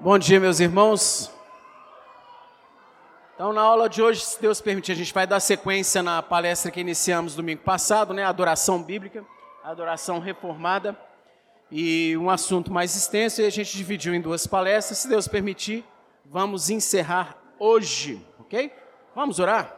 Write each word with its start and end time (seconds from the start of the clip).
Bom 0.00 0.16
dia, 0.16 0.38
meus 0.38 0.60
irmãos. 0.60 1.28
Então, 3.34 3.52
na 3.52 3.62
aula 3.62 3.88
de 3.88 4.00
hoje, 4.00 4.24
se 4.24 4.40
Deus 4.40 4.60
permitir, 4.60 4.92
a 4.92 4.94
gente 4.94 5.12
vai 5.12 5.26
dar 5.26 5.40
sequência 5.40 6.04
na 6.04 6.22
palestra 6.22 6.70
que 6.70 6.78
iniciamos 6.78 7.34
domingo 7.34 7.62
passado, 7.62 8.14
né? 8.14 8.22
Adoração 8.22 8.80
bíblica, 8.80 9.26
adoração 9.64 10.20
reformada, 10.20 10.96
e 11.68 12.16
um 12.16 12.30
assunto 12.30 12.72
mais 12.72 12.94
extenso, 12.94 13.42
e 13.42 13.44
a 13.44 13.50
gente 13.50 13.76
dividiu 13.76 14.14
em 14.14 14.20
duas 14.20 14.46
palestras. 14.46 14.98
Se 14.98 15.08
Deus 15.08 15.26
permitir, 15.26 15.84
vamos 16.24 16.70
encerrar 16.70 17.36
hoje, 17.58 18.24
ok? 18.38 18.72
Vamos 19.16 19.40
orar? 19.40 19.76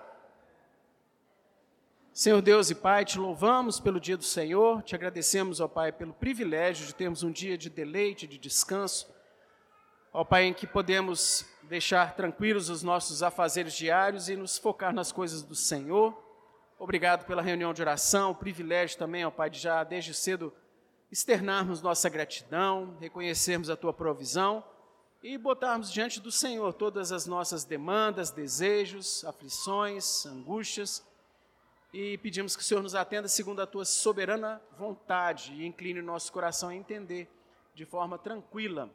Senhor 2.13 2.43
Deus 2.43 2.69
e 2.69 2.75
Pai, 2.75 3.07
te 3.07 3.19
louvamos 3.19 3.81
pelo 3.81 3.99
dia 3.99 4.19
do 4.19 4.25
Senhor, 4.25 4.83
te 4.83 4.95
agradecemos, 4.95 5.61
ó 5.61 5.67
Pai, 5.67 5.91
pelo 5.91 6.13
privilégio 6.13 6.87
de 6.87 6.95
termos 6.95 7.23
um 7.23 7.33
dia 7.33 7.57
de 7.57 7.71
deleite, 7.71 8.27
de 8.27 8.37
descanso 8.37 9.19
Ó 10.13 10.25
Pai, 10.25 10.45
em 10.45 10.53
que 10.53 10.67
podemos 10.67 11.47
deixar 11.63 12.17
tranquilos 12.17 12.69
os 12.69 12.83
nossos 12.83 13.23
afazeres 13.23 13.75
diários 13.75 14.29
e 14.29 14.35
nos 14.35 14.59
focar 14.59 14.93
nas 14.93 15.13
coisas 15.13 15.41
do 15.41 15.55
Senhor. 15.55 16.21
Obrigado 16.81 17.25
pela 17.27 17.41
reunião 17.41 17.73
de 17.73 17.81
oração, 17.81 18.33
o 18.33 18.35
privilégio 18.35 18.99
também, 18.99 19.25
ó 19.25 19.31
Pai, 19.31 19.49
de 19.49 19.61
já 19.61 19.85
desde 19.85 20.13
cedo 20.13 20.53
externarmos 21.13 21.81
nossa 21.81 22.09
gratidão, 22.09 22.97
reconhecermos 22.99 23.71
a 23.71 23.77
Tua 23.77 23.93
provisão 23.93 24.65
e 25.23 25.39
botarmos 25.39 25.93
diante 25.93 26.19
do 26.19 26.33
Senhor 26.33 26.73
todas 26.73 27.13
as 27.13 27.27
nossas 27.27 27.63
demandas, 27.65 28.33
desejos, 28.33 29.25
aflições, 29.25 30.27
angústias 30.27 31.07
e 31.93 32.19
pedimos 32.19 32.57
que 32.57 32.63
o 32.63 32.65
Senhor 32.65 32.83
nos 32.83 32.97
atenda 32.97 33.29
segundo 33.29 33.63
a 33.63 33.67
Tua 33.67 33.85
soberana 33.85 34.61
vontade 34.77 35.53
e 35.53 35.65
incline 35.65 36.01
o 36.01 36.05
nosso 36.05 36.33
coração 36.33 36.71
a 36.71 36.75
entender 36.75 37.29
de 37.77 37.85
forma 37.85 38.19
tranquila 38.19 38.91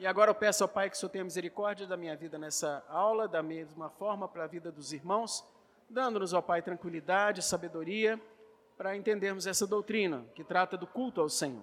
e 0.00 0.06
agora 0.06 0.30
eu 0.30 0.34
peço 0.34 0.64
ao 0.64 0.68
Pai 0.68 0.88
que 0.88 0.96
o 0.96 0.98
Senhor 0.98 1.10
tenha 1.10 1.22
misericórdia 1.22 1.86
da 1.86 1.94
minha 1.94 2.16
vida 2.16 2.38
nessa 2.38 2.82
aula, 2.88 3.28
da 3.28 3.42
mesma 3.42 3.90
forma 3.90 4.26
para 4.26 4.44
a 4.44 4.46
vida 4.46 4.72
dos 4.72 4.94
irmãos, 4.94 5.44
dando-nos, 5.90 6.32
ó 6.32 6.40
Pai, 6.40 6.62
tranquilidade, 6.62 7.42
sabedoria, 7.42 8.18
para 8.78 8.96
entendermos 8.96 9.46
essa 9.46 9.66
doutrina 9.66 10.24
que 10.34 10.42
trata 10.42 10.74
do 10.74 10.86
culto 10.86 11.20
ao 11.20 11.28
Senhor. 11.28 11.62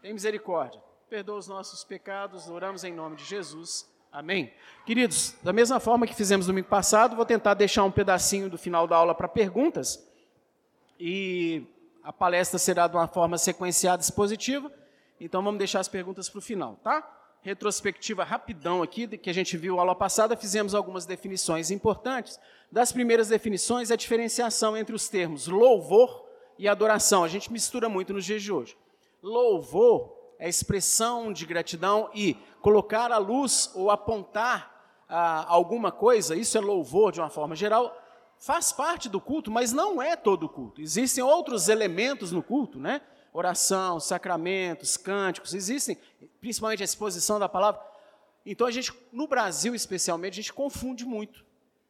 Tem 0.00 0.14
misericórdia, 0.14 0.80
perdoa 1.10 1.36
os 1.36 1.46
nossos 1.46 1.84
pecados, 1.84 2.48
oramos 2.48 2.84
em 2.84 2.94
nome 2.94 3.16
de 3.16 3.24
Jesus. 3.24 3.86
Amém. 4.10 4.50
Queridos, 4.86 5.36
da 5.42 5.52
mesma 5.52 5.78
forma 5.78 6.06
que 6.06 6.14
fizemos 6.14 6.46
domingo 6.46 6.68
passado, 6.68 7.16
vou 7.16 7.26
tentar 7.26 7.52
deixar 7.52 7.84
um 7.84 7.92
pedacinho 7.92 8.48
do 8.48 8.56
final 8.56 8.86
da 8.86 8.96
aula 8.96 9.14
para 9.14 9.28
perguntas. 9.28 10.02
E 10.98 11.66
a 12.02 12.14
palestra 12.14 12.58
será 12.58 12.88
de 12.88 12.96
uma 12.96 13.06
forma 13.06 13.36
sequenciada 13.36 14.02
expositiva. 14.02 14.72
Então 15.20 15.42
vamos 15.42 15.58
deixar 15.58 15.80
as 15.80 15.88
perguntas 15.88 16.30
para 16.30 16.38
o 16.38 16.40
final, 16.40 16.76
tá? 16.76 17.16
Retrospectiva 17.42 18.24
rapidão 18.24 18.82
aqui, 18.82 19.06
que 19.18 19.30
a 19.30 19.32
gente 19.32 19.56
viu 19.56 19.78
aula 19.78 19.94
passada, 19.94 20.36
fizemos 20.36 20.74
algumas 20.74 21.06
definições 21.06 21.70
importantes. 21.70 22.38
Das 22.70 22.92
primeiras 22.92 23.28
definições, 23.28 23.90
a 23.90 23.96
diferenciação 23.96 24.76
entre 24.76 24.94
os 24.94 25.08
termos 25.08 25.46
louvor 25.46 26.26
e 26.58 26.68
adoração. 26.68 27.24
A 27.24 27.28
gente 27.28 27.52
mistura 27.52 27.88
muito 27.88 28.12
nos 28.12 28.24
dias 28.24 28.42
de 28.42 28.52
hoje. 28.52 28.76
Louvor 29.22 30.16
é 30.38 30.48
expressão 30.48 31.32
de 31.32 31.46
gratidão 31.46 32.10
e 32.14 32.36
colocar 32.60 33.10
a 33.12 33.18
luz 33.18 33.70
ou 33.74 33.90
apontar 33.90 34.76
ah, 35.08 35.46
alguma 35.48 35.90
coisa, 35.90 36.36
isso 36.36 36.58
é 36.58 36.60
louvor 36.60 37.12
de 37.12 37.20
uma 37.20 37.30
forma 37.30 37.56
geral, 37.56 37.96
faz 38.38 38.72
parte 38.72 39.08
do 39.08 39.20
culto, 39.20 39.50
mas 39.50 39.72
não 39.72 40.00
é 40.02 40.14
todo 40.14 40.44
o 40.44 40.48
culto. 40.48 40.80
Existem 40.80 41.24
outros 41.24 41.68
elementos 41.68 42.30
no 42.30 42.42
culto, 42.42 42.78
né? 42.78 43.00
Oração, 43.32 44.00
sacramentos, 44.00 44.96
cânticos, 44.96 45.54
existem, 45.54 45.96
principalmente 46.40 46.82
a 46.82 46.84
exposição 46.84 47.38
da 47.38 47.48
palavra. 47.48 47.80
Então 48.44 48.66
a 48.66 48.70
gente, 48.70 48.92
no 49.12 49.26
Brasil 49.26 49.74
especialmente, 49.74 50.34
a 50.34 50.42
gente 50.42 50.52
confunde 50.52 51.04
muito. 51.04 51.44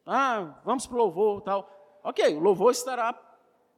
Ah, 0.05 0.59
vamos 0.65 0.85
para 0.85 0.95
o 0.95 0.99
louvor 0.99 1.41
tal. 1.41 1.99
Ok, 2.03 2.35
o 2.35 2.39
louvor 2.39 2.71
estará 2.71 3.13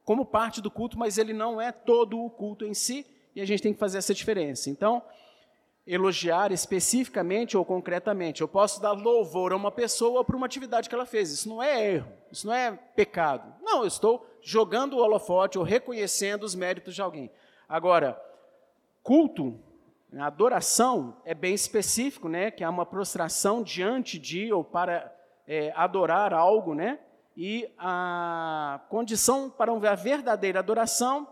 como 0.04 0.26
parte 0.26 0.62
do 0.62 0.72
culto, 0.72 0.98
mas 0.98 1.18
ele 1.18 1.34
não 1.34 1.62
é 1.62 1.72
todo 1.72 2.20
o 2.20 2.30
culto 2.30 2.66
em 2.66 2.74
si, 2.74 3.06
e 3.36 3.42
a 3.42 3.46
gente 3.46 3.62
tem 3.62 3.74
que 3.74 3.80
fazer 3.80 3.98
essa 3.98 4.14
diferença. 4.14 4.70
Então, 4.70 5.02
elogiar 5.86 6.52
especificamente 6.52 7.58
ou 7.58 7.66
concretamente. 7.66 8.42
Eu 8.42 8.48
posso 8.48 8.82
dar 8.82 8.92
louvor 8.92 9.52
a 9.52 9.56
uma 9.56 9.72
pessoa 9.72 10.24
por 10.24 10.36
uma 10.36 10.46
atividade 10.46 10.88
que 10.88 10.96
ela 10.96 11.06
fez. 11.06 11.32
Isso 11.32 11.50
não 11.50 11.62
é 11.62 11.94
erro, 11.94 12.12
isso 12.32 12.46
não 12.46 12.54
é 12.54 12.72
pecado. 12.96 13.54
Não, 13.62 13.82
eu 13.82 13.88
estou 13.88 14.26
jogando 14.42 14.94
o 14.94 15.00
holofote 15.00 15.58
ou 15.58 15.64
reconhecendo 15.64 16.44
os 16.44 16.56
méritos 16.56 16.96
de 16.96 17.02
alguém. 17.02 17.32
Agora, 17.72 18.22
culto, 19.02 19.58
adoração 20.20 21.16
é 21.24 21.34
bem 21.34 21.54
específico, 21.54 22.28
né? 22.28 22.52
Que 22.52 22.66
é 22.66 22.68
uma 22.68 22.86
prostração 22.86 23.64
diante 23.64 24.20
de 24.20 24.52
ou 24.52 24.62
para 24.62 25.10
é, 25.48 25.72
adorar 25.74 26.34
algo, 26.34 26.76
né? 26.76 27.00
E 27.38 27.72
a 27.78 28.82
condição 28.90 29.50
para 29.50 29.72
uma 29.72 29.96
verdadeira 29.96 30.60
adoração 30.60 31.26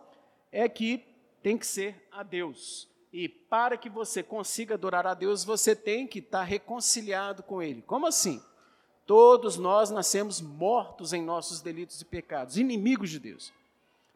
é 0.49 0.69
que 0.69 1.05
tem 1.43 1.57
que 1.57 1.67
ser 1.67 2.07
a 2.09 2.23
Deus. 2.23 2.87
E 3.11 3.27
para 3.27 3.75
que 3.75 3.89
você 3.89 4.23
consiga 4.23 4.75
adorar 4.75 5.05
a 5.05 5.13
Deus, 5.13 5.43
você 5.43 5.75
tem 5.75 6.07
que 6.07 6.19
estar 6.19 6.43
reconciliado 6.43 7.43
com 7.43 7.61
Ele. 7.61 7.81
Como 7.81 8.07
assim? 8.07 8.41
Todos 9.05 9.57
nós 9.57 9.89
nascemos 9.89 10.39
mortos 10.39 11.11
em 11.11 11.21
nossos 11.21 11.59
delitos 11.59 11.99
e 11.99 12.05
pecados, 12.05 12.57
inimigos 12.57 13.09
de 13.09 13.19
Deus. 13.19 13.51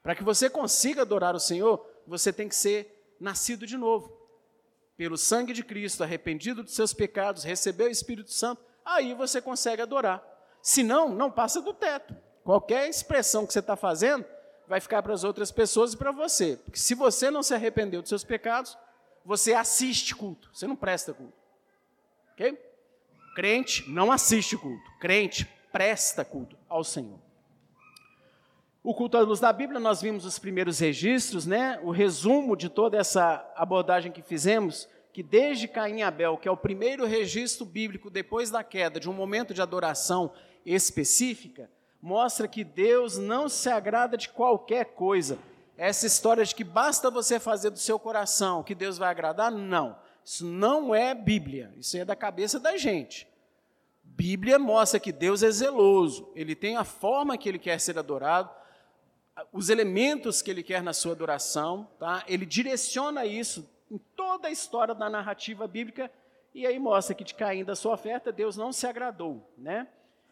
Para 0.01 0.15
que 0.15 0.23
você 0.23 0.49
consiga 0.49 1.01
adorar 1.01 1.35
o 1.35 1.39
Senhor, 1.39 1.92
você 2.07 2.31
tem 2.31 2.47
que 2.47 2.55
ser 2.55 3.15
nascido 3.19 3.65
de 3.65 3.77
novo. 3.77 4.17
Pelo 4.95 5.17
sangue 5.17 5.53
de 5.53 5.63
Cristo, 5.63 6.03
arrependido 6.03 6.63
dos 6.63 6.75
seus 6.75 6.93
pecados, 6.93 7.43
receber 7.43 7.85
o 7.85 7.91
Espírito 7.91 8.31
Santo, 8.31 8.61
aí 8.85 9.13
você 9.13 9.41
consegue 9.41 9.81
adorar. 9.81 10.23
Se 10.61 10.83
não, 10.83 11.09
não 11.09 11.31
passa 11.31 11.61
do 11.61 11.73
teto. 11.73 12.15
Qualquer 12.43 12.87
expressão 12.87 13.45
que 13.45 13.53
você 13.53 13.59
está 13.59 13.75
fazendo 13.75 14.25
vai 14.67 14.79
ficar 14.79 15.01
para 15.01 15.13
as 15.13 15.23
outras 15.23 15.51
pessoas 15.51 15.93
e 15.93 15.97
para 15.97 16.11
você. 16.11 16.57
Porque 16.57 16.79
se 16.79 16.93
você 16.93 17.31
não 17.31 17.43
se 17.43 17.53
arrependeu 17.53 18.01
dos 18.01 18.09
seus 18.09 18.23
pecados, 18.23 18.77
você 19.25 19.53
assiste 19.53 20.15
culto, 20.15 20.49
você 20.53 20.67
não 20.67 20.75
presta 20.75 21.13
culto. 21.13 21.37
Ok? 22.33 22.57
Crente 23.35 23.89
não 23.89 24.11
assiste 24.11 24.57
culto, 24.57 24.83
crente 24.99 25.45
presta 25.71 26.23
culto 26.23 26.57
ao 26.69 26.83
Senhor. 26.83 27.19
O 28.83 28.93
culto 28.93 29.15
à 29.15 29.21
luz 29.21 29.39
da 29.39 29.53
Bíblia, 29.53 29.79
nós 29.79 30.01
vimos 30.01 30.25
os 30.25 30.37
primeiros 30.37 30.77
registros, 30.77 31.45
né? 31.45 31.79
o 31.83 31.89
resumo 31.89 32.53
de 32.53 32.67
toda 32.67 32.97
essa 32.97 33.49
abordagem 33.55 34.11
que 34.11 34.21
fizemos, 34.21 34.89
que 35.13 35.23
desde 35.23 35.69
Caim 35.69 35.99
e 35.99 36.03
Abel, 36.03 36.35
que 36.35 36.49
é 36.49 36.51
o 36.51 36.57
primeiro 36.57 37.05
registro 37.05 37.65
bíblico 37.65 38.09
depois 38.09 38.51
da 38.51 38.61
queda, 38.61 38.99
de 38.99 39.09
um 39.09 39.13
momento 39.13 39.53
de 39.53 39.61
adoração 39.61 40.33
específica, 40.65 41.71
mostra 42.01 42.45
que 42.45 42.61
Deus 42.61 43.17
não 43.17 43.47
se 43.47 43.69
agrada 43.69 44.17
de 44.17 44.27
qualquer 44.27 44.87
coisa. 44.87 45.39
Essa 45.77 46.05
história 46.05 46.43
de 46.43 46.53
que 46.53 46.65
basta 46.65 47.09
você 47.09 47.39
fazer 47.39 47.69
do 47.69 47.79
seu 47.79 47.97
coração 47.97 48.63
que 48.63 48.75
Deus 48.75 48.97
vai 48.97 49.09
agradar, 49.09 49.49
não. 49.49 49.95
Isso 50.25 50.45
não 50.45 50.93
é 50.93 51.15
Bíblia, 51.15 51.73
isso 51.77 51.95
é 51.95 52.03
da 52.03 52.17
cabeça 52.17 52.59
da 52.59 52.75
gente. 52.75 53.25
Bíblia 54.03 54.59
mostra 54.59 54.99
que 54.99 55.13
Deus 55.13 55.41
é 55.41 55.49
zeloso, 55.49 56.29
ele 56.35 56.53
tem 56.53 56.75
a 56.75 56.83
forma 56.83 57.37
que 57.37 57.47
ele 57.47 57.57
quer 57.57 57.79
ser 57.79 57.97
adorado, 57.97 58.49
os 59.53 59.69
elementos 59.69 60.41
que 60.41 60.49
ele 60.49 60.63
quer 60.63 60.81
na 60.81 60.93
sua 60.93 61.11
adoração, 61.11 61.87
tá? 61.99 62.25
ele 62.27 62.43
direciona 62.43 63.23
isso 63.23 63.69
em 63.89 63.99
toda 64.15 64.47
a 64.47 64.51
história 64.51 64.95
da 64.95 65.07
narrativa 65.07 65.67
bíblica, 65.67 66.11
e 66.55 66.65
aí 66.65 66.79
mostra 66.79 67.13
que 67.13 67.23
de 67.23 67.35
caindo 67.35 67.71
a 67.71 67.75
sua 67.75 67.93
oferta, 67.93 68.31
Deus 68.31 68.57
não 68.57 68.73
se 68.73 68.87
agradou. 68.87 69.47
Né? 69.55 69.87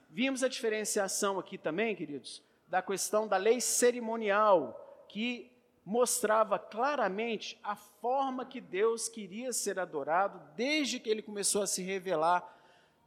Vimos 0.09 0.43
a 0.43 0.47
diferenciação 0.47 1.37
aqui 1.37 1.55
também, 1.55 1.95
queridos, 1.95 2.41
da 2.67 2.81
questão 2.81 3.27
da 3.27 3.37
lei 3.37 3.61
cerimonial, 3.61 5.05
que 5.07 5.51
mostrava 5.85 6.57
claramente 6.57 7.59
a 7.63 7.75
forma 7.75 8.43
que 8.43 8.59
Deus 8.59 9.07
queria 9.07 9.53
ser 9.53 9.77
adorado, 9.77 10.41
desde 10.55 10.99
que 10.99 11.09
ele 11.09 11.21
começou 11.21 11.61
a 11.61 11.67
se 11.67 11.83
revelar 11.83 12.57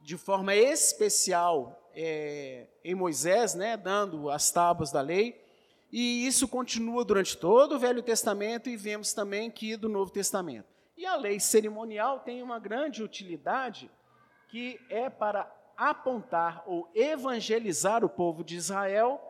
de 0.01 0.17
forma 0.17 0.55
especial 0.55 1.89
é, 1.93 2.67
em 2.83 2.95
Moisés, 2.95 3.53
né, 3.53 3.75
dando 3.75 4.29
as 4.29 4.49
tábuas 4.51 4.91
da 4.91 5.01
lei, 5.01 5.44
e 5.97 6.27
isso 6.27 6.45
continua 6.45 7.05
durante 7.05 7.37
todo 7.37 7.75
o 7.75 7.79
Velho 7.79 8.03
Testamento 8.03 8.69
e 8.69 8.75
vemos 8.75 9.13
também 9.13 9.49
que 9.49 9.77
do 9.77 9.87
Novo 9.87 10.11
Testamento. 10.11 10.67
E 10.97 11.05
a 11.05 11.15
lei 11.15 11.39
cerimonial 11.39 12.19
tem 12.19 12.43
uma 12.43 12.59
grande 12.59 13.01
utilidade 13.01 13.89
que 14.49 14.77
é 14.89 15.09
para 15.09 15.49
apontar 15.77 16.65
ou 16.67 16.91
evangelizar 16.93 18.03
o 18.03 18.09
povo 18.09 18.43
de 18.43 18.57
Israel 18.57 19.21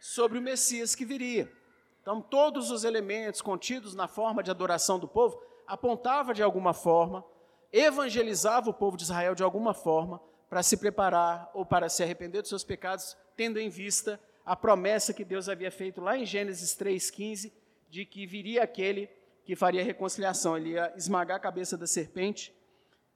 sobre 0.00 0.38
o 0.38 0.42
Messias 0.42 0.94
que 0.94 1.04
viria. 1.04 1.52
Então, 2.00 2.22
todos 2.22 2.70
os 2.70 2.82
elementos 2.82 3.42
contidos 3.42 3.94
na 3.94 4.08
forma 4.08 4.42
de 4.42 4.50
adoração 4.50 4.98
do 4.98 5.06
povo 5.06 5.38
apontava 5.66 6.32
de 6.32 6.42
alguma 6.42 6.72
forma, 6.72 7.22
evangelizava 7.70 8.70
o 8.70 8.74
povo 8.74 8.96
de 8.96 9.02
Israel 9.02 9.34
de 9.34 9.42
alguma 9.42 9.74
forma 9.74 10.18
para 10.48 10.62
se 10.62 10.78
preparar 10.78 11.50
ou 11.52 11.66
para 11.66 11.90
se 11.90 12.02
arrepender 12.02 12.40
dos 12.40 12.48
seus 12.48 12.64
pecados, 12.64 13.14
tendo 13.36 13.58
em 13.58 13.68
vista 13.68 14.18
a 14.46 14.54
promessa 14.56 15.12
que 15.12 15.24
Deus 15.24 15.48
havia 15.48 15.70
feito 15.70 16.00
lá 16.00 16.16
em 16.16 16.24
Gênesis 16.24 16.70
3,15, 16.76 17.52
de 17.90 18.06
que 18.06 18.26
viria 18.26 18.62
aquele 18.62 19.10
que 19.44 19.54
faria 19.54 19.82
reconciliação, 19.82 20.56
ele 20.56 20.70
ia 20.70 20.92
esmagar 20.96 21.36
a 21.36 21.40
cabeça 21.40 21.76
da 21.76 21.86
serpente 21.86 22.54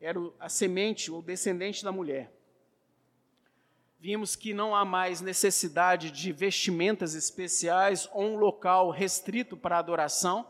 era 0.01 0.19
a 0.39 0.49
semente, 0.49 1.11
o 1.11 1.21
descendente 1.21 1.85
da 1.85 1.93
mulher. 1.93 2.33
Vimos 3.99 4.35
que 4.35 4.55
não 4.55 4.75
há 4.75 4.83
mais 4.83 5.21
necessidade 5.21 6.11
de 6.11 6.33
vestimentas 6.33 7.15
especiais 7.15 8.09
ou 8.15 8.25
um 8.25 8.37
local 8.37 8.89
restrito 8.89 9.59
para 9.59 9.79
adoração. 9.79 10.49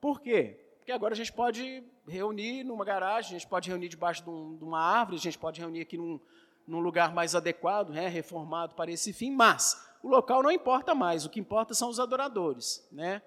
Por 0.00 0.20
quê? 0.20 0.60
Porque 0.78 0.92
agora 0.92 1.14
a 1.14 1.16
gente 1.16 1.32
pode 1.32 1.82
reunir 2.06 2.62
numa 2.62 2.84
garagem, 2.84 3.34
a 3.34 3.38
gente 3.40 3.48
pode 3.48 3.68
reunir 3.68 3.88
debaixo 3.88 4.22
de, 4.22 4.30
um, 4.30 4.56
de 4.56 4.62
uma 4.62 4.80
árvore, 4.80 5.16
a 5.16 5.20
gente 5.20 5.38
pode 5.38 5.60
reunir 5.60 5.80
aqui 5.80 5.98
num, 5.98 6.20
num 6.64 6.78
lugar 6.78 7.12
mais 7.12 7.34
adequado, 7.34 7.90
né, 7.90 8.06
reformado 8.06 8.76
para 8.76 8.90
esse 8.90 9.12
fim, 9.12 9.32
mas 9.32 9.91
o 10.02 10.08
local 10.08 10.42
não 10.42 10.50
importa 10.50 10.94
mais, 10.94 11.24
o 11.24 11.30
que 11.30 11.40
importa 11.40 11.74
são 11.74 11.88
os 11.88 12.00
adoradores. 12.00 12.86
Né? 12.90 13.22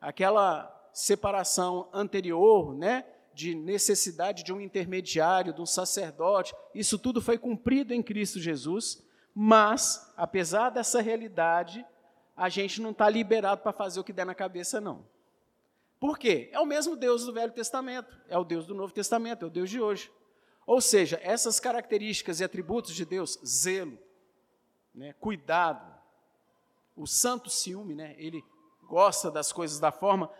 Aquela 0.00 0.76
separação 0.92 1.88
anterior, 1.92 2.74
né, 2.74 3.04
de 3.32 3.54
necessidade 3.54 4.42
de 4.42 4.52
um 4.52 4.60
intermediário, 4.60 5.52
de 5.52 5.60
um 5.60 5.66
sacerdote, 5.66 6.54
isso 6.74 6.98
tudo 6.98 7.20
foi 7.20 7.38
cumprido 7.38 7.94
em 7.94 8.02
Cristo 8.02 8.38
Jesus, 8.38 9.02
mas, 9.34 10.12
apesar 10.16 10.70
dessa 10.70 11.00
realidade, 11.00 11.84
a 12.36 12.48
gente 12.48 12.80
não 12.80 12.90
está 12.90 13.08
liberado 13.08 13.62
para 13.62 13.72
fazer 13.72 14.00
o 14.00 14.04
que 14.04 14.12
der 14.12 14.26
na 14.26 14.34
cabeça, 14.34 14.80
não. 14.80 15.04
Por 15.98 16.18
quê? 16.18 16.48
É 16.52 16.58
o 16.58 16.66
mesmo 16.66 16.96
Deus 16.96 17.26
do 17.26 17.32
Velho 17.32 17.52
Testamento, 17.52 18.18
é 18.28 18.38
o 18.38 18.44
Deus 18.44 18.66
do 18.66 18.74
Novo 18.74 18.92
Testamento, 18.92 19.44
é 19.44 19.48
o 19.48 19.50
Deus 19.50 19.68
de 19.68 19.80
hoje. 19.80 20.10
Ou 20.66 20.80
seja, 20.80 21.20
essas 21.22 21.60
características 21.60 22.40
e 22.40 22.44
atributos 22.44 22.94
de 22.94 23.04
Deus, 23.04 23.38
zelo, 23.44 23.98
né, 24.94 25.14
cuidado, 25.20 25.99
o 27.00 27.06
santo 27.06 27.48
ciúme, 27.48 27.94
né, 27.94 28.14
ele 28.18 28.44
gosta 28.82 29.30
das 29.30 29.52
coisas 29.52 29.80
da 29.80 29.90
forma 29.90 30.30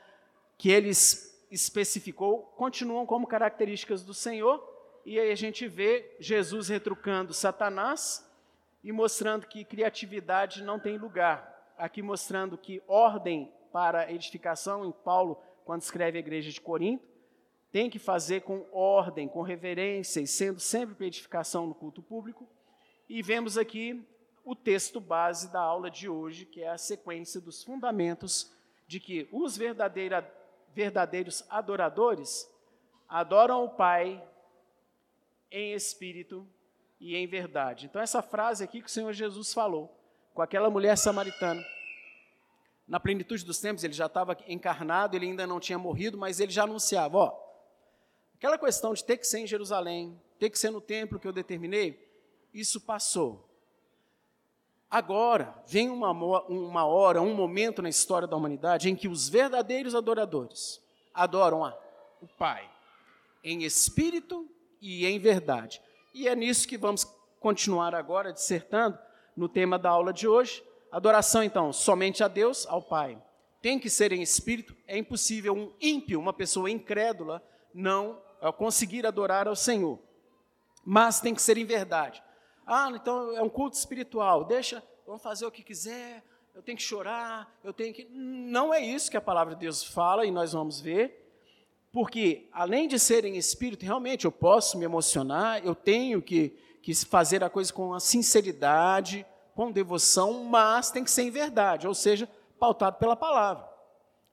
que 0.58 0.70
ele 0.70 0.90
especificou, 1.50 2.42
continuam 2.56 3.06
como 3.06 3.26
características 3.26 4.04
do 4.04 4.12
Senhor, 4.12 4.62
e 5.06 5.18
aí 5.18 5.30
a 5.30 5.34
gente 5.34 5.66
vê 5.66 6.14
Jesus 6.20 6.68
retrucando 6.68 7.32
Satanás 7.32 8.28
e 8.84 8.92
mostrando 8.92 9.46
que 9.46 9.64
criatividade 9.64 10.62
não 10.62 10.78
tem 10.78 10.98
lugar. 10.98 11.48
Aqui 11.78 12.02
mostrando 12.02 12.58
que 12.58 12.82
ordem 12.86 13.50
para 13.72 14.12
edificação, 14.12 14.84
em 14.84 14.92
Paulo 14.92 15.40
quando 15.64 15.82
escreve 15.82 16.18
a 16.18 16.20
igreja 16.20 16.50
de 16.50 16.60
Corinto, 16.60 17.08
tem 17.72 17.88
que 17.88 17.98
fazer 17.98 18.42
com 18.42 18.66
ordem, 18.72 19.28
com 19.28 19.40
reverência 19.40 20.20
e 20.20 20.26
sendo 20.26 20.60
sempre 20.60 20.94
para 20.94 21.06
edificação 21.06 21.66
no 21.66 21.74
culto 21.74 22.02
público. 22.02 22.46
E 23.08 23.22
vemos 23.22 23.56
aqui 23.56 24.04
o 24.50 24.56
texto 24.56 25.00
base 25.00 25.52
da 25.52 25.60
aula 25.60 25.88
de 25.88 26.08
hoje, 26.08 26.44
que 26.44 26.60
é 26.60 26.70
a 26.70 26.76
sequência 26.76 27.40
dos 27.40 27.62
fundamentos 27.62 28.52
de 28.84 28.98
que 28.98 29.28
os 29.30 29.56
verdadeiros 29.56 31.44
adoradores 31.48 32.50
adoram 33.08 33.64
o 33.64 33.68
Pai 33.68 34.20
em 35.52 35.72
espírito 35.72 36.44
e 36.98 37.14
em 37.14 37.28
verdade. 37.28 37.86
Então, 37.86 38.02
essa 38.02 38.20
frase 38.22 38.64
aqui 38.64 38.80
que 38.80 38.88
o 38.88 38.90
Senhor 38.90 39.12
Jesus 39.12 39.54
falou 39.54 39.96
com 40.34 40.42
aquela 40.42 40.68
mulher 40.68 40.98
samaritana 40.98 41.64
na 42.88 42.98
plenitude 42.98 43.44
dos 43.44 43.60
tempos, 43.60 43.84
ele 43.84 43.94
já 43.94 44.06
estava 44.06 44.36
encarnado, 44.48 45.16
ele 45.16 45.26
ainda 45.26 45.46
não 45.46 45.60
tinha 45.60 45.78
morrido, 45.78 46.18
mas 46.18 46.40
ele 46.40 46.50
já 46.50 46.64
anunciava, 46.64 47.18
ó, 47.18 47.40
aquela 48.34 48.58
questão 48.58 48.94
de 48.94 49.04
ter 49.04 49.16
que 49.16 49.28
ser 49.28 49.38
em 49.38 49.46
Jerusalém, 49.46 50.20
ter 50.40 50.50
que 50.50 50.58
ser 50.58 50.70
no 50.70 50.80
templo 50.80 51.20
que 51.20 51.28
eu 51.28 51.32
determinei, 51.32 52.04
isso 52.52 52.80
passou. 52.80 53.48
Agora, 54.90 55.54
vem 55.66 55.88
uma, 55.88 56.10
uma 56.10 56.84
hora, 56.84 57.22
um 57.22 57.34
momento 57.34 57.80
na 57.80 57.88
história 57.88 58.26
da 58.26 58.36
humanidade 58.36 58.90
em 58.90 58.96
que 58.96 59.06
os 59.06 59.28
verdadeiros 59.28 59.94
adoradores 59.94 60.80
adoram 61.14 61.64
a, 61.64 61.78
o 62.20 62.26
Pai, 62.26 62.68
em 63.44 63.62
espírito 63.62 64.48
e 64.80 65.06
em 65.06 65.18
verdade. 65.18 65.80
E 66.12 66.26
é 66.26 66.34
nisso 66.34 66.66
que 66.66 66.76
vamos 66.76 67.04
continuar 67.38 67.94
agora 67.94 68.32
dissertando 68.32 68.98
no 69.36 69.48
tema 69.48 69.78
da 69.78 69.90
aula 69.90 70.12
de 70.12 70.26
hoje, 70.26 70.62
Adoração, 70.90 71.44
então, 71.44 71.72
somente 71.72 72.24
a 72.24 72.28
Deus, 72.28 72.66
ao 72.66 72.82
Pai. 72.82 73.16
Tem 73.62 73.78
que 73.78 73.88
ser 73.88 74.12
em 74.12 74.22
espírito, 74.22 74.74
é 74.88 74.98
impossível 74.98 75.54
um 75.54 75.72
ímpio, 75.80 76.18
uma 76.18 76.32
pessoa 76.32 76.70
incrédula, 76.70 77.42
não 77.72 78.20
é, 78.40 78.50
conseguir 78.50 79.06
adorar 79.06 79.46
ao 79.46 79.54
Senhor. 79.54 80.00
Mas 80.84 81.20
tem 81.20 81.32
que 81.32 81.42
ser 81.42 81.56
em 81.56 81.64
verdade. 81.64 82.20
Ah, 82.72 82.88
então 82.94 83.36
é 83.36 83.42
um 83.42 83.48
culto 83.48 83.76
espiritual, 83.76 84.44
deixa, 84.44 84.80
vamos 85.04 85.20
fazer 85.20 85.44
o 85.44 85.50
que 85.50 85.60
quiser, 85.60 86.22
eu 86.54 86.62
tenho 86.62 86.78
que 86.78 86.84
chorar, 86.84 87.52
eu 87.64 87.72
tenho 87.72 87.92
que. 87.92 88.04
Não 88.04 88.72
é 88.72 88.80
isso 88.80 89.10
que 89.10 89.16
a 89.16 89.20
palavra 89.20 89.56
de 89.56 89.60
Deus 89.62 89.82
fala 89.82 90.24
e 90.24 90.30
nós 90.30 90.52
vamos 90.52 90.80
ver. 90.80 91.16
Porque, 91.92 92.48
além 92.52 92.86
de 92.86 92.96
ser 92.96 93.24
em 93.24 93.36
espírito, 93.36 93.84
realmente 93.84 94.24
eu 94.24 94.30
posso 94.30 94.78
me 94.78 94.84
emocionar, 94.84 95.66
eu 95.66 95.74
tenho 95.74 96.22
que, 96.22 96.56
que 96.80 96.94
fazer 96.94 97.42
a 97.42 97.50
coisa 97.50 97.72
com 97.72 97.92
a 97.92 97.98
sinceridade, 97.98 99.26
com 99.52 99.72
devoção, 99.72 100.44
mas 100.44 100.92
tem 100.92 101.02
que 101.02 101.10
ser 101.10 101.22
em 101.22 101.30
verdade, 101.30 101.88
ou 101.88 101.94
seja, 101.94 102.30
pautado 102.56 102.98
pela 102.98 103.16
palavra. 103.16 103.68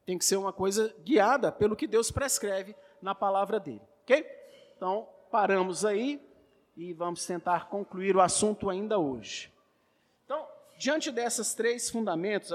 Tem 0.06 0.16
que 0.16 0.24
ser 0.24 0.36
uma 0.36 0.54
coisa 0.54 0.95
guiada 1.04 1.51
pelo 1.51 1.75
que 1.75 1.88
Deus 1.88 2.12
prescreve 2.12 2.75
na 3.01 3.16
palavra 3.16 3.60
dele. 3.60 3.81
Ok? 4.04 4.24
Então, 4.75 5.10
paramos 5.31 5.83
aí 5.83 6.27
e 6.78 6.94
vamos 6.94 7.26
tentar 7.26 7.68
concluir 7.70 8.16
o 8.16 8.22
assunto 8.22 8.70
ainda 8.70 9.00
hoje. 9.00 9.52
Então, 10.24 10.48
diante 10.78 11.12
desses 11.12 11.56
três 11.56 11.90
fundamentos, 11.90 12.52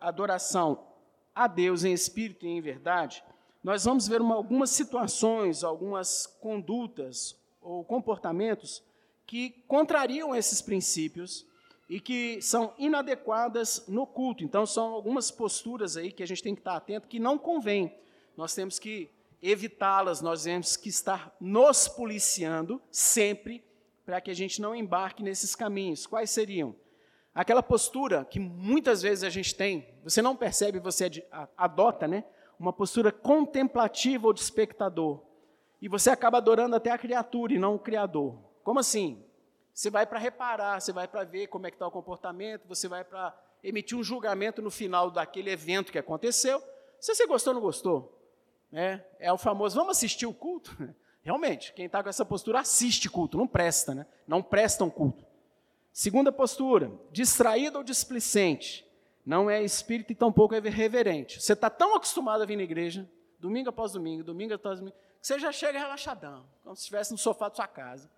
adoração 0.00 0.86
a 1.34 1.46
Deus 1.46 1.84
em 1.84 1.92
espírito 1.92 2.46
e 2.46 2.48
em 2.48 2.62
verdade, 2.62 3.22
nós 3.62 3.84
vamos 3.84 4.08
ver 4.08 4.22
uma, 4.22 4.34
algumas 4.34 4.70
situações, 4.70 5.62
algumas 5.62 6.26
condutas 6.40 7.36
ou 7.60 7.84
comportamentos 7.84 8.82
que 9.26 9.50
contrariam 9.68 10.34
esses 10.34 10.62
princípios 10.62 11.46
e 11.88 12.00
que 12.00 12.40
são 12.40 12.72
inadequadas 12.78 13.84
no 13.86 14.06
culto. 14.06 14.42
Então, 14.42 14.64
são 14.64 14.92
algumas 14.94 15.30
posturas 15.30 15.96
aí 15.96 16.10
que 16.10 16.22
a 16.22 16.26
gente 16.26 16.42
tem 16.42 16.54
que 16.54 16.60
estar 16.62 16.76
atento 16.76 17.06
que 17.06 17.20
não 17.20 17.36
convém. 17.36 17.94
Nós 18.34 18.54
temos 18.54 18.78
que 18.78 19.10
evitá-las, 19.42 20.20
nós 20.20 20.44
temos 20.44 20.76
que 20.76 20.88
estar 20.88 21.34
nos 21.40 21.88
policiando 21.88 22.80
sempre 22.90 23.64
para 24.06 24.20
que 24.20 24.30
a 24.30 24.34
gente 24.34 24.60
não 24.60 24.74
embarque 24.74 25.22
nesses 25.22 25.56
caminhos. 25.56 26.06
Quais 26.06 26.30
seriam? 26.30 26.74
Aquela 27.34 27.62
postura 27.62 28.24
que 28.24 28.38
muitas 28.38 29.02
vezes 29.02 29.24
a 29.24 29.30
gente 29.30 29.54
tem, 29.54 29.88
você 30.04 30.22
não 30.22 30.36
percebe, 30.36 30.78
você 30.78 31.10
adota, 31.56 32.06
né? 32.06 32.24
Uma 32.58 32.72
postura 32.72 33.10
contemplativa 33.10 34.26
ou 34.26 34.32
de 34.32 34.40
espectador. 34.40 35.22
E 35.80 35.88
você 35.88 36.10
acaba 36.10 36.38
adorando 36.38 36.76
até 36.76 36.90
a 36.90 36.98
criatura 36.98 37.54
e 37.54 37.58
não 37.58 37.74
o 37.74 37.78
Criador. 37.78 38.38
Como 38.62 38.78
assim? 38.78 39.24
Você 39.74 39.90
vai 39.90 40.06
para 40.06 40.18
reparar, 40.18 40.80
você 40.80 40.92
vai 40.92 41.08
para 41.08 41.24
ver 41.24 41.48
como 41.48 41.66
é 41.66 41.70
que 41.70 41.74
está 41.74 41.86
o 41.86 41.90
comportamento, 41.90 42.68
você 42.68 42.86
vai 42.86 43.02
para 43.02 43.34
emitir 43.64 43.98
um 43.98 44.04
julgamento 44.04 44.62
no 44.62 44.70
final 44.70 45.10
daquele 45.10 45.50
evento 45.50 45.90
que 45.90 45.98
aconteceu. 45.98 46.62
Se 47.00 47.12
você 47.12 47.26
gostou 47.26 47.52
ou 47.52 47.54
não 47.54 47.62
gostou. 47.62 48.21
É, 48.72 49.00
é 49.18 49.32
o 49.32 49.38
famoso, 49.38 49.76
vamos 49.76 49.96
assistir 49.96 50.26
o 50.26 50.32
culto? 50.32 50.76
Realmente, 51.22 51.72
quem 51.72 51.86
está 51.86 52.02
com 52.02 52.08
essa 52.08 52.24
postura 52.24 52.60
assiste 52.60 53.08
culto, 53.08 53.36
não 53.36 53.46
presta, 53.46 53.94
né? 53.94 54.06
Não 54.26 54.42
prestam 54.42 54.90
culto. 54.90 55.24
Segunda 55.92 56.32
postura, 56.32 56.90
distraído 57.10 57.78
ou 57.78 57.84
displicente. 57.84 58.84
Não 59.24 59.48
é 59.48 59.62
espírito 59.62 60.10
e 60.10 60.16
tampouco 60.16 60.54
é 60.54 60.60
reverente. 60.60 61.40
Você 61.40 61.52
está 61.52 61.70
tão 61.70 61.94
acostumado 61.94 62.42
a 62.42 62.46
vir 62.46 62.56
na 62.56 62.62
igreja, 62.62 63.08
domingo 63.38 63.68
após 63.68 63.92
domingo, 63.92 64.24
domingo 64.24 64.54
após 64.54 64.80
domingo, 64.80 64.96
que 65.20 65.26
você 65.26 65.38
já 65.38 65.52
chega 65.52 65.78
relaxadão, 65.78 66.44
como 66.64 66.74
se 66.74 66.82
estivesse 66.82 67.12
no 67.12 67.18
sofá 67.18 67.48
da 67.48 67.54
sua 67.54 67.68
casa 67.68 68.10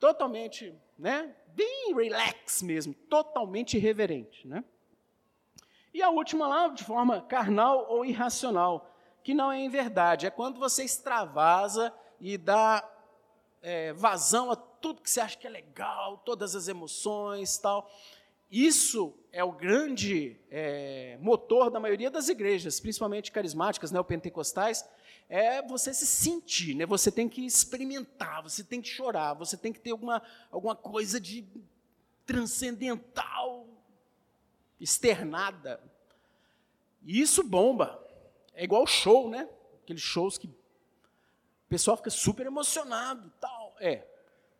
totalmente, 0.00 0.74
né, 0.98 1.32
bem 1.48 1.94
relax 1.94 2.62
mesmo, 2.62 2.94
totalmente 2.94 3.76
irreverente, 3.76 4.48
né? 4.48 4.64
E 5.92 6.02
a 6.02 6.08
última 6.08 6.48
lá, 6.48 6.68
de 6.68 6.82
forma 6.82 7.20
carnal 7.20 7.86
ou 7.90 8.04
irracional, 8.04 8.90
que 9.22 9.34
não 9.34 9.50
é 9.52 9.58
em 9.58 9.68
verdade, 9.68 10.26
é 10.26 10.30
quando 10.30 10.58
você 10.58 10.84
extravasa 10.84 11.92
e 12.20 12.36
dá 12.38 12.88
é, 13.62 13.92
vazão 13.92 14.50
a 14.50 14.56
tudo 14.56 15.02
que 15.02 15.10
você 15.10 15.20
acha 15.20 15.36
que 15.36 15.46
é 15.46 15.50
legal, 15.50 16.18
todas 16.18 16.54
as 16.54 16.68
emoções, 16.68 17.58
tal. 17.58 17.90
Isso 18.50 19.14
é 19.30 19.44
o 19.44 19.52
grande 19.52 20.36
é, 20.50 21.16
motor 21.20 21.70
da 21.70 21.78
maioria 21.78 22.10
das 22.10 22.28
igrejas, 22.28 22.80
principalmente 22.80 23.30
carismáticas, 23.30 23.92
neopentecostais, 23.92 24.84
é 25.28 25.62
você 25.62 25.94
se 25.94 26.06
sentir, 26.06 26.74
né? 26.74 26.84
Você 26.86 27.12
tem 27.12 27.28
que 27.28 27.46
experimentar, 27.46 28.42
você 28.42 28.64
tem 28.64 28.82
que 28.82 28.88
chorar, 28.88 29.34
você 29.34 29.56
tem 29.56 29.72
que 29.72 29.78
ter 29.78 29.92
alguma, 29.92 30.20
alguma 30.50 30.74
coisa 30.74 31.20
de 31.20 31.46
transcendental, 32.26 33.68
externada. 34.80 35.80
E 37.04 37.20
isso 37.20 37.44
bomba. 37.44 37.99
É 38.60 38.64
igual 38.64 38.86
show, 38.86 39.30
né? 39.30 39.48
Aqueles 39.82 40.02
shows 40.02 40.36
que 40.36 40.46
o 40.46 40.54
pessoal 41.68 41.96
fica 41.96 42.10
super 42.10 42.44
emocionado, 42.44 43.32
tal. 43.40 43.74
É 43.80 44.04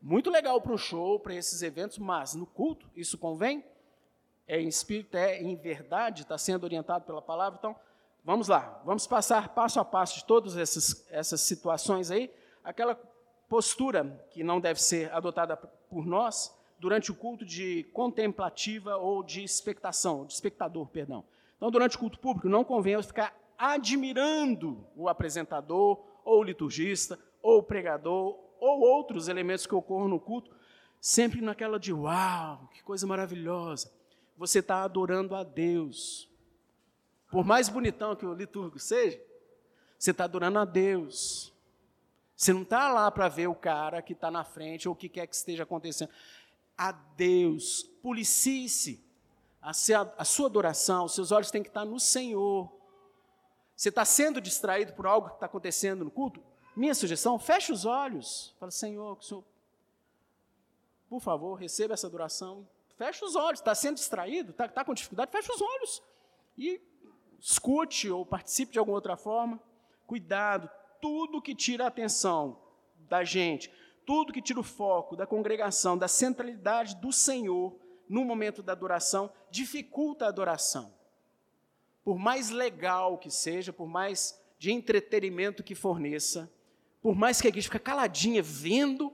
muito 0.01 0.31
legal 0.31 0.61
para 0.61 0.73
o 0.73 0.79
show, 0.79 1.21
para 1.21 1.35
esses 1.35 1.61
eventos, 1.61 1.99
mas 1.99 2.35
no 2.35 2.47
culto 2.47 2.89
isso 2.97 3.19
convém? 3.19 3.63
É 4.47 4.59
em 4.59 4.69
espírito, 4.69 5.17
é 5.17 5.43
em 5.43 5.55
verdade, 5.55 6.23
está 6.23 6.39
sendo 6.39 6.65
orientado 6.65 7.05
pela 7.05 7.21
palavra, 7.21 7.59
então 7.59 7.77
Vamos 8.23 8.49
lá, 8.49 8.81
vamos 8.85 9.07
passar 9.07 9.49
passo 9.49 9.81
a 9.81 9.85
passo 9.85 10.19
de 10.19 10.25
todas 10.27 10.57
essas, 10.57 11.07
essas 11.11 11.41
situações 11.41 12.11
aí. 12.11 12.31
Aquela 12.63 12.95
postura 13.49 14.27
que 14.31 14.45
não 14.45 14.61
deve 14.61 14.81
ser 14.81 15.11
adotada 15.13 15.57
por 15.57 16.05
nós 16.05 16.55
durante 16.79 17.11
o 17.11 17.15
culto 17.15 17.47
de 17.47 17.85
contemplativa 17.95 18.97
ou 18.97 19.23
de 19.23 19.43
expectação, 19.43 20.27
de 20.27 20.35
espectador, 20.35 20.87
perdão. 20.89 21.25
Então, 21.57 21.71
durante 21.71 21.97
o 21.97 21.99
culto 21.99 22.19
público, 22.19 22.49
não 22.49 22.63
convém 22.63 23.03
ficar 23.03 23.35
admirando 23.61 24.87
o 24.97 25.07
apresentador, 25.07 26.03
ou 26.25 26.41
o 26.41 26.43
liturgista, 26.43 27.19
ou 27.43 27.59
o 27.59 27.63
pregador, 27.63 28.39
ou 28.59 28.81
outros 28.81 29.29
elementos 29.29 29.67
que 29.67 29.75
ocorram 29.75 30.09
no 30.09 30.19
culto, 30.19 30.51
sempre 30.99 31.43
naquela 31.43 31.79
de 31.79 31.93
uau, 31.93 32.71
que 32.73 32.83
coisa 32.83 33.07
maravilhosa. 33.07 33.93
Você 34.39 34.61
está 34.61 34.83
adorando 34.83 35.35
a 35.35 35.45
Deus. 35.45 36.27
Por 37.31 37.45
mais 37.45 37.69
bonitão 37.69 38.17
que 38.17 38.25
o 38.25 38.33
liturgo 38.33 38.79
seja, 38.79 39.21
você 39.99 40.11
está 40.11 40.25
adorando 40.25 40.59
a 40.59 40.65
Deus. 40.65 41.53
Você 42.35 42.55
não 42.55 42.63
está 42.63 42.91
lá 42.91 43.11
para 43.11 43.29
ver 43.29 43.49
o 43.49 43.55
cara 43.55 44.01
que 44.01 44.15
está 44.15 44.31
na 44.31 44.43
frente 44.43 44.89
ou 44.89 44.95
o 44.95 44.97
que 44.97 45.11
quer 45.11 45.27
que 45.27 45.35
esteja 45.35 45.65
acontecendo. 45.65 46.11
A 46.79 46.93
Deus. 46.93 47.83
Policie-se. 48.03 49.05
A, 49.61 49.73
a 50.17 50.25
sua 50.25 50.47
adoração, 50.47 51.05
os 51.05 51.15
seus 51.15 51.31
olhos 51.31 51.51
têm 51.51 51.63
que 51.63 51.69
estar 51.69 51.85
no 51.85 52.01
Senhor. 52.01 52.80
Você 53.81 53.89
está 53.89 54.05
sendo 54.05 54.43
distraído 54.43 54.93
por 54.93 55.07
algo 55.07 55.29
que 55.29 55.37
está 55.37 55.47
acontecendo 55.47 56.05
no 56.05 56.11
culto? 56.11 56.43
Minha 56.77 56.95
sugestão, 56.95 57.39
feche 57.39 57.73
os 57.73 57.87
olhos. 57.87 58.55
Fala, 58.61 58.71
Senhor, 58.71 59.25
Senhor, 59.25 59.43
por 61.09 61.19
favor, 61.23 61.55
receba 61.55 61.95
essa 61.95 62.07
adoração. 62.07 62.69
Feche 62.99 63.25
os 63.25 63.35
olhos. 63.35 63.59
Está 63.59 63.75
sendo 63.75 63.95
distraído? 63.95 64.51
Está 64.51 64.69
tá 64.69 64.85
com 64.85 64.93
dificuldade? 64.93 65.33
Feche 65.33 65.51
os 65.51 65.63
olhos. 65.63 66.03
E 66.59 66.79
escute 67.39 68.11
ou 68.11 68.27
participe 68.27 68.73
de 68.73 68.79
alguma 68.79 68.99
outra 68.99 69.17
forma. 69.17 69.59
Cuidado, 70.07 70.69
tudo 71.01 71.41
que 71.41 71.55
tira 71.55 71.85
a 71.85 71.89
atenção 71.89 72.61
da 73.09 73.25
gente, 73.25 73.73
tudo 74.05 74.31
que 74.31 74.43
tira 74.43 74.61
o 74.61 74.63
foco 74.63 75.17
da 75.17 75.27
congregação, 75.27 75.97
da 75.97 76.07
centralidade 76.07 76.97
do 76.97 77.11
Senhor 77.15 77.75
no 78.07 78.27
momento 78.27 78.63
da 78.63 78.73
adoração, 78.73 79.33
dificulta 79.51 80.27
a 80.27 80.29
adoração. 80.29 81.00
Por 82.05 82.19
mais 82.19 82.51
legal 82.51 83.19
que 83.19 83.31
seja, 83.31 83.73
por 83.73 83.87
mais 83.87 84.41
de 84.59 84.71
entretenimento 84.73 85.63
que 85.63 85.75
forneça, 85.75 86.51
por 87.03 87.15
mais 87.15 87.41
que 87.41 87.47
a 87.47 87.51
igreja 87.51 87.69
fique 87.69 87.79
caladinha 87.79 88.43
vendo, 88.43 89.13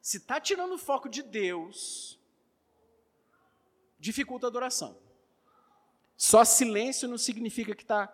se 0.00 0.16
está 0.16 0.40
tirando 0.40 0.74
o 0.74 0.78
foco 0.78 1.08
de 1.08 1.22
Deus, 1.22 2.18
dificulta 3.98 4.46
a 4.46 4.48
adoração. 4.48 4.96
Só 6.16 6.44
silêncio 6.44 7.08
não 7.08 7.18
significa 7.18 7.74
que 7.74 7.82
está 7.82 8.12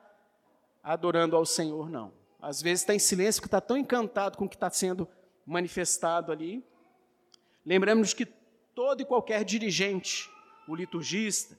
adorando 0.83 1.37
ao 1.37 1.47
Senhor, 1.47 1.91
não. 1.91 2.13
Às 2.41 2.63
vezes 2.63 2.83
está 2.83 2.95
em 2.95 2.99
silêncio 2.99 3.41
porque 3.41 3.49
está 3.49 3.61
tão 3.61 3.77
encantado 3.77 4.39
com 4.39 4.45
o 4.45 4.49
que 4.49 4.57
está 4.57 4.71
sendo 4.71 5.09
manifestado 5.45 6.31
ali. 6.31 6.65
Lembramos 7.65 8.15
que 8.15 8.27
todo 8.75 9.01
e 9.01 9.05
qualquer 9.05 9.45
dirigente, 9.45 10.31
o 10.67 10.75
liturgista, 10.75 11.59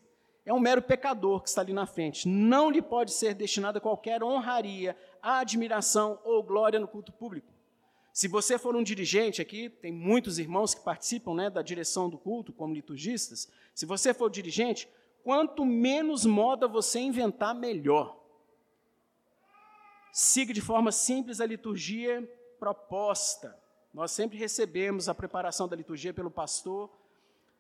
é 0.50 0.54
um 0.54 0.60
mero 0.60 0.82
pecador 0.82 1.44
que 1.44 1.50
está 1.50 1.62
ali 1.62 1.74
na 1.74 1.86
frente. 1.86 2.28
Não 2.28 2.72
lhe 2.72 2.82
pode 2.82 3.14
ser 3.14 3.36
destinada 3.36 3.80
qualquer 3.80 4.24
honraria, 4.24 4.98
admiração 5.22 6.20
ou 6.24 6.42
glória 6.42 6.80
no 6.80 6.88
culto 6.88 7.12
público. 7.12 7.54
Se 8.12 8.28
você 8.28 8.58
for 8.58 8.76
um 8.76 8.82
dirigente 8.82 9.44
aqui, 9.44 9.70
tem 9.70 9.92
muitos 9.92 10.40
irmãos 10.40 10.74
que 10.74 10.82
participam 10.82 11.36
né, 11.36 11.52
da 11.52 11.62
direção 11.62 12.10
do 12.10 12.18
culto 12.18 12.52
como 12.52 12.74
liturgistas. 12.74 13.48
Se 13.76 13.86
você 13.86 14.12
for 14.12 14.28
dirigente, 14.28 14.90
quanto 15.24 15.64
menos 15.64 16.26
moda 16.26 16.68
você 16.68 16.98
inventar, 17.00 17.54
melhor. 17.54 18.18
Siga 20.12 20.52
de 20.52 20.62
forma 20.62 20.92
simples 20.92 21.40
a 21.40 21.46
liturgia 21.46 22.28
proposta. 22.60 23.56
Nós 23.94 24.10
sempre 24.12 24.40
recebemos 24.40 25.08
a 25.08 25.14
preparação 25.14 25.68
da 25.68 25.76
liturgia 25.76 26.12
pelo 26.12 26.32
pastor. 26.32 26.90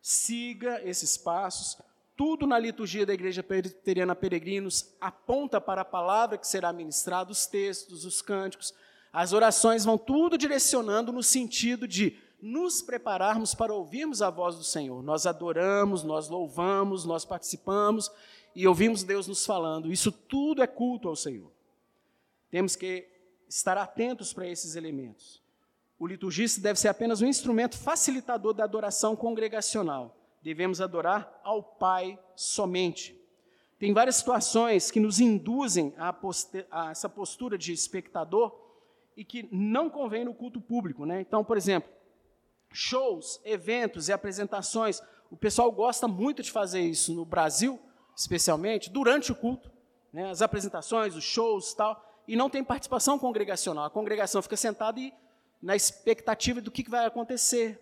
Siga 0.01 0.81
esses 0.83 1.17
passos. 1.17 1.77
Tudo 2.19 2.45
na 2.45 2.59
liturgia 2.59 3.05
da 3.05 3.13
Igreja 3.13 3.41
Presbiteriana 3.41 4.13
Peregrinos 4.13 4.93
aponta 4.99 5.61
para 5.61 5.83
a 5.83 5.85
palavra 5.85 6.37
que 6.37 6.45
será 6.45 6.73
ministrada, 6.73 7.31
os 7.31 7.47
textos, 7.47 8.03
os 8.03 8.21
cânticos, 8.21 8.73
as 9.13 9.31
orações 9.31 9.85
vão 9.85 9.97
tudo 9.97 10.37
direcionando 10.37 11.13
no 11.13 11.23
sentido 11.23 11.87
de 11.87 12.17
nos 12.41 12.81
prepararmos 12.81 13.55
para 13.55 13.73
ouvirmos 13.73 14.21
a 14.21 14.29
voz 14.29 14.57
do 14.57 14.65
Senhor. 14.65 15.01
Nós 15.01 15.25
adoramos, 15.25 16.03
nós 16.03 16.27
louvamos, 16.27 17.05
nós 17.05 17.23
participamos 17.23 18.11
e 18.53 18.67
ouvimos 18.67 19.01
Deus 19.01 19.25
nos 19.25 19.45
falando. 19.45 19.89
Isso 19.89 20.11
tudo 20.11 20.61
é 20.61 20.67
culto 20.67 21.07
ao 21.07 21.15
Senhor. 21.15 21.49
Temos 22.51 22.75
que 22.75 23.07
estar 23.47 23.77
atentos 23.77 24.33
para 24.33 24.45
esses 24.45 24.75
elementos. 24.75 25.41
O 25.97 26.05
liturgista 26.05 26.59
deve 26.59 26.81
ser 26.81 26.89
apenas 26.89 27.21
um 27.21 27.27
instrumento 27.27 27.77
facilitador 27.77 28.53
da 28.53 28.65
adoração 28.65 29.15
congregacional. 29.15 30.18
Devemos 30.41 30.81
adorar 30.81 31.39
ao 31.43 31.61
Pai 31.61 32.19
somente. 32.35 33.19
Tem 33.77 33.93
várias 33.93 34.17
situações 34.17 34.91
que 34.91 34.99
nos 34.99 35.19
induzem 35.19 35.93
a, 35.97 36.15
a 36.71 36.91
essa 36.91 37.07
postura 37.07 37.57
de 37.57 37.71
espectador 37.71 38.53
e 39.15 39.23
que 39.23 39.47
não 39.51 39.89
convém 39.89 40.25
no 40.25 40.33
culto 40.33 40.59
público. 40.59 41.05
Né? 41.05 41.21
Então, 41.21 41.43
por 41.43 41.57
exemplo, 41.57 41.89
shows, 42.71 43.39
eventos 43.43 44.09
e 44.09 44.13
apresentações. 44.13 45.01
O 45.31 45.37
pessoal 45.37 45.71
gosta 45.71 46.07
muito 46.07 46.41
de 46.41 46.51
fazer 46.51 46.81
isso 46.81 47.13
no 47.13 47.25
Brasil, 47.25 47.79
especialmente, 48.15 48.89
durante 48.89 49.31
o 49.31 49.35
culto. 49.35 49.71
Né? 50.11 50.29
As 50.29 50.41
apresentações, 50.41 51.15
os 51.15 51.23
shows 51.23 51.73
tal 51.73 52.09
e 52.29 52.35
não 52.35 52.47
tem 52.47 52.63
participação 52.63 53.17
congregacional. 53.17 53.85
A 53.85 53.89
congregação 53.89 54.39
fica 54.39 54.55
sentada 54.55 54.99
e 54.99 55.11
na 55.59 55.75
expectativa 55.75 56.61
do 56.61 56.69
que 56.69 56.87
vai 56.87 57.07
acontecer. 57.07 57.81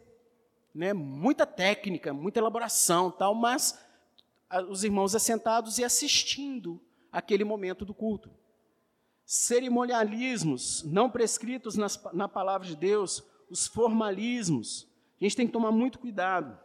Né? 0.77 0.93
Muita 0.93 1.47
técnica, 1.47 2.13
muita 2.13 2.37
elaboração, 2.37 3.09
tal, 3.09 3.33
mas 3.33 3.83
os 4.69 4.83
irmãos 4.83 5.15
assentados 5.15 5.79
e 5.79 5.83
assistindo 5.83 6.79
aquele 7.11 7.43
momento 7.43 7.83
do 7.83 7.95
culto. 7.95 8.29
Cerimonialismos 9.25 10.83
não 10.83 11.09
prescritos 11.09 11.75
nas, 11.75 11.99
na 12.13 12.27
palavra 12.29 12.67
de 12.67 12.75
Deus, 12.75 13.23
os 13.49 13.65
formalismos. 13.65 14.87
A 15.19 15.23
gente 15.23 15.35
tem 15.35 15.47
que 15.47 15.53
tomar 15.53 15.71
muito 15.71 15.97
cuidado. 15.97 16.55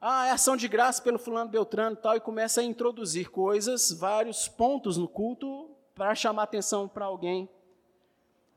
Ah, 0.00 0.26
é 0.26 0.32
ação 0.32 0.56
de 0.56 0.66
graça 0.66 1.00
pelo 1.00 1.16
fulano 1.16 1.48
Beltrano 1.48 1.94
tal, 1.94 2.16
e 2.16 2.20
começa 2.20 2.60
a 2.60 2.64
introduzir 2.64 3.30
coisas, 3.30 3.92
vários 3.92 4.48
pontos 4.48 4.96
no 4.96 5.06
culto 5.06 5.70
para 5.94 6.12
chamar 6.16 6.42
atenção 6.42 6.88
para 6.88 7.04
alguém. 7.04 7.48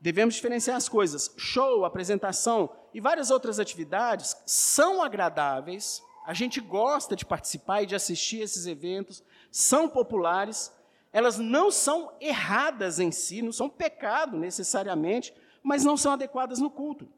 Devemos 0.00 0.34
diferenciar 0.34 0.76
as 0.76 0.88
coisas. 0.88 1.32
Show, 1.36 1.84
apresentação 1.84 2.70
e 2.94 3.00
várias 3.00 3.30
outras 3.30 3.58
atividades 3.58 4.36
são 4.46 5.02
agradáveis, 5.02 6.02
a 6.24 6.34
gente 6.34 6.60
gosta 6.60 7.16
de 7.16 7.24
participar 7.24 7.82
e 7.82 7.86
de 7.86 7.94
assistir 7.94 8.40
esses 8.40 8.66
eventos, 8.66 9.22
são 9.50 9.88
populares, 9.88 10.72
elas 11.12 11.38
não 11.38 11.70
são 11.70 12.12
erradas 12.20 13.00
em 13.00 13.10
si, 13.10 13.42
não 13.42 13.52
são 13.52 13.68
pecado 13.68 14.36
necessariamente, 14.36 15.34
mas 15.62 15.84
não 15.84 15.96
são 15.96 16.12
adequadas 16.12 16.58
no 16.58 16.70
culto. 16.70 17.08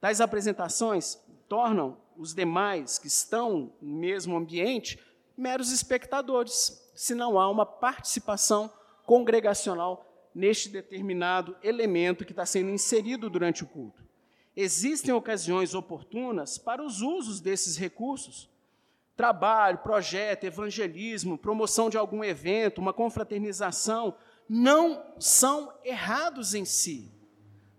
Tais 0.00 0.20
apresentações 0.20 1.18
tornam 1.48 1.96
os 2.16 2.34
demais 2.34 2.98
que 2.98 3.06
estão 3.06 3.72
no 3.80 3.96
mesmo 3.96 4.36
ambiente 4.36 4.98
meros 5.36 5.70
espectadores, 5.70 6.82
se 6.94 7.14
não 7.14 7.38
há 7.38 7.48
uma 7.48 7.66
participação 7.66 8.72
congregacional 9.04 10.04
neste 10.36 10.68
determinado 10.68 11.56
elemento 11.62 12.22
que 12.22 12.32
está 12.32 12.44
sendo 12.44 12.68
inserido 12.68 13.30
durante 13.30 13.62
o 13.62 13.66
culto. 13.66 14.04
Existem 14.54 15.14
ocasiões 15.14 15.74
oportunas 15.74 16.58
para 16.58 16.84
os 16.84 17.00
usos 17.00 17.40
desses 17.40 17.78
recursos. 17.78 18.46
Trabalho, 19.16 19.78
projeto, 19.78 20.44
evangelismo, 20.44 21.38
promoção 21.38 21.88
de 21.88 21.96
algum 21.96 22.22
evento, 22.22 22.82
uma 22.82 22.92
confraternização, 22.92 24.14
não 24.46 25.02
são 25.18 25.72
errados 25.82 26.54
em 26.54 26.66
si. 26.66 27.10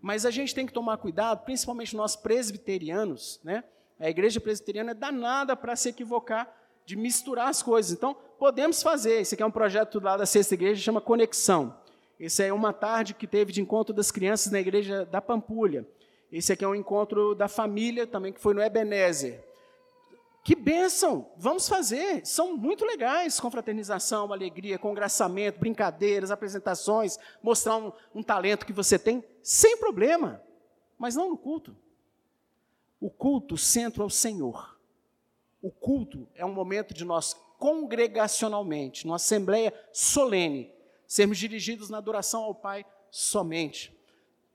Mas 0.00 0.26
a 0.26 0.30
gente 0.32 0.52
tem 0.52 0.66
que 0.66 0.72
tomar 0.72 0.96
cuidado, 0.96 1.44
principalmente 1.44 1.94
nós 1.94 2.16
presbiterianos, 2.16 3.38
né? 3.44 3.62
A 4.00 4.10
igreja 4.10 4.40
presbiteriana 4.40 4.90
é 4.90 4.94
danada 4.94 5.54
para 5.54 5.76
se 5.76 5.90
equivocar 5.90 6.52
de 6.84 6.96
misturar 6.96 7.48
as 7.48 7.62
coisas. 7.62 7.92
Então, 7.92 8.16
podemos 8.36 8.82
fazer. 8.82 9.20
Esse 9.20 9.34
aqui 9.34 9.44
é 9.44 9.46
um 9.46 9.50
projeto 9.50 10.00
lá 10.00 10.16
da 10.16 10.26
Sexta 10.26 10.54
Igreja, 10.54 10.82
chama 10.82 11.00
Conexão. 11.00 11.86
Esse 12.18 12.42
é 12.42 12.52
uma 12.52 12.72
tarde 12.72 13.14
que 13.14 13.26
teve 13.26 13.52
de 13.52 13.60
encontro 13.60 13.94
das 13.94 14.10
crianças 14.10 14.50
na 14.50 14.58
igreja 14.58 15.04
da 15.04 15.20
Pampulha. 15.20 15.86
Esse 16.32 16.52
aqui 16.52 16.64
é 16.64 16.68
um 16.68 16.74
encontro 16.74 17.34
da 17.34 17.48
família 17.48 18.06
também, 18.06 18.32
que 18.32 18.40
foi 18.40 18.54
no 18.54 18.62
Ebenezer. 18.62 19.42
Que 20.42 20.54
bênção! 20.54 21.30
Vamos 21.36 21.68
fazer. 21.68 22.26
São 22.26 22.56
muito 22.56 22.84
legais. 22.84 23.38
Confraternização, 23.38 24.32
alegria, 24.32 24.78
congraçamento, 24.78 25.60
brincadeiras, 25.60 26.30
apresentações, 26.30 27.18
mostrar 27.42 27.76
um, 27.76 27.92
um 28.14 28.22
talento 28.22 28.66
que 28.66 28.72
você 28.72 28.98
tem, 28.98 29.22
sem 29.42 29.76
problema. 29.76 30.42
Mas 30.98 31.14
não 31.14 31.30
no 31.30 31.36
culto. 31.36 31.76
O 33.00 33.10
culto 33.10 33.56
centro 33.56 34.02
ao 34.02 34.10
Senhor. 34.10 34.76
O 35.62 35.70
culto 35.70 36.26
é 36.34 36.44
um 36.44 36.52
momento 36.52 36.94
de 36.94 37.04
nós 37.04 37.34
congregacionalmente, 37.58 39.06
numa 39.06 39.16
assembleia 39.16 39.74
solene, 39.92 40.72
sermos 41.08 41.38
dirigidos 41.38 41.88
na 41.88 41.98
adoração 41.98 42.44
ao 42.44 42.54
Pai 42.54 42.84
somente. 43.10 43.96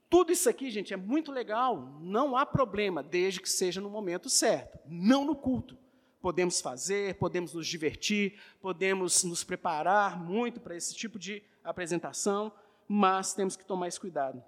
Tudo 0.08 0.32
isso 0.32 0.48
aqui, 0.48 0.70
gente, 0.70 0.94
é 0.94 0.96
muito 0.96 1.32
legal, 1.32 1.98
não 2.00 2.36
há 2.36 2.46
problema, 2.46 3.02
desde 3.02 3.40
que 3.40 3.50
seja 3.50 3.80
no 3.80 3.90
momento 3.90 4.30
certo, 4.30 4.78
não 4.86 5.24
no 5.24 5.34
culto. 5.34 5.76
Podemos 6.20 6.60
fazer, 6.60 7.16
podemos 7.16 7.52
nos 7.52 7.66
divertir, 7.66 8.40
podemos 8.60 9.24
nos 9.24 9.42
preparar 9.42 10.18
muito 10.18 10.60
para 10.60 10.76
esse 10.76 10.94
tipo 10.94 11.18
de 11.18 11.42
apresentação, 11.64 12.52
mas 12.86 13.34
temos 13.34 13.56
que 13.56 13.64
tomar 13.64 13.88
esse 13.88 13.98
cuidado. 13.98 14.42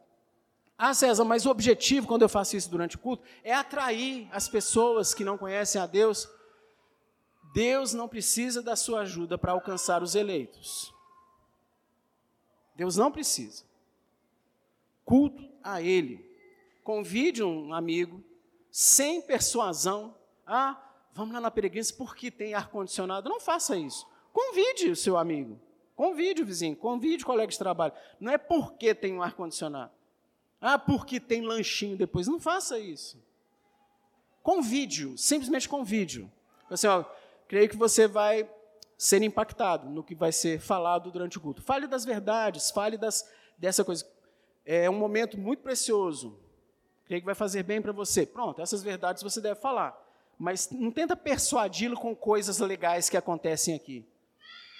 Ah, 0.79 0.95
César, 0.95 1.25
mas 1.25 1.45
o 1.45 1.51
objetivo, 1.51 2.07
quando 2.07 2.23
eu 2.23 2.29
faço 2.29 2.57
isso 2.57 2.71
durante 2.71 2.97
o 2.97 2.99
culto, 2.99 3.25
é 3.43 3.53
atrair 3.53 4.29
as 4.31 4.49
pessoas 4.49 5.13
que 5.13 5.25
não 5.25 5.37
conhecem 5.37 5.81
a 5.81 5.87
Deus. 5.87 6.29
Deus 7.53 7.93
não 7.93 8.07
precisa 8.07 8.63
da 8.63 8.77
sua 8.77 9.01
ajuda 9.01 9.37
para 9.37 9.53
alcançar 9.53 10.03
os 10.03 10.15
eleitos. 10.15 10.95
Deus 12.77 12.97
não 12.97 13.11
precisa. 13.11 13.65
Culto 15.05 15.49
a 15.63 15.81
Ele. 15.81 16.25
Convide 16.85 17.43
um 17.43 17.73
amigo, 17.73 18.23
sem 18.71 19.21
persuasão. 19.21 20.15
Ah, 20.47 20.81
vamos 21.13 21.35
lá 21.35 21.41
na 21.41 21.51
peregrina 21.51 21.87
porque 21.97 22.31
tem 22.31 22.55
ar-condicionado. 22.55 23.29
Não 23.29 23.41
faça 23.41 23.77
isso. 23.77 24.07
Convide 24.33 24.91
o 24.91 24.97
seu 24.97 25.17
amigo. 25.17 25.59
Convide 25.97 26.43
o 26.43 26.47
vizinho, 26.47 26.77
convide 26.77 27.25
o 27.25 27.27
colega 27.27 27.51
de 27.51 27.59
trabalho. 27.59 27.95
Não 28.21 28.31
é 28.31 28.37
porque 28.37 28.95
tem 28.95 29.15
um 29.15 29.23
ar-condicionado. 29.23 29.91
Ah, 30.61 30.79
porque 30.79 31.19
tem 31.19 31.41
lanchinho 31.41 31.97
depois. 31.97 32.27
Não 32.27 32.39
faça 32.39 32.79
isso. 32.79 33.19
Convide-o, 34.43 35.17
simplesmente 35.17 35.69
convide-o. 35.69 36.31
Assim, 36.71 36.87
ó, 36.87 37.05
creio 37.49 37.69
que 37.69 37.77
você 37.77 38.07
vai 38.07 38.49
ser 38.97 39.23
impactado 39.23 39.89
no 39.91 40.03
que 40.03 40.15
vai 40.15 40.33
ser 40.33 40.59
falado 40.59 41.11
durante 41.11 41.39
o 41.39 41.41
culto. 41.41 41.63
Fale 41.63 41.87
das 41.87 42.05
verdades, 42.05 42.71
fale 42.71 42.97
das, 42.97 43.29
dessa 43.59 43.85
coisa. 43.85 44.07
É 44.65 44.89
um 44.89 44.99
momento 44.99 45.39
muito 45.39 45.63
precioso. 45.63 46.39
Creio 47.05 47.21
que 47.21 47.27
vai 47.27 47.35
fazer 47.35 47.63
bem 47.63 47.81
para 47.81 47.93
você. 47.93 48.27
Pronto, 48.27 48.61
essas 48.61 48.83
verdades 48.83 49.23
você 49.23 49.41
deve 49.41 49.61
falar. 49.61 49.97
Mas 50.39 50.71
não 50.71 50.91
tenta 50.91 51.15
persuadi-lo 51.15 51.97
com 51.97 52.15
coisas 52.15 52.59
legais 52.59 53.09
que 53.09 53.17
acontecem 53.17 53.75
aqui. 53.75 54.05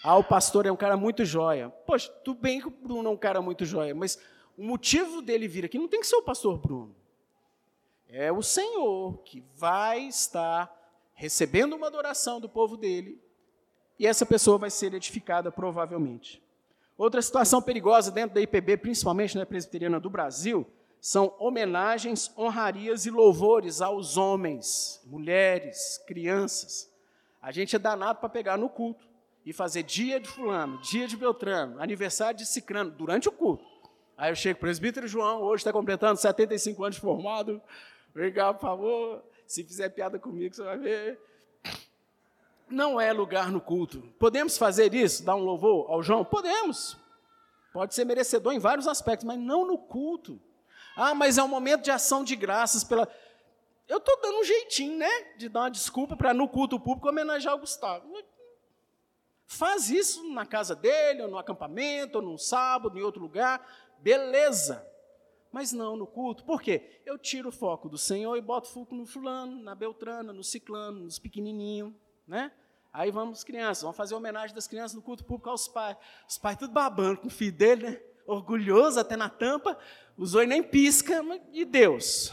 Ah, 0.03 0.17
o 0.17 0.25
pastor 0.25 0.67
é 0.67 0.73
um 0.73 0.77
cara 0.77 0.97
muito 0.97 1.25
joia. 1.25 1.69
Poxa, 1.69 2.11
tudo 2.25 2.41
bem 2.41 2.61
que 2.61 2.69
o 2.69 2.71
Bruno 2.71 3.09
é 3.09 3.13
um 3.13 3.17
cara 3.17 3.41
muito 3.41 3.65
joia, 3.65 3.95
mas 3.95 4.19
o 4.57 4.63
motivo 4.63 5.21
dele 5.21 5.49
vir 5.49 5.65
aqui 5.65 5.79
não 5.79 5.89
tem 5.89 6.01
que 6.01 6.07
ser 6.07 6.17
o 6.17 6.23
pastor 6.23 6.59
Bruno. 6.59 6.95
É 8.09 8.31
o 8.31 8.43
Senhor 8.43 9.19
que 9.25 9.45
vai 9.55 10.01
estar 10.03 10.73
recebendo 11.13 11.75
uma 11.75 11.89
adoração 11.89 12.41
do 12.41 12.49
povo 12.49 12.77
dele 12.77 13.21
e 13.99 14.07
essa 14.07 14.27
pessoa 14.27 14.59
vai 14.59 14.71
ser 14.71 14.93
edificada 14.95 15.51
provavelmente. 15.51 16.43
Outra 16.97 17.21
situação 17.21 17.61
perigosa 17.61 18.11
dentro 18.11 18.35
da 18.35 18.41
IPB, 18.41 18.79
principalmente 18.79 19.37
na 19.37 19.45
presbiteriana 19.45 20.01
do 20.01 20.09
Brasil, 20.09 20.67
são 21.01 21.35
homenagens, 21.39 22.33
honrarias 22.37 23.07
e 23.07 23.11
louvores 23.11 23.81
aos 23.81 24.17
homens, 24.17 25.01
mulheres, 25.05 26.03
crianças. 26.07 26.91
A 27.41 27.53
gente 27.53 27.77
é 27.77 27.79
danado 27.79 28.19
para 28.19 28.29
pegar 28.29 28.57
no 28.57 28.69
culto 28.69 29.07
e 29.45 29.53
fazer 29.53 29.83
dia 29.83 30.19
de 30.19 30.29
fulano, 30.29 30.81
dia 30.81 31.07
de 31.07 31.17
Beltrano, 31.17 31.81
aniversário 31.81 32.39
de 32.39 32.47
Cicrano, 32.47 32.91
durante 32.91 33.29
o 33.29 33.33
culto. 33.33 33.65
Aí 34.17 34.31
eu 34.31 34.35
chego, 34.35 34.59
presbítero 34.59 35.07
João, 35.07 35.43
hoje 35.43 35.61
está 35.61 35.73
completando 35.73 36.19
75 36.19 36.83
anos 36.83 36.97
formado. 36.97 37.61
Obrigado, 38.11 38.55
por 38.55 38.63
favor. 38.63 39.23
Se 39.47 39.63
fizer 39.63 39.91
piada 39.91 40.19
comigo, 40.19 40.55
você 40.55 40.65
vai 40.65 40.79
ver. 40.79 41.21
Não 42.69 43.01
é 43.01 43.13
lugar 43.13 43.51
no 43.51 43.61
culto. 43.61 44.03
Podemos 44.19 44.59
fazer 44.59 44.95
isso, 44.95 45.25
dar 45.25 45.37
um 45.37 45.45
louvor 45.45 45.91
ao 45.91 46.03
João? 46.03 46.25
Podemos. 46.25 46.97
Pode 47.73 47.95
ser 47.95 48.05
merecedor 48.05 48.53
em 48.53 48.59
vários 48.59 48.89
aspectos, 48.89 49.25
mas 49.25 49.39
não 49.39 49.67
no 49.67 49.79
culto. 49.79 50.41
Ah, 50.97 51.15
mas 51.15 51.39
é 51.39 51.43
um 51.43 51.49
momento 51.49 51.83
de 51.83 51.91
ação 51.91 52.25
de 52.25 52.35
graças 52.35 52.83
pela. 52.83 53.09
Eu 53.87 53.99
estou 53.99 54.21
dando 54.21 54.41
um 54.41 54.45
jeitinho, 54.45 54.97
né? 54.97 55.35
De 55.37 55.49
dar 55.49 55.61
uma 55.61 55.71
desculpa 55.71 56.17
para 56.17 56.35
no 56.35 56.49
culto 56.49 56.81
público 56.81 57.09
homenagear 57.09 57.55
o 57.55 57.59
Gustavo. 57.59 58.07
Faz 59.47 59.91
isso 59.91 60.29
na 60.33 60.45
casa 60.45 60.75
dele, 60.75 61.23
ou 61.23 61.29
no 61.29 61.39
acampamento, 61.39 62.19
ou 62.19 62.25
num 62.25 62.37
sábado, 62.39 62.99
em 62.99 63.03
outro 63.03 63.23
lugar 63.23 63.65
beleza. 63.99 64.87
Mas 65.51 65.73
não 65.73 65.97
no 65.97 66.07
culto. 66.07 66.45
Por 66.45 66.61
quê? 66.61 67.01
Eu 67.05 67.19
tiro 67.19 67.49
o 67.49 67.53
foco 67.53 67.89
do 67.89 67.97
Senhor 67.97 68.37
e 68.37 68.41
boto 68.41 68.69
foco 68.69 68.95
no 68.95 69.07
fulano, 69.07 69.63
na 69.63 69.75
beltrana, 69.75 70.33
no 70.33 70.45
ciclano, 70.45 71.01
nos 71.01 71.19
pequenininhos, 71.19 71.93
né? 72.27 72.53
Aí 72.97 73.11
vamos 73.11 73.45
crianças, 73.45 73.83
vamos 73.83 73.97
fazer 73.99 74.15
homenagem 74.15 74.55
das 74.55 74.67
crianças 74.67 74.95
no 74.95 75.03
culto 75.03 75.23
público 75.23 75.51
aos 75.51 75.69
pais. 75.69 75.99
Os 76.27 76.39
pais 76.39 76.57
tudo 76.57 76.73
babando 76.73 77.21
com 77.21 77.27
o 77.27 77.31
filho 77.31 77.53
dele, 77.53 77.91
né? 77.91 78.01
Orgulhoso 78.27 78.99
até 78.99 79.19
na 79.19 79.29
tampa, 79.29 79.79
os 80.17 80.35
olhos 80.35 80.49
nem 80.49 80.63
pisca, 80.63 81.23
e 81.53 81.67
Deus? 81.67 82.33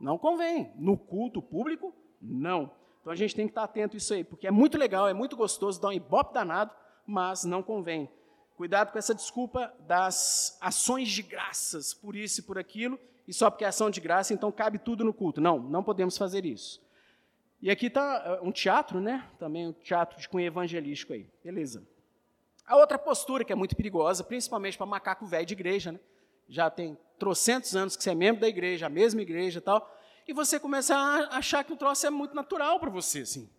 Não 0.00 0.18
convém. 0.18 0.72
No 0.74 0.98
culto 0.98 1.40
público, 1.40 1.94
não. 2.20 2.72
Então 3.00 3.12
a 3.12 3.14
gente 3.14 3.32
tem 3.32 3.46
que 3.46 3.52
estar 3.52 3.62
atento 3.62 3.94
a 3.94 3.98
isso 3.98 4.12
aí, 4.12 4.24
porque 4.24 4.48
é 4.48 4.50
muito 4.50 4.76
legal, 4.76 5.06
é 5.06 5.14
muito 5.14 5.36
gostoso, 5.36 5.80
dá 5.80 5.86
um 5.86 5.92
ibope 5.92 6.34
danado, 6.34 6.72
mas 7.06 7.44
não 7.44 7.62
convém. 7.62 8.10
Cuidado 8.56 8.90
com 8.90 8.98
essa 8.98 9.14
desculpa 9.14 9.72
das 9.86 10.58
ações 10.60 11.10
de 11.10 11.22
graças 11.22 11.94
por 11.94 12.16
isso 12.16 12.40
e 12.40 12.42
por 12.42 12.58
aquilo, 12.58 12.98
e 13.28 13.32
só 13.32 13.50
porque 13.50 13.64
é 13.64 13.68
ação 13.68 13.88
de 13.88 14.00
graça, 14.00 14.34
então 14.34 14.50
cabe 14.50 14.80
tudo 14.80 15.04
no 15.04 15.14
culto. 15.14 15.40
Não, 15.40 15.60
não 15.60 15.84
podemos 15.84 16.18
fazer 16.18 16.44
isso. 16.44 16.84
E 17.66 17.70
aqui 17.72 17.86
está 17.86 18.38
uh, 18.40 18.46
um 18.46 18.52
teatro, 18.52 19.00
né? 19.00 19.28
Também 19.40 19.66
um 19.66 19.72
teatro 19.72 20.20
de 20.20 20.28
cunho 20.28 20.46
evangelístico 20.46 21.12
aí. 21.12 21.28
Beleza. 21.42 21.84
A 22.64 22.76
outra 22.76 22.96
postura 22.96 23.44
que 23.44 23.52
é 23.52 23.56
muito 23.56 23.74
perigosa, 23.74 24.22
principalmente 24.22 24.76
para 24.76 24.86
macaco 24.86 25.26
velho 25.26 25.44
de 25.44 25.54
igreja, 25.54 25.90
né? 25.90 25.98
Já 26.48 26.70
tem 26.70 26.96
trocentos 27.18 27.74
anos 27.74 27.96
que 27.96 28.04
você 28.04 28.10
é 28.10 28.14
membro 28.14 28.40
da 28.40 28.46
igreja, 28.46 28.86
a 28.86 28.88
mesma 28.88 29.20
igreja 29.20 29.58
e 29.58 29.60
tal, 29.60 29.92
e 30.28 30.32
você 30.32 30.60
começa 30.60 30.94
a 30.94 31.38
achar 31.38 31.64
que 31.64 31.72
o 31.72 31.76
troço 31.76 32.06
é 32.06 32.10
muito 32.10 32.36
natural 32.36 32.78
para 32.78 32.88
você, 32.88 33.22
assim. 33.22 33.50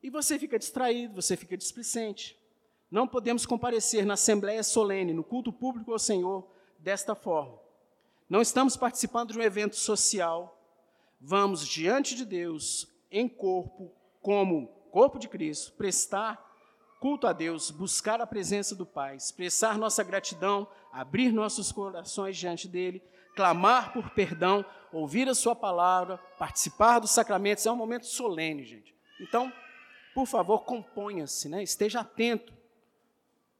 E 0.00 0.08
você 0.08 0.38
fica 0.38 0.56
distraído, 0.56 1.20
você 1.20 1.36
fica 1.36 1.56
displicente. 1.56 2.38
Não 2.88 3.08
podemos 3.08 3.44
comparecer 3.44 4.06
na 4.06 4.14
assembleia 4.14 4.62
solene, 4.62 5.12
no 5.12 5.24
culto 5.24 5.52
público 5.52 5.92
ao 5.92 5.98
Senhor, 5.98 6.46
desta 6.78 7.12
forma. 7.16 7.58
Não 8.30 8.40
estamos 8.40 8.76
participando 8.76 9.32
de 9.32 9.38
um 9.40 9.42
evento 9.42 9.74
social. 9.74 10.56
Vamos 11.20 11.66
diante 11.66 12.14
de 12.14 12.24
Deus, 12.24 12.86
em 13.10 13.28
corpo, 13.28 13.92
como 14.20 14.68
corpo 14.90 15.18
de 15.18 15.28
Cristo, 15.28 15.72
prestar 15.72 16.46
culto 17.00 17.26
a 17.26 17.32
Deus, 17.32 17.70
buscar 17.70 18.20
a 18.20 18.26
presença 18.26 18.74
do 18.74 18.84
Pai, 18.84 19.16
expressar 19.16 19.78
nossa 19.78 20.02
gratidão, 20.02 20.66
abrir 20.92 21.32
nossos 21.32 21.70
corações 21.70 22.36
diante 22.36 22.66
dele, 22.66 23.02
clamar 23.36 23.92
por 23.92 24.10
perdão, 24.10 24.64
ouvir 24.92 25.28
a 25.28 25.34
sua 25.34 25.54
palavra, 25.54 26.18
participar 26.38 26.98
dos 26.98 27.10
sacramentos. 27.10 27.64
É 27.66 27.70
um 27.70 27.76
momento 27.76 28.06
solene, 28.06 28.64
gente. 28.64 28.94
Então, 29.20 29.52
por 30.14 30.26
favor, 30.26 30.64
componha-se, 30.64 31.48
né? 31.48 31.62
esteja 31.62 32.00
atento 32.00 32.52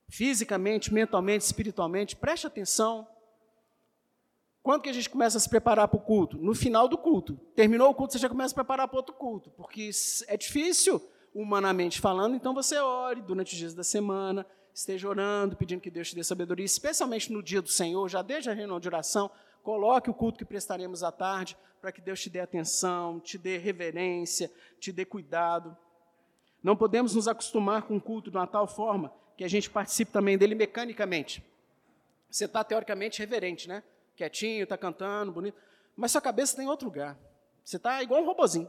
fisicamente, 0.09 0.93
mentalmente, 0.93 1.45
espiritualmente, 1.45 2.17
preste 2.17 2.47
atenção. 2.47 3.07
Quando 4.69 4.83
que 4.83 4.91
a 4.91 4.93
gente 4.93 5.09
começa 5.09 5.39
a 5.39 5.41
se 5.41 5.49
preparar 5.49 5.89
para 5.89 5.97
o 5.97 6.03
culto? 6.03 6.37
No 6.37 6.55
final 6.55 6.87
do 6.87 6.99
culto. 6.99 7.41
Terminou 7.57 7.89
o 7.89 7.95
culto, 7.95 8.13
você 8.13 8.19
já 8.19 8.29
começa 8.29 8.53
a 8.53 8.55
preparar 8.55 8.87
para 8.87 8.99
outro 8.99 9.15
culto, 9.15 9.51
porque 9.53 9.89
é 10.27 10.37
difícil, 10.37 11.01
humanamente 11.35 11.99
falando, 11.99 12.37
então 12.37 12.53
você 12.53 12.77
ore 12.77 13.23
durante 13.23 13.55
os 13.55 13.59
dias 13.59 13.73
da 13.73 13.83
semana, 13.83 14.45
esteja 14.75 15.09
orando, 15.09 15.57
pedindo 15.57 15.81
que 15.81 15.91
Deus 15.91 16.11
te 16.11 16.15
dê 16.15 16.23
sabedoria, 16.23 16.67
especialmente 16.67 17.33
no 17.33 17.43
dia 17.43 17.63
do 17.63 17.71
Senhor, 17.71 18.07
já 18.11 18.21
desde 18.21 18.51
a 18.51 18.53
reunião 18.53 18.79
de 18.79 18.87
oração, 18.87 19.31
coloque 19.63 20.11
o 20.11 20.15
culto 20.15 20.37
que 20.37 20.45
prestaremos 20.45 21.03
à 21.03 21.11
tarde, 21.11 21.57
para 21.81 21.91
que 21.91 22.03
Deus 22.03 22.21
te 22.21 22.29
dê 22.29 22.41
atenção, 22.41 23.19
te 23.21 23.39
dê 23.39 23.57
reverência, 23.57 24.53
te 24.79 24.93
dê 24.93 25.07
cuidado. 25.07 25.75
Não 26.63 26.77
podemos 26.77 27.15
nos 27.15 27.27
acostumar 27.27 27.85
com 27.85 27.97
o 27.97 28.01
culto 28.03 28.31
de 28.31 28.37
uma 28.37 28.47
tal 28.47 28.69
forma 28.69 29.15
que 29.35 29.45
a 29.45 29.49
gente 29.49 29.71
participe 29.71 30.13
também 30.13 30.37
dele 30.37 30.55
mecanicamente. 30.55 31.43
Você 32.31 32.45
está 32.45 32.63
teoricamente 32.63 33.19
reverente, 33.19 33.67
né? 33.67 33.83
Quietinho, 34.19 34.65
está 34.65 34.77
cantando, 34.77 35.31
bonito, 35.31 35.57
mas 35.97 36.11
sua 36.11 36.21
cabeça 36.21 36.53
está 36.53 36.63
em 36.63 36.67
outro 36.67 36.87
lugar. 36.87 37.17
Você 37.65 37.77
está 37.77 38.03
igual 38.03 38.21
um 38.21 38.27
robozinho. 38.27 38.69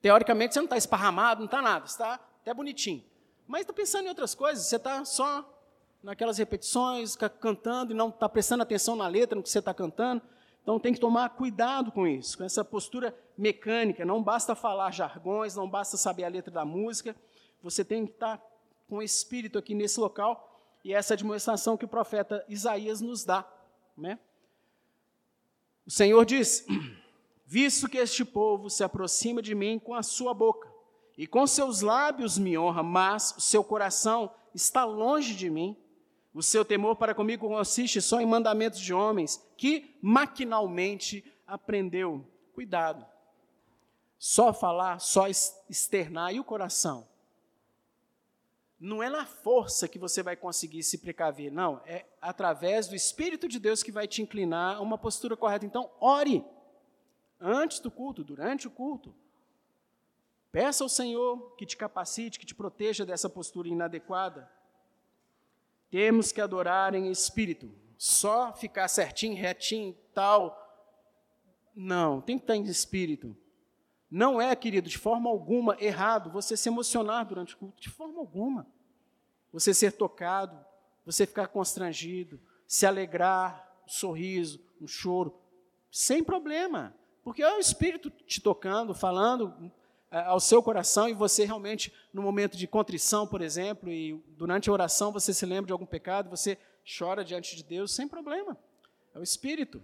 Teoricamente 0.00 0.54
você 0.54 0.60
não 0.60 0.64
está 0.64 0.76
esparramado, 0.78 1.40
não 1.40 1.46
está 1.46 1.60
nada, 1.60 1.86
você 1.86 1.92
está 1.92 2.14
até 2.14 2.54
bonitinho. 2.54 3.04
Mas 3.46 3.62
está 3.62 3.74
pensando 3.74 4.06
em 4.06 4.08
outras 4.08 4.34
coisas, 4.34 4.64
você 4.64 4.76
está 4.76 5.04
só 5.04 5.46
naquelas 6.02 6.38
repetições, 6.38 7.14
cantando 7.40 7.92
e 7.92 7.94
não 7.96 8.08
está 8.08 8.26
prestando 8.26 8.62
atenção 8.62 8.96
na 8.96 9.06
letra, 9.06 9.36
no 9.36 9.42
que 9.42 9.50
você 9.50 9.58
está 9.58 9.74
cantando. 9.74 10.22
Então 10.62 10.80
tem 10.80 10.94
que 10.94 11.00
tomar 11.00 11.28
cuidado 11.30 11.92
com 11.92 12.06
isso, 12.06 12.38
com 12.38 12.44
essa 12.44 12.64
postura 12.64 13.14
mecânica. 13.36 14.04
Não 14.04 14.22
basta 14.22 14.54
falar 14.54 14.92
jargões, 14.92 15.54
não 15.54 15.68
basta 15.68 15.98
saber 15.98 16.24
a 16.24 16.28
letra 16.28 16.50
da 16.50 16.64
música, 16.64 17.14
você 17.62 17.84
tem 17.84 18.06
que 18.06 18.12
estar 18.12 18.38
tá 18.38 18.44
com 18.88 18.96
o 18.96 19.02
Espírito 19.02 19.58
aqui 19.58 19.74
nesse 19.74 20.00
local, 20.00 20.62
e 20.82 20.94
essa 20.94 21.12
é 21.12 21.16
a 21.16 21.18
demonstração 21.18 21.76
que 21.76 21.84
o 21.84 21.88
profeta 21.88 22.42
Isaías 22.48 23.02
nos 23.02 23.24
dá. 23.24 23.46
Né? 23.96 24.18
O 25.88 25.90
Senhor 25.90 26.22
diz: 26.26 26.66
Visto 27.46 27.88
que 27.88 27.96
este 27.96 28.22
povo 28.22 28.68
se 28.68 28.84
aproxima 28.84 29.40
de 29.40 29.54
mim 29.54 29.78
com 29.78 29.94
a 29.94 30.02
sua 30.02 30.34
boca, 30.34 30.70
e 31.16 31.26
com 31.26 31.46
seus 31.46 31.80
lábios 31.80 32.36
me 32.36 32.58
honra, 32.58 32.82
mas 32.82 33.34
o 33.38 33.40
seu 33.40 33.64
coração 33.64 34.30
está 34.54 34.84
longe 34.84 35.34
de 35.34 35.48
mim, 35.48 35.74
O 36.34 36.42
seu 36.42 36.62
temor 36.62 36.94
para 36.94 37.14
comigo 37.14 37.48
consiste 37.48 38.02
só 38.02 38.20
em 38.20 38.26
mandamentos 38.26 38.78
de 38.78 38.92
homens 38.92 39.42
que 39.56 39.96
maquinalmente 40.00 41.24
aprendeu. 41.46 42.24
Cuidado. 42.52 43.04
Só 44.18 44.52
falar, 44.52 45.00
só 45.00 45.26
externar 45.26 46.34
e 46.34 46.38
o 46.38 46.44
coração. 46.44 47.08
Não 48.80 49.02
é 49.02 49.10
na 49.10 49.26
força 49.26 49.88
que 49.88 49.98
você 49.98 50.22
vai 50.22 50.36
conseguir 50.36 50.84
se 50.84 50.98
precaver, 50.98 51.50
não. 51.50 51.82
É 51.84 52.06
através 52.20 52.86
do 52.86 52.94
Espírito 52.94 53.48
de 53.48 53.58
Deus 53.58 53.82
que 53.82 53.90
vai 53.90 54.06
te 54.06 54.22
inclinar 54.22 54.76
a 54.76 54.80
uma 54.80 54.96
postura 54.96 55.36
correta. 55.36 55.66
Então, 55.66 55.90
ore 56.00 56.44
antes 57.40 57.80
do 57.80 57.90
culto, 57.90 58.22
durante 58.22 58.68
o 58.68 58.70
culto. 58.70 59.12
Peça 60.52 60.84
ao 60.84 60.88
Senhor 60.88 61.54
que 61.56 61.66
te 61.66 61.76
capacite, 61.76 62.38
que 62.38 62.46
te 62.46 62.54
proteja 62.54 63.04
dessa 63.04 63.28
postura 63.28 63.68
inadequada. 63.68 64.48
Temos 65.90 66.30
que 66.30 66.40
adorar 66.40 66.94
em 66.94 67.10
espírito. 67.10 67.70
Só 67.96 68.52
ficar 68.52 68.86
certinho, 68.86 69.36
retinho, 69.36 69.96
tal. 70.14 70.64
Não, 71.74 72.20
tem 72.20 72.38
que 72.38 72.44
estar 72.44 72.56
em 72.56 72.62
espírito. 72.62 73.36
Não 74.10 74.40
é, 74.40 74.54
querido, 74.56 74.88
de 74.88 74.96
forma 74.96 75.28
alguma 75.28 75.76
errado 75.78 76.30
você 76.30 76.56
se 76.56 76.68
emocionar 76.68 77.26
durante 77.26 77.54
o 77.54 77.58
culto, 77.58 77.80
de 77.80 77.90
forma 77.90 78.18
alguma. 78.18 78.66
Você 79.52 79.74
ser 79.74 79.92
tocado, 79.92 80.58
você 81.04 81.26
ficar 81.26 81.48
constrangido, 81.48 82.40
se 82.66 82.86
alegrar, 82.86 83.66
um 83.84 83.88
sorriso, 83.88 84.60
um 84.80 84.86
choro, 84.86 85.34
sem 85.90 86.22
problema, 86.22 86.94
porque 87.22 87.42
é 87.42 87.56
o 87.56 87.58
Espírito 87.58 88.10
te 88.10 88.40
tocando, 88.40 88.94
falando 88.94 89.70
é, 90.10 90.20
ao 90.20 90.40
seu 90.40 90.62
coração 90.62 91.08
e 91.08 91.12
você 91.12 91.44
realmente, 91.44 91.92
no 92.12 92.22
momento 92.22 92.56
de 92.56 92.66
contrição, 92.66 93.26
por 93.26 93.42
exemplo, 93.42 93.90
e 93.90 94.22
durante 94.28 94.70
a 94.70 94.72
oração 94.72 95.12
você 95.12 95.34
se 95.34 95.44
lembra 95.44 95.66
de 95.66 95.72
algum 95.72 95.86
pecado, 95.86 96.30
você 96.30 96.58
chora 96.98 97.24
diante 97.24 97.54
de 97.56 97.62
Deus, 97.62 97.94
sem 97.94 98.08
problema. 98.08 98.56
É 99.14 99.18
o 99.18 99.22
Espírito. 99.22 99.82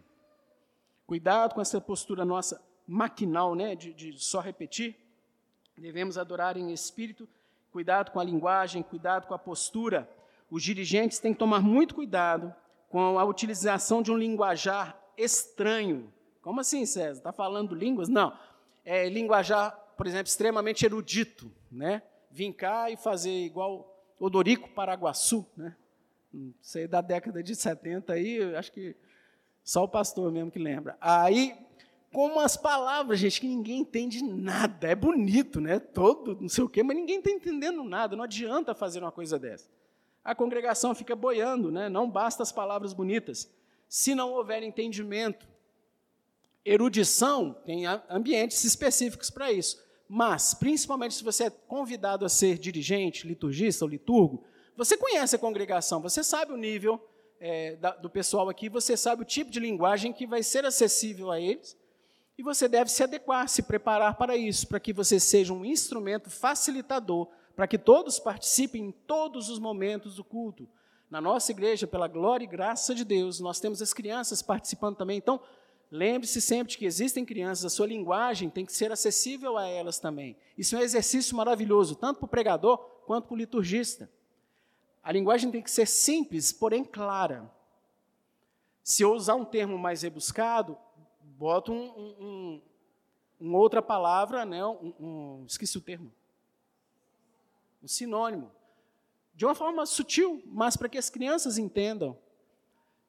Cuidado 1.06 1.54
com 1.54 1.60
essa 1.60 1.78
postura 1.80 2.24
nossa 2.24 2.62
maquinal, 2.86 3.54
né, 3.54 3.74
de, 3.74 3.92
de 3.92 4.18
só 4.22 4.40
repetir. 4.40 4.96
Devemos 5.76 6.16
adorar 6.16 6.56
em 6.56 6.72
espírito, 6.72 7.28
cuidado 7.72 8.10
com 8.10 8.20
a 8.20 8.24
linguagem, 8.24 8.82
cuidado 8.82 9.26
com 9.26 9.34
a 9.34 9.38
postura. 9.38 10.08
Os 10.50 10.62
dirigentes 10.62 11.18
têm 11.18 11.32
que 11.32 11.38
tomar 11.38 11.60
muito 11.60 11.94
cuidado 11.94 12.54
com 12.88 13.18
a 13.18 13.24
utilização 13.24 14.02
de 14.02 14.12
um 14.12 14.16
linguajar 14.16 14.96
estranho. 15.16 16.12
Como 16.40 16.60
assim, 16.60 16.86
César? 16.86 17.18
Está 17.18 17.32
falando 17.32 17.74
línguas? 17.74 18.08
Não. 18.08 18.32
É 18.84 19.08
linguajar, 19.08 19.72
por 19.96 20.06
exemplo, 20.06 20.28
extremamente 20.28 20.84
erudito, 20.84 21.50
né? 21.72 22.02
Vim 22.30 22.52
cá 22.52 22.90
e 22.90 22.96
fazer 22.96 23.32
igual 23.32 23.90
Odorico 24.18 24.68
Paraguaçu, 24.68 25.46
né? 25.56 25.74
Sei 26.60 26.86
da 26.86 27.00
década 27.00 27.42
de 27.42 27.54
70 27.54 28.12
aí, 28.12 28.54
acho 28.56 28.72
que 28.72 28.96
só 29.62 29.84
o 29.84 29.88
pastor 29.88 30.30
mesmo 30.30 30.50
que 30.50 30.58
lembra. 30.58 30.96
Aí 31.00 31.56
com 32.14 32.28
umas 32.28 32.56
palavras, 32.56 33.18
gente, 33.18 33.40
que 33.40 33.48
ninguém 33.48 33.80
entende 33.80 34.22
nada. 34.22 34.86
É 34.86 34.94
bonito, 34.94 35.60
né? 35.60 35.80
Todo, 35.80 36.40
não 36.40 36.48
sei 36.48 36.62
o 36.62 36.68
quê, 36.68 36.80
mas 36.80 36.96
ninguém 36.96 37.18
está 37.18 37.28
entendendo 37.28 37.82
nada. 37.82 38.14
Não 38.14 38.22
adianta 38.22 38.72
fazer 38.72 39.00
uma 39.00 39.10
coisa 39.10 39.36
dessa. 39.36 39.68
A 40.22 40.32
congregação 40.32 40.94
fica 40.94 41.16
boiando, 41.16 41.72
né? 41.72 41.88
Não 41.88 42.08
basta 42.08 42.40
as 42.40 42.52
palavras 42.52 42.92
bonitas. 42.92 43.52
Se 43.88 44.14
não 44.14 44.30
houver 44.30 44.62
entendimento, 44.62 45.44
erudição, 46.64 47.52
tem 47.66 47.84
ambientes 48.08 48.62
específicos 48.62 49.28
para 49.28 49.50
isso. 49.50 49.84
Mas, 50.08 50.54
principalmente 50.54 51.14
se 51.14 51.24
você 51.24 51.46
é 51.46 51.50
convidado 51.50 52.24
a 52.24 52.28
ser 52.28 52.58
dirigente, 52.58 53.26
liturgista 53.26 53.84
ou 53.84 53.90
liturgo, 53.90 54.44
você 54.76 54.96
conhece 54.96 55.34
a 55.34 55.38
congregação, 55.38 56.00
você 56.00 56.22
sabe 56.22 56.52
o 56.52 56.56
nível 56.56 57.04
é, 57.40 57.74
da, 57.74 57.90
do 57.90 58.08
pessoal 58.08 58.48
aqui, 58.48 58.68
você 58.68 58.96
sabe 58.96 59.22
o 59.22 59.24
tipo 59.24 59.50
de 59.50 59.58
linguagem 59.58 60.12
que 60.12 60.28
vai 60.28 60.44
ser 60.44 60.64
acessível 60.64 61.32
a 61.32 61.40
eles 61.40 61.76
e 62.36 62.42
você 62.42 62.68
deve 62.68 62.90
se 62.90 63.02
adequar, 63.02 63.48
se 63.48 63.62
preparar 63.62 64.16
para 64.16 64.36
isso, 64.36 64.66
para 64.66 64.80
que 64.80 64.92
você 64.92 65.20
seja 65.20 65.52
um 65.52 65.64
instrumento 65.64 66.28
facilitador, 66.28 67.28
para 67.54 67.68
que 67.68 67.78
todos 67.78 68.18
participem 68.18 68.86
em 68.86 68.90
todos 68.90 69.48
os 69.48 69.58
momentos 69.58 70.16
do 70.16 70.24
culto. 70.24 70.68
Na 71.08 71.20
nossa 71.20 71.52
igreja, 71.52 71.86
pela 71.86 72.08
glória 72.08 72.44
e 72.44 72.48
graça 72.48 72.94
de 72.94 73.04
Deus, 73.04 73.38
nós 73.38 73.60
temos 73.60 73.80
as 73.80 73.92
crianças 73.92 74.42
participando 74.42 74.96
também. 74.96 75.16
Então, 75.16 75.40
lembre-se 75.90 76.40
sempre 76.40 76.72
de 76.72 76.78
que 76.78 76.86
existem 76.86 77.24
crianças, 77.24 77.66
a 77.66 77.70
sua 77.70 77.86
linguagem 77.86 78.50
tem 78.50 78.66
que 78.66 78.72
ser 78.72 78.90
acessível 78.90 79.56
a 79.56 79.64
elas 79.66 80.00
também. 80.00 80.36
Isso 80.58 80.74
é 80.74 80.80
um 80.80 80.82
exercício 80.82 81.36
maravilhoso, 81.36 81.94
tanto 81.94 82.18
para 82.18 82.26
o 82.26 82.28
pregador 82.28 82.78
quanto 83.06 83.28
para 83.28 83.34
o 83.34 83.38
liturgista. 83.38 84.10
A 85.04 85.12
linguagem 85.12 85.52
tem 85.52 85.62
que 85.62 85.70
ser 85.70 85.86
simples, 85.86 86.52
porém 86.52 86.82
clara. 86.82 87.48
Se 88.82 89.02
eu 89.02 89.12
usar 89.12 89.34
um 89.36 89.44
termo 89.44 89.78
mais 89.78 90.02
rebuscado, 90.02 90.76
boto 91.38 91.72
um, 91.72 91.84
um, 92.20 92.62
um, 93.40 93.54
outra 93.54 93.82
palavra, 93.82 94.44
né, 94.44 94.64
um, 94.66 95.44
esqueci 95.46 95.76
o 95.76 95.80
termo, 95.80 96.12
um 97.82 97.88
sinônimo, 97.88 98.50
de 99.34 99.44
uma 99.44 99.54
forma 99.54 99.84
sutil, 99.84 100.42
mas 100.46 100.76
para 100.76 100.88
que 100.88 100.98
as 100.98 101.10
crianças 101.10 101.58
entendam. 101.58 102.16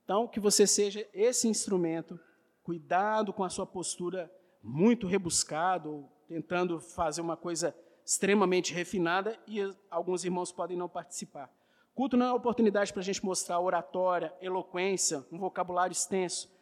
Então, 0.03 0.27
que 0.27 0.39
você 0.39 0.67
seja 0.67 1.07
esse 1.13 1.47
instrumento, 1.47 2.19
cuidado 2.63 3.31
com 3.31 3.43
a 3.43 3.49
sua 3.49 3.65
postura 3.65 4.31
muito 4.61 5.07
rebuscado, 5.07 5.91
ou 5.91 6.11
tentando 6.27 6.79
fazer 6.79 7.21
uma 7.21 7.37
coisa 7.37 7.75
extremamente 8.03 8.73
refinada, 8.73 9.39
e 9.47 9.59
alguns 9.89 10.23
irmãos 10.23 10.51
podem 10.51 10.77
não 10.77 10.89
participar. 10.89 11.51
Culto 11.93 12.17
não 12.17 12.25
é 12.25 12.29
uma 12.29 12.37
oportunidade 12.37 12.91
para 12.91 13.01
a 13.01 13.03
gente 13.05 13.23
mostrar 13.23 13.59
oratória, 13.59 14.33
eloquência, 14.41 15.25
um 15.31 15.39
vocabulário 15.39 15.93
extenso. 15.93 16.53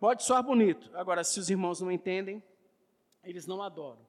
Pode 0.00 0.24
soar 0.24 0.42
bonito, 0.42 0.90
agora, 0.94 1.22
se 1.22 1.38
os 1.38 1.50
irmãos 1.50 1.82
não 1.82 1.92
entendem, 1.92 2.42
eles 3.22 3.46
não 3.46 3.62
adoram. 3.62 4.00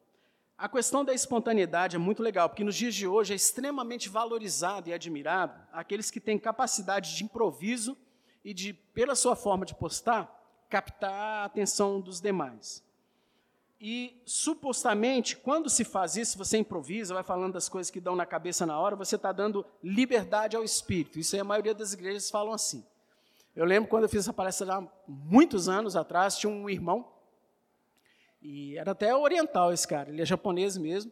A 0.58 0.70
questão 0.70 1.04
da 1.04 1.14
espontaneidade 1.14 1.98
é 1.98 2.00
muito 2.00 2.24
legal, 2.24 2.48
porque 2.48 2.64
nos 2.64 2.76
dias 2.76 2.96
de 2.96 3.06
hoje 3.06 3.34
é 3.34 3.36
extremamente 3.36 4.08
valorizado 4.08 4.90
e 4.90 4.94
admirado 4.94 5.60
aqueles 5.70 6.10
que 6.10 6.22
têm 6.22 6.40
capacidade 6.40 7.14
de 7.14 7.26
improviso 7.26 7.98
e 8.42 8.54
de, 8.54 8.72
pela 8.72 9.16
sua 9.16 9.36
forma 9.36 9.66
de 9.66 9.76
postar, 9.76 10.34
captar 10.70 11.12
a 11.12 11.46
atenção 11.46 12.00
dos 12.00 12.22
demais. 12.22 12.82
E, 13.82 14.22
supostamente, 14.26 15.36
quando 15.36 15.70
se 15.70 15.84
faz 15.84 16.16
isso, 16.16 16.38
você 16.38 16.58
improvisa, 16.58 17.16
vai 17.16 17.24
falando 17.24 17.54
das 17.54 17.68
coisas 17.68 17.92
que 17.92 18.00
dão 18.00 18.16
na 18.16 18.26
cabeça 18.26 18.66
na 18.66 18.80
hora, 18.80 18.96
você 18.96 19.18
está 19.18 19.34
dando 19.34 19.66
liberdade 19.84 20.56
ao 20.56 20.64
espírito. 20.64 21.20
Isso 21.20 21.36
aí 21.36 21.42
a 21.42 21.44
maioria 21.44 21.74
das 21.74 21.92
igrejas 21.92 22.30
falam 22.30 22.54
assim. 22.54 22.86
Eu 23.56 23.66
lembro 23.66 23.90
quando 23.90 24.04
eu 24.04 24.10
fiz 24.10 24.20
essa 24.22 24.32
palestra 24.32 24.72
há 24.74 24.88
muitos 25.08 25.68
anos 25.68 25.96
atrás, 25.96 26.38
tinha 26.38 26.52
um 26.52 26.70
irmão, 26.70 27.12
e 28.42 28.78
era 28.78 28.92
até 28.92 29.16
oriental 29.16 29.74
esse 29.74 29.88
cara, 29.88 30.10
ele 30.10 30.22
é 30.22 30.26
japonês 30.26 30.78
mesmo, 30.78 31.12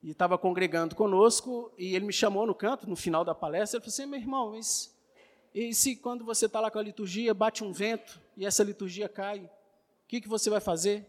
e 0.00 0.10
estava 0.10 0.38
congregando 0.38 0.94
conosco, 0.94 1.72
e 1.76 1.96
ele 1.96 2.06
me 2.06 2.12
chamou 2.12 2.46
no 2.46 2.54
canto, 2.54 2.88
no 2.88 2.94
final 2.94 3.24
da 3.24 3.34
palestra, 3.34 3.78
ele 3.78 3.84
falou 3.84 3.92
assim, 3.92 4.06
meu 4.06 4.20
irmão, 4.20 4.52
mas, 4.52 4.96
e 5.52 5.74
se 5.74 5.96
quando 5.96 6.24
você 6.24 6.46
está 6.46 6.60
lá 6.60 6.70
com 6.70 6.78
a 6.78 6.82
liturgia, 6.82 7.34
bate 7.34 7.64
um 7.64 7.72
vento, 7.72 8.22
e 8.36 8.46
essa 8.46 8.62
liturgia 8.62 9.08
cai, 9.08 9.40
o 9.40 9.50
que, 10.06 10.20
que 10.20 10.28
você 10.28 10.48
vai 10.48 10.60
fazer? 10.60 11.04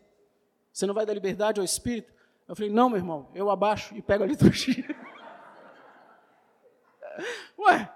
Você 0.73 0.87
não 0.87 0.95
vai 0.95 1.05
dar 1.05 1.13
liberdade 1.13 1.59
ao 1.59 1.65
Espírito? 1.65 2.11
Eu 2.47 2.55
falei, 2.55 2.71
não, 2.71 2.89
meu 2.89 2.97
irmão, 2.97 3.29
eu 3.35 3.51
abaixo 3.51 3.95
e 3.95 4.01
pego 4.01 4.23
a 4.23 4.27
liturgia. 4.27 4.83
Ué, 7.59 7.93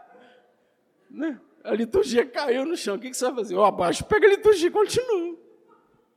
né? 1.10 1.42
A 1.64 1.74
liturgia 1.74 2.26
caiu 2.26 2.66
no 2.66 2.76
chão. 2.78 2.96
O 2.96 3.00
que 3.00 3.14
você 3.14 3.26
vai 3.26 3.36
fazer? 3.36 3.56
Eu 3.56 3.64
abaixo, 3.64 4.04
pega 4.06 4.28
a 4.28 4.30
liturgia 4.30 4.68
e 4.68 4.72
continuo. 4.72 5.40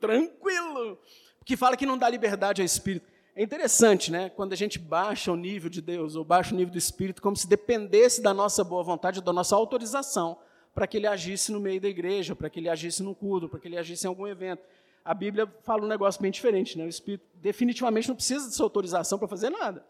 Tranquilo. 0.00 0.98
Porque 1.38 1.56
fala 1.56 1.76
que 1.76 1.86
não 1.86 1.98
dá 1.98 2.08
liberdade 2.08 2.60
ao 2.60 2.66
Espírito. 2.66 3.06
É 3.34 3.42
interessante, 3.42 4.12
né? 4.12 4.30
Quando 4.30 4.52
a 4.52 4.56
gente 4.56 4.78
baixa 4.78 5.32
o 5.32 5.36
nível 5.36 5.70
de 5.70 5.80
Deus, 5.80 6.16
ou 6.16 6.24
baixa 6.24 6.54
o 6.54 6.56
nível 6.56 6.72
do 6.72 6.78
Espírito, 6.78 7.22
como 7.22 7.34
se 7.34 7.48
dependesse 7.48 8.20
da 8.20 8.34
nossa 8.34 8.62
boa 8.62 8.82
vontade, 8.82 9.22
da 9.22 9.32
nossa 9.32 9.56
autorização, 9.56 10.36
para 10.74 10.86
que 10.86 10.98
ele 10.98 11.06
agisse 11.06 11.50
no 11.50 11.58
meio 11.58 11.80
da 11.80 11.88
igreja, 11.88 12.36
para 12.36 12.50
que 12.50 12.60
ele 12.60 12.68
agisse 12.68 13.02
no 13.02 13.14
culto, 13.14 13.48
para 13.48 13.58
que 13.58 13.68
ele 13.68 13.78
agisse 13.78 14.06
em 14.06 14.08
algum 14.08 14.26
evento. 14.26 14.62
A 15.04 15.14
Bíblia 15.14 15.52
fala 15.62 15.82
um 15.82 15.88
negócio 15.88 16.20
bem 16.20 16.30
diferente, 16.30 16.76
né? 16.78 16.84
O 16.84 16.88
Espírito 16.88 17.24
definitivamente 17.34 18.08
não 18.08 18.14
precisa 18.14 18.48
de 18.48 18.54
sua 18.54 18.66
autorização 18.66 19.18
para 19.18 19.26
fazer 19.26 19.50
nada. 19.50 19.84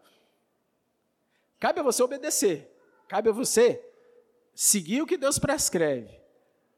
Cabe 1.59 1.81
a 1.81 1.83
você 1.83 2.01
obedecer. 2.01 2.69
Cabe 3.07 3.29
a 3.29 3.33
você 3.33 3.92
seguir 4.53 5.01
o 5.01 5.05
que 5.07 5.17
Deus 5.17 5.39
prescreve. 5.39 6.21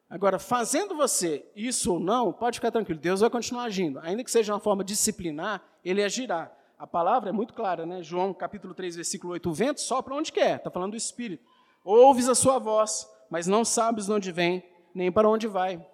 Agora, 0.10 0.38
fazendo 0.38 0.96
você 0.96 1.46
isso 1.56 1.94
ou 1.94 2.00
não, 2.00 2.32
pode 2.32 2.60
ficar 2.60 2.72
tranquilo, 2.72 3.00
Deus 3.00 3.22
vai 3.22 3.30
continuar 3.30 3.64
agindo. 3.64 4.00
Ainda 4.00 4.24
que 4.24 4.32
seja 4.32 4.54
uma 4.54 4.60
forma 4.60 4.84
disciplinar, 4.84 5.64
ele 5.84 6.04
agirá. 6.04 6.52
A 6.78 6.86
palavra 6.86 7.30
é 7.30 7.34
muito 7.34 7.54
clara, 7.54 7.86
né? 7.86 8.04
João 8.04 8.34
capítulo 8.34 8.74
3, 8.74 8.96
versículo 8.96 9.34
8. 9.34 9.50
O 9.50 9.54
vento 9.54 9.82
sopra 9.82 10.14
onde 10.14 10.32
quer, 10.32 10.58
está 10.58 10.70
falando 10.70 10.92
do 10.92 10.98
Espírito. 10.98 11.44
Ouves 11.84 12.30
a 12.30 12.36
sua 12.36 12.60
voz, 12.60 13.10
mas 13.30 13.48
não 13.48 13.66
sabes 13.66 14.06
de 14.06 14.12
onde 14.12 14.32
vem, 14.32 14.64
nem 14.94 15.12
para 15.12 15.30
onde 15.30 15.48
vai. 15.48 15.86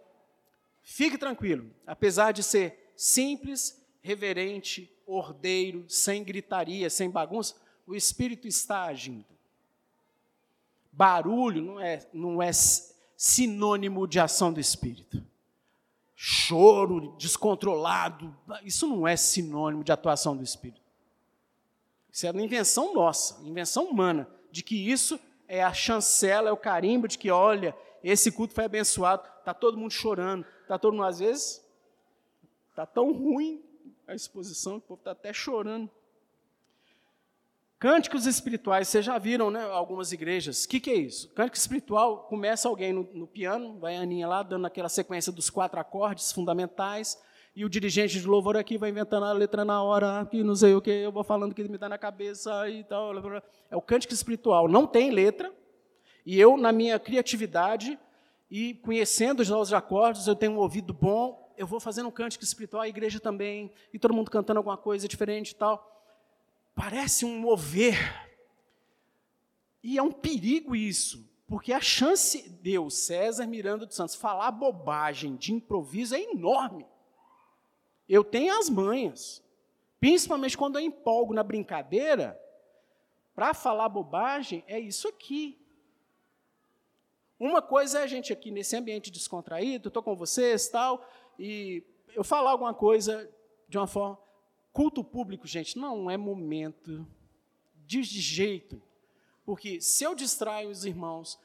Fique 0.81 1.17
tranquilo, 1.17 1.69
apesar 1.85 2.31
de 2.31 2.43
ser 2.43 2.91
simples, 2.95 3.81
reverente, 4.01 4.91
ordeiro, 5.05 5.85
sem 5.87 6.23
gritaria, 6.23 6.89
sem 6.89 7.09
bagunça, 7.09 7.55
o 7.85 7.95
Espírito 7.95 8.47
está 8.47 8.83
agindo. 8.83 9.25
Barulho 10.91 11.61
não 11.61 11.79
é, 11.79 12.07
não 12.13 12.41
é 12.41 12.51
sinônimo 13.15 14.07
de 14.07 14.19
ação 14.19 14.51
do 14.51 14.59
Espírito. 14.59 15.23
Choro 16.15 17.15
descontrolado, 17.17 18.35
isso 18.63 18.87
não 18.87 19.07
é 19.07 19.15
sinônimo 19.15 19.83
de 19.83 19.91
atuação 19.91 20.35
do 20.35 20.43
Espírito. 20.43 20.81
Isso 22.11 22.27
é 22.27 22.31
uma 22.31 22.41
invenção 22.41 22.93
nossa, 22.93 23.41
invenção 23.43 23.85
humana, 23.85 24.27
de 24.51 24.61
que 24.61 24.75
isso 24.75 25.19
é 25.47 25.63
a 25.63 25.73
chancela, 25.73 26.49
é 26.49 26.51
o 26.51 26.57
carimbo 26.57 27.07
de 27.07 27.17
que, 27.17 27.31
olha, 27.31 27.75
esse 28.03 28.31
culto 28.31 28.53
foi 28.53 28.65
abençoado, 28.65 29.27
está 29.39 29.53
todo 29.53 29.77
mundo 29.77 29.91
chorando, 29.91 30.45
está 30.61 30.77
todo 30.77 30.93
mundo, 30.93 31.05
às 31.05 31.19
vezes, 31.19 31.65
está 32.69 32.85
tão 32.85 33.11
ruim 33.13 33.63
a 34.07 34.15
exposição, 34.15 34.77
o 34.77 34.81
povo 34.81 34.99
está 34.99 35.11
até 35.11 35.31
chorando. 35.31 35.89
Cânticos 37.81 38.27
espirituais, 38.27 38.87
vocês 38.89 39.03
já 39.03 39.17
viram, 39.17 39.49
né, 39.49 39.63
algumas 39.71 40.11
igrejas. 40.11 40.65
O 40.65 40.69
que, 40.69 40.79
que 40.79 40.91
é 40.91 40.93
isso? 40.93 41.27
Cântico 41.29 41.57
espiritual, 41.57 42.27
começa 42.29 42.69
alguém 42.69 42.93
no, 42.93 43.09
no, 43.11 43.25
piano, 43.25 43.79
vai 43.79 43.97
a 43.97 44.01
Aninha 44.01 44.27
lá, 44.27 44.43
dando 44.43 44.67
aquela 44.67 44.87
sequência 44.87 45.31
dos 45.31 45.49
quatro 45.49 45.79
acordes 45.79 46.31
fundamentais, 46.31 47.19
e 47.55 47.65
o 47.65 47.69
dirigente 47.69 48.21
de 48.21 48.27
louvor 48.27 48.55
aqui 48.55 48.77
vai 48.77 48.91
inventando 48.91 49.25
a 49.25 49.33
letra 49.33 49.65
na 49.65 49.81
hora, 49.81 50.23
que 50.29 50.43
não 50.43 50.55
sei 50.55 50.75
o 50.75 50.79
que, 50.79 50.91
eu 50.91 51.11
vou 51.11 51.23
falando 51.23 51.55
que 51.55 51.63
me 51.63 51.75
dá 51.75 51.89
na 51.89 51.97
cabeça 51.97 52.69
e 52.69 52.83
tal. 52.83 53.13
É 53.71 53.75
o 53.75 53.81
cântico 53.81 54.13
espiritual, 54.13 54.67
não 54.67 54.85
tem 54.85 55.09
letra, 55.09 55.51
e 56.23 56.39
eu, 56.39 56.57
na 56.57 56.71
minha 56.71 56.99
criatividade 56.99 57.97
e 58.47 58.75
conhecendo 58.75 59.39
os 59.39 59.49
novos 59.49 59.73
acordes, 59.73 60.27
eu 60.27 60.35
tenho 60.35 60.51
um 60.51 60.59
ouvido 60.59 60.93
bom, 60.93 61.51
eu 61.57 61.65
vou 61.65 61.79
fazendo 61.79 62.09
um 62.09 62.11
cântico 62.11 62.43
espiritual, 62.43 62.83
a 62.83 62.87
igreja 62.87 63.19
também, 63.19 63.73
e 63.91 63.97
todo 63.97 64.13
mundo 64.13 64.29
cantando 64.29 64.59
alguma 64.59 64.77
coisa 64.77 65.07
diferente 65.07 65.49
e 65.49 65.55
tal 65.55 65.90
parece 66.75 67.25
um 67.25 67.39
mover. 67.39 67.97
E 69.83 69.97
é 69.97 70.03
um 70.03 70.11
perigo 70.11 70.75
isso, 70.75 71.27
porque 71.47 71.73
a 71.73 71.81
chance 71.81 72.49
de 72.49 72.73
eu, 72.73 72.89
César 72.89 73.47
Miranda 73.47 73.85
dos 73.85 73.95
Santos, 73.95 74.15
falar 74.15 74.51
bobagem 74.51 75.35
de 75.35 75.53
improviso 75.53 76.15
é 76.15 76.21
enorme. 76.21 76.85
Eu 78.07 78.23
tenho 78.23 78.57
as 78.57 78.69
manhas, 78.69 79.43
principalmente 79.99 80.57
quando 80.57 80.77
eu 80.77 80.85
empolgo 80.85 81.33
na 81.33 81.43
brincadeira, 81.43 82.39
para 83.33 83.53
falar 83.53 83.89
bobagem 83.89 84.63
é 84.67 84.79
isso 84.79 85.07
aqui. 85.07 85.57
Uma 87.39 87.61
coisa 87.61 87.99
é 87.99 88.03
a 88.03 88.07
gente 88.07 88.31
aqui 88.31 88.51
nesse 88.51 88.75
ambiente 88.75 89.09
descontraído, 89.09 89.87
estou 89.87 90.03
com 90.03 90.15
vocês 90.15 90.69
tal, 90.69 91.03
e 91.39 91.83
eu 92.13 92.23
falar 92.23 92.51
alguma 92.51 92.73
coisa 92.73 93.27
de 93.67 93.79
uma 93.79 93.87
forma. 93.87 94.20
Culto 94.73 95.03
público, 95.03 95.45
gente, 95.45 95.77
não 95.77 96.09
é 96.09 96.15
momento 96.17 97.05
de 97.85 98.03
jeito. 98.03 98.81
Porque 99.45 99.81
se 99.81 100.03
eu 100.03 100.15
distraio 100.15 100.69
os 100.69 100.85
irmãos, 100.85 101.39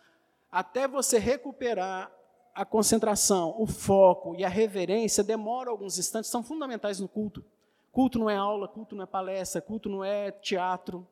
até 0.51 0.87
você 0.87 1.19
recuperar 1.19 2.13
a 2.55 2.65
concentração, 2.65 3.55
o 3.59 3.67
foco 3.67 4.35
e 4.37 4.45
a 4.45 4.49
reverência 4.49 5.23
demora 5.23 5.71
alguns 5.71 5.99
instantes, 5.99 6.31
são 6.31 6.43
fundamentais 6.43 7.01
no 7.01 7.09
culto. 7.09 7.45
Culto 7.93 8.19
não 8.19 8.31
é 8.31 8.37
aula, 8.37 8.69
culto 8.69 8.95
não 8.95 9.03
é 9.03 9.07
palestra, 9.07 9.61
culto 9.61 9.89
não 9.89 10.05
é 10.05 10.31
teatro. 10.31 11.07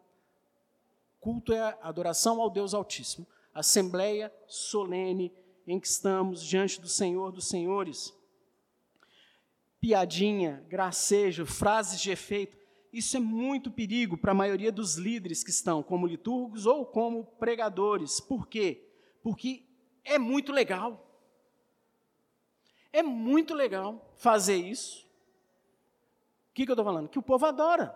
Culto 1.20 1.52
é 1.52 1.76
adoração 1.82 2.40
ao 2.40 2.48
Deus 2.48 2.74
Altíssimo. 2.74 3.26
Assembleia 3.52 4.32
solene 4.46 5.32
em 5.66 5.80
que 5.80 5.86
estamos 5.86 6.42
diante 6.42 6.80
do 6.80 6.88
Senhor 6.88 7.32
dos 7.32 7.48
Senhores 7.48 8.14
piadinha, 9.84 10.64
gracejo, 10.66 11.44
frases 11.44 12.00
de 12.00 12.10
efeito. 12.10 12.56
Isso 12.90 13.18
é 13.18 13.20
muito 13.20 13.70
perigo 13.70 14.16
para 14.16 14.30
a 14.30 14.34
maioria 14.34 14.72
dos 14.72 14.94
líderes 14.94 15.44
que 15.44 15.50
estão 15.50 15.82
como 15.82 16.06
liturgos 16.06 16.64
ou 16.64 16.86
como 16.86 17.26
pregadores. 17.38 18.18
Por 18.18 18.48
quê? 18.48 18.88
Porque 19.22 19.62
é 20.02 20.18
muito 20.18 20.52
legal. 20.52 21.06
É 22.94 23.02
muito 23.02 23.52
legal 23.52 24.10
fazer 24.16 24.56
isso. 24.56 25.04
O 26.50 26.54
que, 26.54 26.64
que 26.64 26.70
eu 26.70 26.74
estou 26.74 26.84
falando? 26.86 27.10
Que 27.10 27.18
o 27.18 27.22
povo 27.22 27.44
adora. 27.44 27.94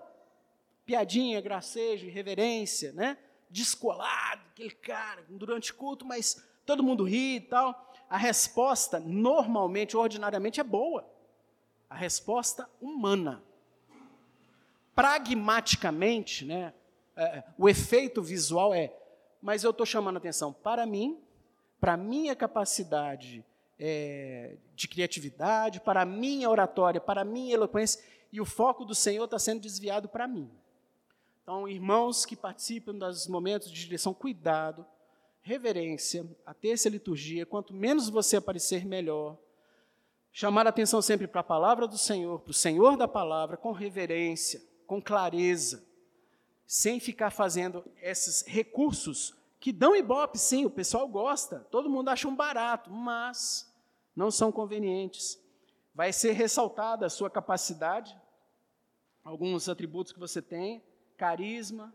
Piadinha, 0.84 1.40
gracejo, 1.40 2.10
reverência, 2.10 2.92
né? 2.92 3.16
Descolado, 3.48 4.42
aquele 4.50 4.72
cara, 4.72 5.24
durante 5.26 5.72
culto, 5.72 6.04
mas 6.04 6.46
todo 6.66 6.82
mundo 6.82 7.04
ri 7.04 7.36
e 7.36 7.40
tal. 7.40 7.90
A 8.10 8.18
resposta, 8.18 9.00
normalmente, 9.00 9.96
ordinariamente, 9.96 10.60
é 10.60 10.64
boa 10.64 11.16
a 11.88 11.96
resposta 11.96 12.68
humana. 12.80 13.42
Pragmaticamente, 14.94 16.44
né, 16.44 16.72
é, 17.16 17.42
o 17.56 17.68
efeito 17.68 18.22
visual 18.22 18.74
é, 18.74 18.92
mas 19.40 19.62
eu 19.62 19.70
estou 19.70 19.86
chamando 19.86 20.16
atenção 20.16 20.52
para 20.52 20.84
mim, 20.84 21.18
para 21.80 21.94
a 21.94 21.96
minha 21.96 22.34
capacidade 22.34 23.44
é, 23.78 24.56
de 24.74 24.88
criatividade, 24.88 25.80
para 25.80 26.02
a 26.02 26.06
minha 26.06 26.50
oratória, 26.50 27.00
para 27.00 27.20
a 27.20 27.24
minha 27.24 27.54
eloquência, 27.54 28.02
e 28.32 28.40
o 28.40 28.44
foco 28.44 28.84
do 28.84 28.94
Senhor 28.94 29.24
está 29.24 29.38
sendo 29.38 29.60
desviado 29.60 30.08
para 30.08 30.26
mim. 30.26 30.50
Então, 31.42 31.68
irmãos 31.68 32.26
que 32.26 32.36
participam 32.36 32.94
dos 32.94 33.26
momentos 33.26 33.70
de 33.70 33.80
direção, 33.80 34.12
cuidado, 34.12 34.84
reverência, 35.40 36.26
a 36.44 36.52
terça 36.52 36.88
liturgia, 36.88 37.46
quanto 37.46 37.72
menos 37.72 38.10
você 38.10 38.36
aparecer, 38.36 38.84
melhor 38.84 39.38
chamar 40.32 40.66
a 40.66 40.70
atenção 40.70 41.02
sempre 41.02 41.26
para 41.26 41.40
a 41.40 41.44
palavra 41.44 41.86
do 41.86 41.98
Senhor, 41.98 42.40
para 42.40 42.50
o 42.50 42.54
Senhor 42.54 42.96
da 42.96 43.08
palavra, 43.08 43.56
com 43.56 43.72
reverência, 43.72 44.62
com 44.86 45.02
clareza, 45.02 45.86
sem 46.66 47.00
ficar 47.00 47.30
fazendo 47.30 47.84
esses 48.00 48.42
recursos 48.46 49.34
que 49.60 49.72
dão 49.72 49.96
ibope, 49.96 50.38
sim, 50.38 50.64
o 50.64 50.70
pessoal 50.70 51.08
gosta, 51.08 51.66
todo 51.70 51.90
mundo 51.90 52.08
acha 52.08 52.28
um 52.28 52.36
barato, 52.36 52.90
mas 52.90 53.68
não 54.14 54.30
são 54.30 54.52
convenientes. 54.52 55.38
Vai 55.94 56.12
ser 56.12 56.32
ressaltada 56.32 57.06
a 57.06 57.10
sua 57.10 57.28
capacidade, 57.28 58.16
alguns 59.24 59.68
atributos 59.68 60.12
que 60.12 60.20
você 60.20 60.40
tem, 60.40 60.82
carisma. 61.16 61.92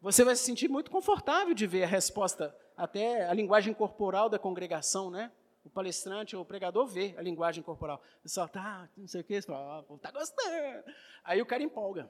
Você 0.00 0.24
vai 0.24 0.34
se 0.34 0.44
sentir 0.44 0.68
muito 0.68 0.90
confortável 0.90 1.54
de 1.54 1.66
ver 1.66 1.84
a 1.84 1.86
resposta, 1.86 2.56
até 2.76 3.28
a 3.28 3.32
linguagem 3.32 3.72
corporal 3.72 4.28
da 4.28 4.38
congregação, 4.38 5.10
né? 5.10 5.30
O 5.66 5.70
palestrante 5.70 6.36
ou 6.36 6.42
o 6.42 6.44
pregador 6.44 6.86
vê 6.86 7.12
a 7.18 7.22
linguagem 7.22 7.62
corporal. 7.62 8.00
O 8.20 8.22
pessoal, 8.22 8.48
tá, 8.48 8.88
não 8.96 9.08
sei 9.08 9.20
o 9.20 9.24
que, 9.24 9.42
fala, 9.42 9.80
ah, 9.80 9.98
tá 9.98 10.12
gostando. 10.12 10.84
Aí 11.24 11.42
o 11.42 11.46
cara 11.46 11.60
empolga. 11.60 12.08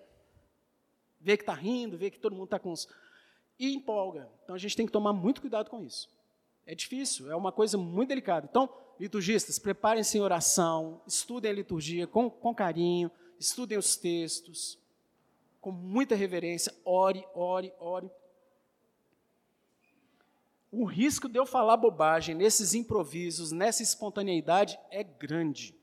Vê 1.19 1.39
que 1.39 1.43
está 1.43 1.55
rindo, 1.55 1.97
vê 1.97 2.11
que 2.11 2.21
todo 2.21 2.35
mundo 2.35 2.45
está 2.45 2.59
com 2.59 2.71
os. 2.71 2.87
E 3.59 3.75
empolga. 3.75 4.29
Então 4.45 4.55
a 4.55 4.59
gente 4.59 4.77
tem 4.77 4.85
que 4.85 4.93
tomar 4.93 5.15
muito 5.15 5.41
cuidado 5.41 5.71
com 5.71 5.83
isso. 5.83 6.11
É 6.67 6.75
difícil, 6.75 7.31
é 7.31 7.35
uma 7.35 7.51
coisa 7.51 7.79
muito 7.79 8.11
delicada. 8.11 8.47
Então, 8.51 8.69
liturgistas, 9.01 9.59
preparem-se 9.59 10.19
em 10.19 10.21
oração, 10.21 11.01
estudem 11.07 11.51
a 11.51 11.55
liturgia 11.55 12.07
com, 12.07 12.29
com 12.29 12.55
carinho, 12.55 13.11
estudem 13.39 13.79
os 13.79 13.97
textos, 13.97 14.79
com 15.61 15.71
muita 15.71 16.15
reverência, 16.15 16.75
ore, 16.85 17.27
ore, 17.35 17.73
ore 17.79 18.11
o 20.71 20.85
risco 20.85 21.29
de 21.29 21.39
eu 21.39 21.47
falar 21.47 21.77
bobagem 21.77 22.35
nesses 22.35 22.75
improvisos, 22.75 23.53
nessa 23.53 23.83
espontaneidade, 23.83 24.79
é 24.91 25.03
grande. 25.03 25.75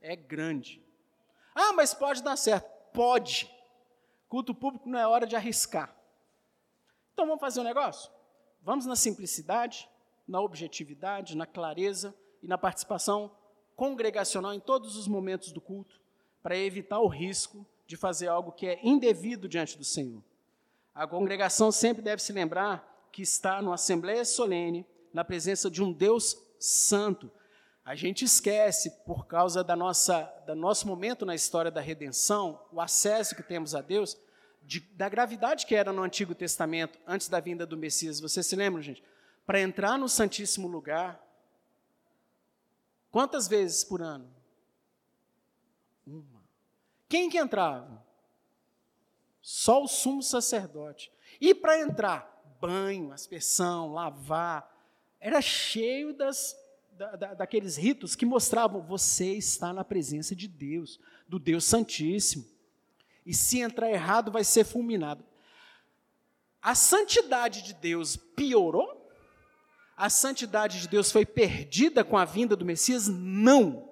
É 0.00 0.14
grande. 0.14 0.82
Ah, 1.54 1.72
mas 1.72 1.94
pode 1.94 2.22
dar 2.22 2.36
certo. 2.36 2.68
Pode. 2.92 3.50
Culto 4.28 4.54
público 4.54 4.88
não 4.88 4.98
é 4.98 5.06
hora 5.06 5.26
de 5.26 5.36
arriscar. 5.36 5.94
Então 7.12 7.26
vamos 7.26 7.40
fazer 7.40 7.60
um 7.60 7.64
negócio? 7.64 8.10
Vamos 8.62 8.86
na 8.86 8.96
simplicidade, 8.96 9.88
na 10.26 10.40
objetividade, 10.40 11.36
na 11.36 11.46
clareza 11.46 12.14
e 12.42 12.48
na 12.48 12.58
participação 12.58 13.30
congregacional 13.76 14.52
em 14.52 14.60
todos 14.60 14.96
os 14.96 15.08
momentos 15.08 15.52
do 15.52 15.60
culto, 15.60 16.00
para 16.42 16.56
evitar 16.56 17.00
o 17.00 17.08
risco 17.08 17.66
de 17.86 17.96
fazer 17.96 18.28
algo 18.28 18.52
que 18.52 18.66
é 18.66 18.80
indevido 18.82 19.48
diante 19.48 19.76
do 19.76 19.84
Senhor. 19.84 20.22
A 20.94 21.06
congregação 21.06 21.72
sempre 21.72 22.02
deve 22.02 22.22
se 22.22 22.32
lembrar 22.32 22.93
que 23.14 23.22
está 23.22 23.62
numa 23.62 23.76
assembleia 23.76 24.24
solene, 24.24 24.84
na 25.12 25.22
presença 25.24 25.70
de 25.70 25.80
um 25.80 25.92
Deus 25.92 26.36
santo. 26.58 27.30
A 27.84 27.94
gente 27.94 28.24
esquece, 28.24 28.90
por 29.06 29.28
causa 29.28 29.62
da 29.62 29.76
nossa, 29.76 30.22
do 30.44 30.54
nosso 30.56 30.88
momento 30.88 31.24
na 31.24 31.32
história 31.32 31.70
da 31.70 31.80
redenção, 31.80 32.60
o 32.72 32.80
acesso 32.80 33.36
que 33.36 33.42
temos 33.44 33.72
a 33.72 33.80
Deus, 33.80 34.18
de, 34.64 34.80
da 34.80 35.08
gravidade 35.08 35.64
que 35.64 35.76
era 35.76 35.92
no 35.92 36.02
Antigo 36.02 36.34
Testamento, 36.34 36.98
antes 37.06 37.28
da 37.28 37.38
vinda 37.38 37.64
do 37.64 37.76
Messias. 37.76 38.18
Você 38.18 38.42
se 38.42 38.56
lembra, 38.56 38.82
gente? 38.82 39.04
Para 39.46 39.60
entrar 39.60 39.96
no 39.96 40.08
Santíssimo 40.08 40.66
Lugar, 40.66 41.24
quantas 43.12 43.46
vezes 43.46 43.84
por 43.84 44.02
ano? 44.02 44.28
Uma. 46.04 46.42
Quem 47.08 47.30
que 47.30 47.38
entrava? 47.38 48.04
Só 49.40 49.84
o 49.84 49.86
sumo 49.86 50.20
sacerdote. 50.20 51.12
E 51.40 51.54
para 51.54 51.78
entrar? 51.78 52.33
Banho, 52.66 53.12
aspersão, 53.12 53.92
lavar. 53.92 54.74
Era 55.20 55.42
cheio 55.42 56.14
das, 56.14 56.56
da, 56.92 57.14
da, 57.14 57.34
daqueles 57.34 57.76
ritos 57.76 58.16
que 58.16 58.24
mostravam 58.24 58.80
você 58.80 59.34
está 59.34 59.70
na 59.70 59.84
presença 59.84 60.34
de 60.34 60.48
Deus, 60.48 60.98
do 61.28 61.38
Deus 61.38 61.64
Santíssimo. 61.64 62.46
E 63.26 63.34
se 63.34 63.60
entrar 63.60 63.90
errado, 63.90 64.32
vai 64.32 64.44
ser 64.44 64.64
fulminado. 64.64 65.22
A 66.62 66.74
santidade 66.74 67.62
de 67.62 67.74
Deus 67.74 68.16
piorou? 68.16 69.06
A 69.94 70.08
santidade 70.08 70.80
de 70.80 70.88
Deus 70.88 71.12
foi 71.12 71.26
perdida 71.26 72.02
com 72.02 72.16
a 72.16 72.24
vinda 72.24 72.56
do 72.56 72.64
Messias? 72.64 73.08
Não. 73.08 73.90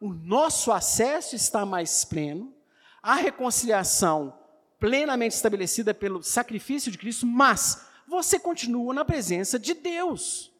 O 0.00 0.12
nosso 0.12 0.70
acesso 0.70 1.34
está 1.34 1.66
mais 1.66 2.04
pleno, 2.04 2.54
a 3.02 3.16
reconciliação 3.16 4.38
plenamente 4.78 5.34
estabelecida 5.34 5.92
pelo 5.92 6.22
sacrifício 6.22 6.92
de 6.92 6.98
Cristo, 6.98 7.26
mas 7.26 7.87
você 8.08 8.40
continua 8.40 8.94
na 8.94 9.04
presença 9.04 9.58
de 9.58 9.74
Deus. 9.74 10.50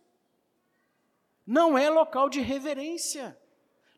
Não 1.47 1.79
é 1.79 1.89
local 1.89 2.29
de 2.29 2.41
reverência. 2.41 3.37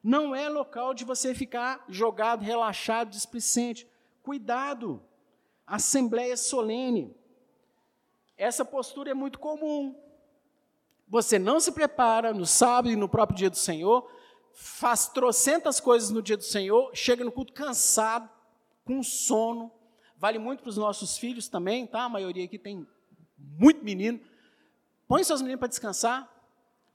Não 0.02 0.34
é 0.34 0.48
local 0.48 0.94
de 0.94 1.04
você 1.04 1.34
ficar 1.34 1.84
jogado, 1.88 2.42
relaxado, 2.42 3.10
displicente. 3.10 3.88
Cuidado. 4.22 5.02
Assembleia 5.66 6.36
solene. 6.36 7.14
Essa 8.36 8.64
postura 8.64 9.10
é 9.10 9.14
muito 9.14 9.38
comum. 9.40 9.96
Você 11.08 11.36
não 11.36 11.58
se 11.58 11.72
prepara 11.72 12.32
no 12.32 12.46
sábado 12.46 12.92
e 12.92 12.96
no 12.96 13.08
próprio 13.08 13.36
dia 13.36 13.50
do 13.50 13.56
Senhor, 13.56 14.08
faz 14.52 15.08
trocentas 15.08 15.80
coisas 15.80 16.10
no 16.10 16.22
dia 16.22 16.36
do 16.36 16.44
Senhor, 16.44 16.94
chega 16.94 17.24
no 17.24 17.32
culto 17.32 17.52
cansado, 17.52 18.30
com 18.84 19.02
sono. 19.02 19.72
Vale 20.16 20.38
muito 20.38 20.62
para 20.62 20.70
os 20.70 20.76
nossos 20.76 21.18
filhos 21.18 21.48
também, 21.48 21.84
tá? 21.84 22.04
A 22.04 22.08
maioria 22.08 22.44
aqui 22.44 22.58
tem 22.58 22.86
muito 23.58 23.84
menino. 23.84 24.20
Põe 25.08 25.24
seus 25.24 25.40
meninos 25.40 25.60
para 25.60 25.68
descansar, 25.68 26.28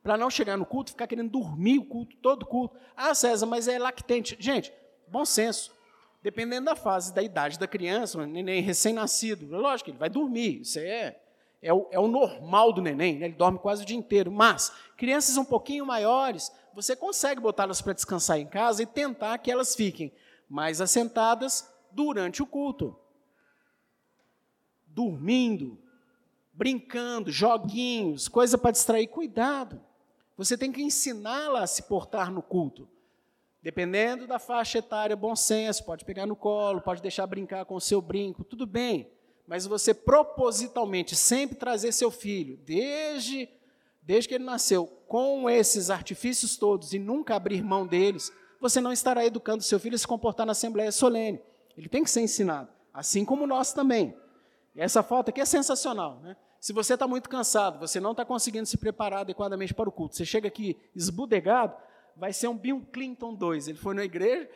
para 0.01 0.17
não 0.17 0.29
chegar 0.29 0.57
no 0.57 0.65
culto 0.65 0.91
ficar 0.91 1.07
querendo 1.07 1.29
dormir 1.29 1.79
o 1.79 1.85
culto, 1.85 2.15
todo 2.17 2.45
culto. 2.45 2.77
Ah, 2.95 3.13
César, 3.13 3.45
mas 3.45 3.67
é 3.67 3.77
lactente. 3.79 4.37
Gente, 4.39 4.71
bom 5.07 5.25
senso. 5.25 5.73
Dependendo 6.21 6.65
da 6.65 6.75
fase, 6.75 7.13
da 7.13 7.21
idade 7.21 7.59
da 7.59 7.67
criança, 7.67 8.17
um 8.17 8.25
neném 8.25 8.61
recém-nascido, 8.61 9.47
lógico, 9.55 9.89
ele 9.89 9.97
vai 9.97 10.09
dormir. 10.09 10.61
Isso 10.61 10.79
é 10.79 11.19
é 11.65 11.73
o, 11.73 11.87
é 11.89 11.99
o 11.99 12.07
normal 12.07 12.71
do 12.71 12.79
neném, 12.79 13.17
né? 13.17 13.25
ele 13.25 13.33
dorme 13.33 13.57
quase 13.57 13.81
o 13.81 13.85
dia 13.85 13.97
inteiro. 13.97 14.31
Mas, 14.31 14.71
crianças 14.95 15.35
um 15.35 15.43
pouquinho 15.43 15.83
maiores, 15.83 16.51
você 16.75 16.95
consegue 16.95 17.41
botá-las 17.41 17.81
para 17.81 17.93
descansar 17.93 18.37
em 18.37 18.45
casa 18.45 18.83
e 18.83 18.85
tentar 18.85 19.35
que 19.39 19.51
elas 19.51 19.75
fiquem 19.75 20.13
mais 20.47 20.79
assentadas 20.79 21.67
durante 21.91 22.43
o 22.43 22.45
culto. 22.45 22.95
Dormindo, 24.85 25.79
brincando, 26.55 27.31
joguinhos, 27.31 28.27
coisa 28.27 28.57
para 28.57 28.71
distrair. 28.71 29.07
Cuidado. 29.07 29.79
Você 30.37 30.57
tem 30.57 30.71
que 30.71 30.81
ensiná-la 30.81 31.63
a 31.63 31.67
se 31.67 31.83
portar 31.83 32.31
no 32.31 32.41
culto. 32.41 32.87
Dependendo 33.61 34.27
da 34.27 34.39
faixa 34.39 34.79
etária, 34.79 35.15
bom 35.15 35.35
senso, 35.35 35.83
pode 35.83 36.05
pegar 36.05 36.25
no 36.25 36.35
colo, 36.35 36.81
pode 36.81 37.01
deixar 37.01 37.25
brincar 37.27 37.65
com 37.65 37.75
o 37.75 37.81
seu 37.81 38.01
brinco, 38.01 38.43
tudo 38.43 38.65
bem 38.65 39.11
mas 39.47 39.65
você 39.65 39.93
propositalmente 39.93 41.15
sempre 41.15 41.55
trazer 41.55 41.91
seu 41.91 42.09
filho, 42.09 42.57
desde, 42.65 43.47
desde 44.01 44.27
que 44.27 44.35
ele 44.35 44.43
nasceu, 44.43 44.87
com 45.07 45.49
esses 45.49 45.89
artifícios 45.89 46.57
todos 46.57 46.93
e 46.93 46.99
nunca 46.99 47.35
abrir 47.35 47.63
mão 47.63 47.85
deles, 47.85 48.31
você 48.59 48.81
não 48.81 48.91
estará 48.91 49.23
educando 49.25 49.63
seu 49.63 49.79
filho 49.79 49.95
a 49.95 49.99
se 49.99 50.07
comportar 50.07 50.45
na 50.45 50.53
Assembleia 50.53 50.91
Solene. 50.91 51.39
Ele 51.77 51.87
tem 51.87 52.03
que 52.03 52.09
ser 52.09 52.21
ensinado, 52.21 52.69
assim 52.93 53.23
como 53.23 53.45
nós 53.45 53.71
também. 53.71 54.15
Essa 54.75 55.01
falta 55.01 55.31
aqui 55.31 55.39
é 55.39 55.45
sensacional. 55.45 56.19
Né? 56.21 56.35
Se 56.59 56.73
você 56.73 56.95
está 56.95 57.07
muito 57.07 57.29
cansado, 57.29 57.79
você 57.79 57.99
não 57.99 58.11
está 58.11 58.25
conseguindo 58.25 58.65
se 58.65 58.77
preparar 58.77 59.21
adequadamente 59.21 59.73
para 59.73 59.87
o 59.87 59.91
culto, 59.91 60.15
você 60.15 60.25
chega 60.25 60.47
aqui 60.47 60.77
esbudegado, 60.95 61.75
vai 62.15 62.33
ser 62.33 62.47
um 62.47 62.57
Bill 62.57 62.85
Clinton 62.91 63.33
2. 63.33 63.69
Ele 63.69 63.77
foi 63.77 63.93
na 63.93 64.03
igreja 64.03 64.49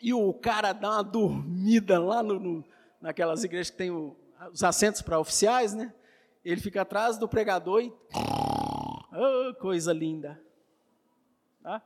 e 0.00 0.12
o 0.12 0.32
cara 0.32 0.72
dá 0.72 0.90
uma 0.90 1.04
dormida 1.04 1.98
lá 1.98 2.22
no, 2.22 2.38
no 2.38 2.64
naquelas 3.00 3.44
igrejas 3.44 3.70
que 3.70 3.76
tem 3.76 3.90
o, 3.90 4.16
os 4.52 4.62
assentos 4.62 5.02
para 5.02 5.18
oficiais, 5.18 5.74
né? 5.74 5.92
Ele 6.44 6.60
fica 6.60 6.82
atrás 6.82 7.18
do 7.18 7.28
pregador 7.28 7.82
e. 7.82 7.92
Oh, 9.12 9.54
coisa 9.54 9.92
linda. 9.92 10.40
Tá? 11.62 11.82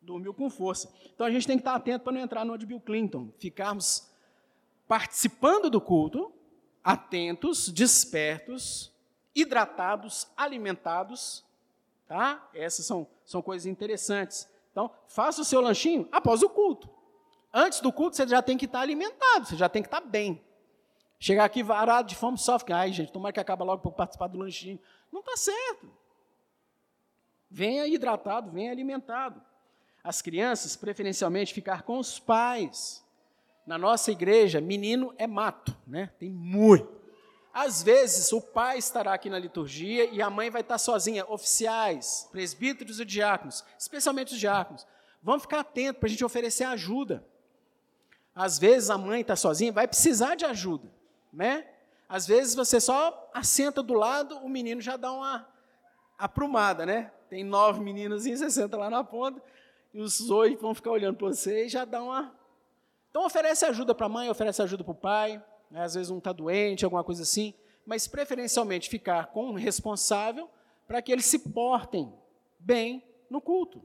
Dormiu 0.00 0.34
com 0.34 0.50
força. 0.50 0.92
Então 1.14 1.26
a 1.26 1.30
gente 1.30 1.46
tem 1.46 1.56
que 1.56 1.62
estar 1.62 1.74
atento 1.74 2.04
para 2.04 2.12
não 2.12 2.20
entrar 2.20 2.44
no 2.44 2.58
de 2.58 2.66
Bill 2.66 2.80
Clinton. 2.80 3.32
Ficarmos 3.38 4.10
participando 4.88 5.70
do 5.70 5.80
culto, 5.80 6.32
atentos, 6.86 7.68
despertos, 7.68 8.92
hidratados, 9.34 10.28
alimentados. 10.36 11.44
Tá? 12.06 12.48
Essas 12.54 12.86
são, 12.86 13.08
são 13.24 13.42
coisas 13.42 13.66
interessantes. 13.66 14.48
Então, 14.70 14.92
faça 15.08 15.42
o 15.42 15.44
seu 15.44 15.60
lanchinho 15.60 16.08
após 16.12 16.44
o 16.44 16.48
culto. 16.48 16.88
Antes 17.52 17.80
do 17.80 17.92
culto, 17.92 18.14
você 18.14 18.28
já 18.28 18.40
tem 18.40 18.56
que 18.56 18.66
estar 18.66 18.80
alimentado, 18.80 19.46
você 19.46 19.56
já 19.56 19.68
tem 19.68 19.82
que 19.82 19.88
estar 19.88 20.00
bem. 20.00 20.40
Chegar 21.18 21.44
aqui 21.44 21.60
varado 21.60 22.08
de 22.08 22.14
fome, 22.14 22.38
sofre. 22.38 22.72
Ai, 22.72 22.92
gente, 22.92 23.10
tomara 23.10 23.32
que 23.32 23.40
acabe 23.40 23.64
logo 23.64 23.82
para 23.82 23.90
participar 23.90 24.28
do 24.28 24.38
lanchinho. 24.38 24.78
Não 25.10 25.20
está 25.20 25.36
certo. 25.36 25.90
Venha 27.50 27.84
hidratado, 27.86 28.52
venha 28.52 28.70
alimentado. 28.70 29.42
As 30.04 30.22
crianças, 30.22 30.76
preferencialmente, 30.76 31.52
ficar 31.52 31.82
com 31.82 31.98
os 31.98 32.20
pais. 32.20 33.04
Na 33.66 33.76
nossa 33.76 34.12
igreja, 34.12 34.60
menino 34.60 35.12
é 35.18 35.26
mato, 35.26 35.76
né? 35.86 36.10
Tem 36.18 36.30
muito. 36.30 36.94
Às 37.52 37.82
vezes, 37.82 38.32
o 38.32 38.40
pai 38.40 38.78
estará 38.78 39.14
aqui 39.14 39.28
na 39.28 39.38
liturgia 39.38 40.04
e 40.04 40.22
a 40.22 40.30
mãe 40.30 40.50
vai 40.50 40.60
estar 40.60 40.78
sozinha. 40.78 41.24
Oficiais, 41.26 42.28
presbíteros 42.30 43.00
e 43.00 43.04
diáconos, 43.04 43.64
especialmente 43.78 44.34
os 44.34 44.38
diáconos. 44.38 44.86
Vamos 45.22 45.42
ficar 45.42 45.60
atentos 45.60 45.98
para 45.98 46.06
a 46.06 46.10
gente 46.10 46.24
oferecer 46.24 46.64
ajuda. 46.64 47.26
Às 48.34 48.58
vezes 48.58 48.90
a 48.90 48.98
mãe 48.98 49.22
está 49.22 49.34
sozinha, 49.34 49.72
vai 49.72 49.88
precisar 49.88 50.34
de 50.34 50.44
ajuda, 50.44 50.92
né? 51.32 51.66
Às 52.06 52.26
vezes 52.26 52.54
você 52.54 52.78
só 52.78 53.30
assenta 53.32 53.82
do 53.82 53.94
lado, 53.94 54.36
o 54.36 54.48
menino 54.48 54.80
já 54.80 54.98
dá 54.98 55.10
uma 55.10 55.48
aprumada, 56.18 56.84
né? 56.84 57.10
Tem 57.30 57.42
nove 57.42 57.80
meninos, 57.80 58.24
você 58.24 58.50
senta 58.50 58.76
lá 58.76 58.90
na 58.90 59.02
ponta, 59.02 59.42
e 59.94 60.00
os 60.00 60.30
oito 60.30 60.60
vão 60.60 60.74
ficar 60.74 60.90
olhando 60.90 61.16
para 61.16 61.28
você 61.28 61.64
e 61.64 61.68
já 61.70 61.86
dá 61.86 62.02
uma. 62.02 62.35
Então 63.16 63.24
oferece 63.24 63.64
ajuda 63.64 63.94
para 63.94 64.04
a 64.04 64.10
mãe, 64.10 64.28
oferece 64.28 64.60
ajuda 64.60 64.84
para 64.84 64.92
o 64.92 64.94
pai, 64.94 65.42
né? 65.70 65.82
às 65.82 65.94
vezes 65.94 66.10
um 66.10 66.18
está 66.18 66.34
doente, 66.34 66.84
alguma 66.84 67.02
coisa 67.02 67.22
assim, 67.22 67.54
mas 67.86 68.06
preferencialmente 68.06 68.90
ficar 68.90 69.28
com 69.28 69.52
o 69.52 69.54
responsável 69.54 70.50
para 70.86 71.00
que 71.00 71.10
eles 71.10 71.24
se 71.24 71.38
portem 71.38 72.12
bem 72.58 73.02
no 73.30 73.40
culto, 73.40 73.82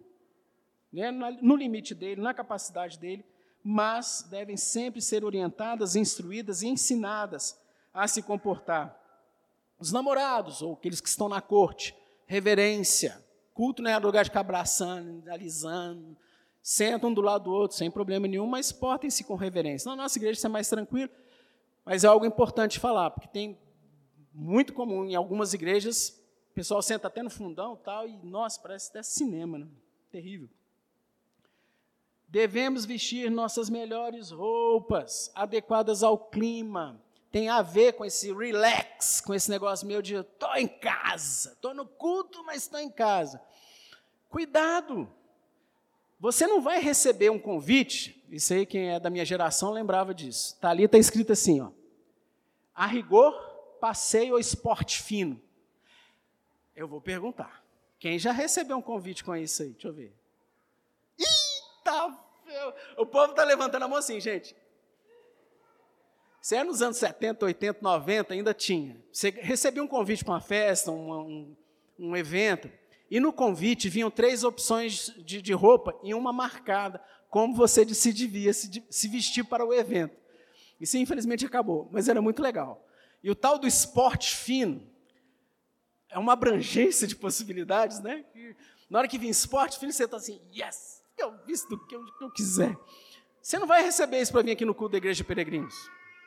né? 0.92 1.12
no 1.12 1.56
limite 1.56 1.96
dele, 1.96 2.20
na 2.20 2.34
capacidade 2.34 3.00
dele, 3.00 3.24
mas 3.64 4.28
devem 4.30 4.58
sempre 4.58 5.02
ser 5.02 5.24
orientadas, 5.24 5.96
instruídas 5.96 6.62
e 6.62 6.68
ensinadas 6.68 7.58
a 7.94 8.10
se 8.10 8.22
comportar. 8.22 9.02
Os 9.80 9.94
namorados, 9.94 10.62
ou 10.62 10.74
aqueles 10.74 11.00
que 11.00 11.08
estão 11.08 11.30
na 11.30 11.40
corte, 11.40 11.96
reverência. 12.26 13.18
Culto 13.54 13.82
não 13.82 13.92
é 13.92 13.98
lugar 13.98 14.26
de 14.26 14.30
ficar 14.30 14.42
abraçando, 14.42 15.26
alisando, 15.30 16.18
sentam 16.62 17.10
um 17.10 17.14
do 17.14 17.22
lado 17.22 17.46
do 17.46 17.52
outro 17.52 17.78
sem 17.78 17.90
problema 17.90 18.28
nenhum, 18.28 18.46
mas 18.46 18.72
portem-se 18.72 19.24
com 19.24 19.36
reverência. 19.36 19.90
Na 19.90 19.96
nossa 19.96 20.18
igreja 20.18 20.38
isso 20.38 20.48
é 20.48 20.50
mais 20.50 20.70
tranquilo, 20.70 21.12
mas 21.84 22.04
é 22.04 22.08
algo 22.08 22.26
importante 22.26 22.80
falar, 22.80 23.12
porque 23.12 23.28
tem 23.28 23.58
muito 24.34 24.74
comum 24.74 25.06
em 25.06 25.16
algumas 25.16 25.54
igrejas, 25.54 26.10
o 26.52 26.54
pessoal 26.54 26.82
senta 26.82 27.08
até 27.08 27.24
no 27.24 27.30
fundão 27.30 27.76
tal, 27.76 28.08
e, 28.08 28.18
nossa, 28.24 28.60
parece 28.60 28.90
até 28.90 29.04
cinema, 29.04 29.58
né? 29.58 29.68
terrível. 30.12 30.50
Devemos 32.28 32.86
vestir 32.86 33.30
nossas 33.30 33.70
melhores 33.70 34.32
roupas, 34.32 35.32
adequadas 35.36 36.02
ao 36.02 36.18
clima. 36.18 37.02
Tem 37.30 37.50
a 37.50 37.62
ver 37.62 37.94
com 37.94 38.06
esse 38.06 38.34
relax, 38.34 39.22
com 39.22 39.34
esse 39.34 39.50
negócio 39.50 39.88
meu 39.88 40.02
de 40.02 40.16
estou 40.16 40.56
em 40.56 40.68
casa, 40.68 41.54
estou 41.54 41.74
no 41.74 41.86
culto, 41.86 42.44
mas 42.46 42.64
estou 42.64 42.80
em 42.80 42.90
casa. 42.90 43.42
Cuidado! 44.30 45.10
Você 46.22 46.46
não 46.46 46.62
vai 46.62 46.80
receber 46.80 47.32
um 47.32 47.40
convite, 47.40 48.24
isso 48.30 48.54
aí 48.54 48.64
quem 48.64 48.92
é 48.92 49.00
da 49.00 49.10
minha 49.10 49.26
geração 49.26 49.72
lembrava 49.72 50.14
disso. 50.14 50.56
Tá 50.62 50.70
ali 50.70 50.84
está 50.84 51.00
escrito 51.00 51.32
assim, 51.32 51.60
ó. 51.60 51.72
A 52.76 52.86
rigor, 52.86 53.34
passeio 53.80 54.34
ou 54.34 54.40
esporte 54.40 55.02
fino. 55.02 55.42
Eu 56.76 56.88
vou 56.88 57.02
perguntar. 57.02 57.66
Quem 57.98 58.20
já 58.20 58.32
recebeu 58.32 58.78
um 58.78 58.84
convite 58.84 59.24
com 59.24 59.36
isso 59.36 59.64
aí? 59.64 59.70
Deixa 59.70 59.88
eu 59.88 59.94
ver. 59.94 60.14
Eita, 61.18 62.20
o 62.98 63.06
povo 63.08 63.32
está 63.32 63.44
levantando 63.44 63.86
a 63.86 63.88
mão 63.88 63.98
assim, 63.98 64.22
gente. 64.22 64.56
Se 66.40 66.56
é 66.56 66.64
nos 66.64 66.84
anos 66.84 66.98
70, 66.98 67.44
80, 67.44 67.80
90, 67.82 68.34
ainda 68.36 68.54
tinha. 68.54 69.04
Você 69.12 69.32
recebia 69.32 69.82
um 69.82 69.88
convite 69.88 70.24
para 70.24 70.36
uma 70.36 70.42
festa, 70.42 70.92
um, 70.92 71.14
um, 71.14 71.58
um, 71.98 72.16
evento, 72.16 72.72
e 73.12 73.20
no 73.20 73.34
convite 73.34 73.90
vinham 73.90 74.10
três 74.10 74.46
opções 74.46 75.14
de, 75.18 75.42
de 75.42 75.52
roupa 75.52 75.94
e 76.02 76.14
uma 76.14 76.32
marcada, 76.32 77.04
como 77.30 77.54
você 77.54 77.86
se 77.94 78.14
devia 78.14 78.54
se, 78.54 78.82
se 78.90 79.08
vestir 79.10 79.44
para 79.44 79.66
o 79.66 79.74
evento. 79.74 80.18
Isso 80.80 80.98
infelizmente 80.98 81.46
acabou, 81.46 81.90
mas 81.92 82.08
era 82.08 82.22
muito 82.22 82.42
legal. 82.42 82.88
E 83.22 83.30
o 83.30 83.36
tal 83.36 83.60
do 83.60 83.68
esporte 83.68 84.34
fino 84.34 84.90
é 86.10 86.18
uma 86.18 86.34
abrangência 86.34 87.06
de 87.06 87.16
possibilidades, 87.16 88.00
né? 88.00 88.26
na 88.90 89.00
hora 89.00 89.08
que 89.08 89.18
vem 89.18 89.30
esporte 89.30 89.78
fino, 89.78 89.92
você 89.92 90.06
está 90.06 90.16
assim, 90.16 90.42
yes! 90.54 91.02
eu 91.18 91.38
visto 91.46 91.78
que 91.86 91.96
eu, 91.96 92.04
que 92.06 92.24
eu 92.24 92.32
quiser. 92.32 92.76
Você 93.42 93.60
não 93.60 93.68
vai 93.68 93.84
receber 93.84 94.22
isso 94.22 94.32
para 94.32 94.42
vir 94.42 94.52
aqui 94.52 94.66
no 94.66 94.74
culto 94.74 94.94
da 94.94 94.98
igreja 94.98 95.18
de 95.18 95.24
peregrinos. 95.24 95.76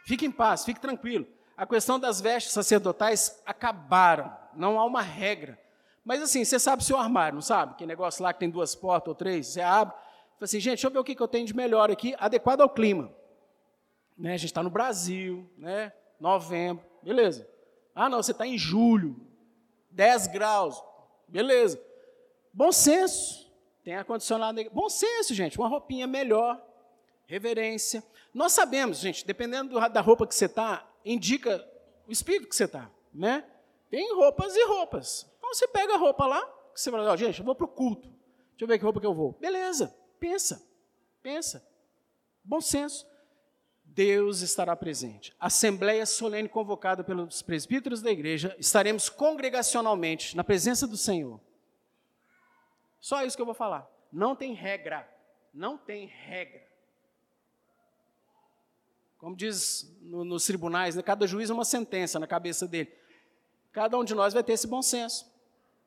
Fique 0.07 0.27
em 0.27 0.31
paz, 0.31 0.65
fique 0.65 0.81
tranquilo. 0.81 1.27
a 1.57 1.67
questão 1.67 1.99
das 1.99 2.21
vestes 2.21 2.53
sacerdotais 2.53 3.43
acabaram, 3.47 4.37
não 4.55 4.79
há 4.79 4.85
uma 4.85 5.01
regra. 5.01 5.59
Mas 6.05 6.23
assim, 6.23 6.45
você 6.45 6.59
sabe 6.59 6.83
o 6.83 6.85
seu 6.85 6.99
armário, 6.99 7.35
não 7.35 7.43
sabe? 7.43 7.77
Que 7.77 7.87
negócio 7.87 8.23
lá 8.23 8.33
que 8.33 8.41
tem 8.41 8.51
duas 8.51 8.75
portas 8.75 9.09
ou 9.09 9.15
três, 9.15 9.47
você 9.49 9.61
abre, 9.61 9.95
fala 9.95 10.39
assim, 10.43 10.61
gente, 10.61 10.75
deixa 10.75 10.87
eu 10.87 10.91
ver 10.91 10.99
o 10.99 11.05
que 11.05 11.21
eu 11.21 11.29
tenho 11.29 11.47
de 11.47 11.57
melhor 11.57 11.91
aqui, 11.91 12.15
adequado 12.19 12.61
ao 12.61 12.69
clima. 12.69 13.11
Né? 14.17 14.35
A 14.35 14.37
gente 14.37 14.51
está 14.51 14.63
no 14.63 14.71
Brasil, 14.71 15.49
né? 15.57 15.93
novembro, 16.21 16.85
beleza. 17.03 17.49
Ah, 17.95 18.09
não, 18.09 18.23
você 18.23 18.33
está 18.33 18.47
em 18.47 18.59
julho, 18.59 19.17
10 19.91 20.29
graus, 20.29 20.83
beleza. 21.29 21.83
Bom 22.53 22.71
senso, 22.71 23.51
tem 23.83 23.95
ar-condicionado. 23.95 24.61
Bom 24.73 24.89
senso, 24.89 25.35
gente, 25.35 25.59
uma 25.59 25.69
roupinha 25.69 26.07
melhor, 26.07 26.63
reverência. 27.27 28.03
Nós 28.33 28.53
sabemos, 28.53 28.99
gente, 28.99 29.27
dependendo 29.27 29.79
da 29.89 30.01
roupa 30.01 30.27
que 30.27 30.35
você 30.35 30.47
está, 30.47 30.87
indica 31.05 31.65
o 32.07 32.13
espírito 32.13 32.49
que 32.49 32.57
você 32.57 32.65
está, 32.65 32.91
né? 33.13 33.45
Tem 33.91 34.15
roupas 34.15 34.57
e 34.57 34.65
roupas. 34.67 35.31
Você 35.55 35.69
pega 35.69 35.95
a 35.95 35.97
roupa 35.97 36.27
lá, 36.27 36.45
você 36.75 36.91
fala, 36.91 37.13
oh, 37.13 37.17
gente, 37.17 37.39
eu 37.39 37.45
vou 37.45 37.55
para 37.55 37.65
o 37.65 37.69
culto. 37.69 38.09
Deixa 38.09 38.65
eu 38.65 38.67
ver 38.67 38.77
que 38.77 38.85
roupa 38.85 39.01
que 39.01 39.07
eu 39.07 39.15
vou. 39.15 39.35
Beleza, 39.35 39.97
pensa, 40.19 40.69
pensa. 41.23 41.65
Bom 42.43 42.61
senso. 42.61 43.07
Deus 43.85 44.41
estará 44.41 44.75
presente. 44.75 45.33
Assembleia 45.39 46.05
solene 46.05 46.49
convocada 46.49 47.05
pelos 47.05 47.41
presbíteros 47.41 48.03
da 48.03 48.11
igreja, 48.11 48.57
estaremos 48.59 49.09
congregacionalmente 49.09 50.37
na 50.37 50.43
presença 50.43 50.89
do 50.89 50.97
Senhor. 50.97 51.41
Só 52.99 53.23
isso 53.23 53.37
que 53.37 53.43
eu 53.43 53.47
vou 53.47 53.55
falar. 53.55 53.89
Não 54.13 54.35
tem 54.35 54.55
regra. 54.55 55.09
Não 55.53 55.79
tem 55.79 56.07
regra. 56.07 56.67
Como 59.19 59.37
diz 59.37 59.97
no, 60.03 60.25
nos 60.25 60.45
tribunais, 60.45 60.97
né, 60.97 61.03
cada 61.03 61.29
juiz 61.29 61.49
é 61.49 61.55
uma 61.55 61.65
sentença 61.65 62.19
na 62.19 62.27
cabeça 62.27 62.67
dele. 62.67 62.93
Cada 63.71 63.97
um 63.97 64.03
de 64.03 64.17
nós 64.17 64.35
vai 64.35 64.43
ter 64.43 64.55
esse 64.55 64.67
bom 64.67 64.83
senso. 64.83 65.33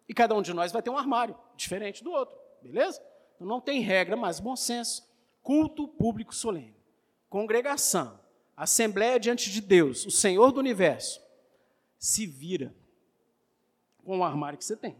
E 0.07 0.13
cada 0.13 0.35
um 0.35 0.41
de 0.41 0.53
nós 0.53 0.71
vai 0.71 0.81
ter 0.81 0.89
um 0.89 0.97
armário 0.97 1.37
diferente 1.55 2.03
do 2.03 2.11
outro. 2.11 2.37
Beleza? 2.61 3.01
Então 3.35 3.47
não 3.47 3.61
tem 3.61 3.81
regra, 3.81 4.15
mas 4.15 4.39
bom 4.39 4.55
senso. 4.55 5.07
Culto 5.41 5.87
público 5.87 6.33
solene 6.33 6.77
congregação, 7.29 8.19
assembleia 8.55 9.19
diante 9.19 9.51
de 9.51 9.61
Deus, 9.61 10.05
o 10.05 10.11
Senhor 10.11 10.51
do 10.51 10.59
universo, 10.59 11.21
se 11.97 12.25
vira 12.25 12.73
com 14.03 14.19
o 14.19 14.23
armário 14.23 14.57
que 14.57 14.65
você 14.65 14.75
tem. 14.75 14.97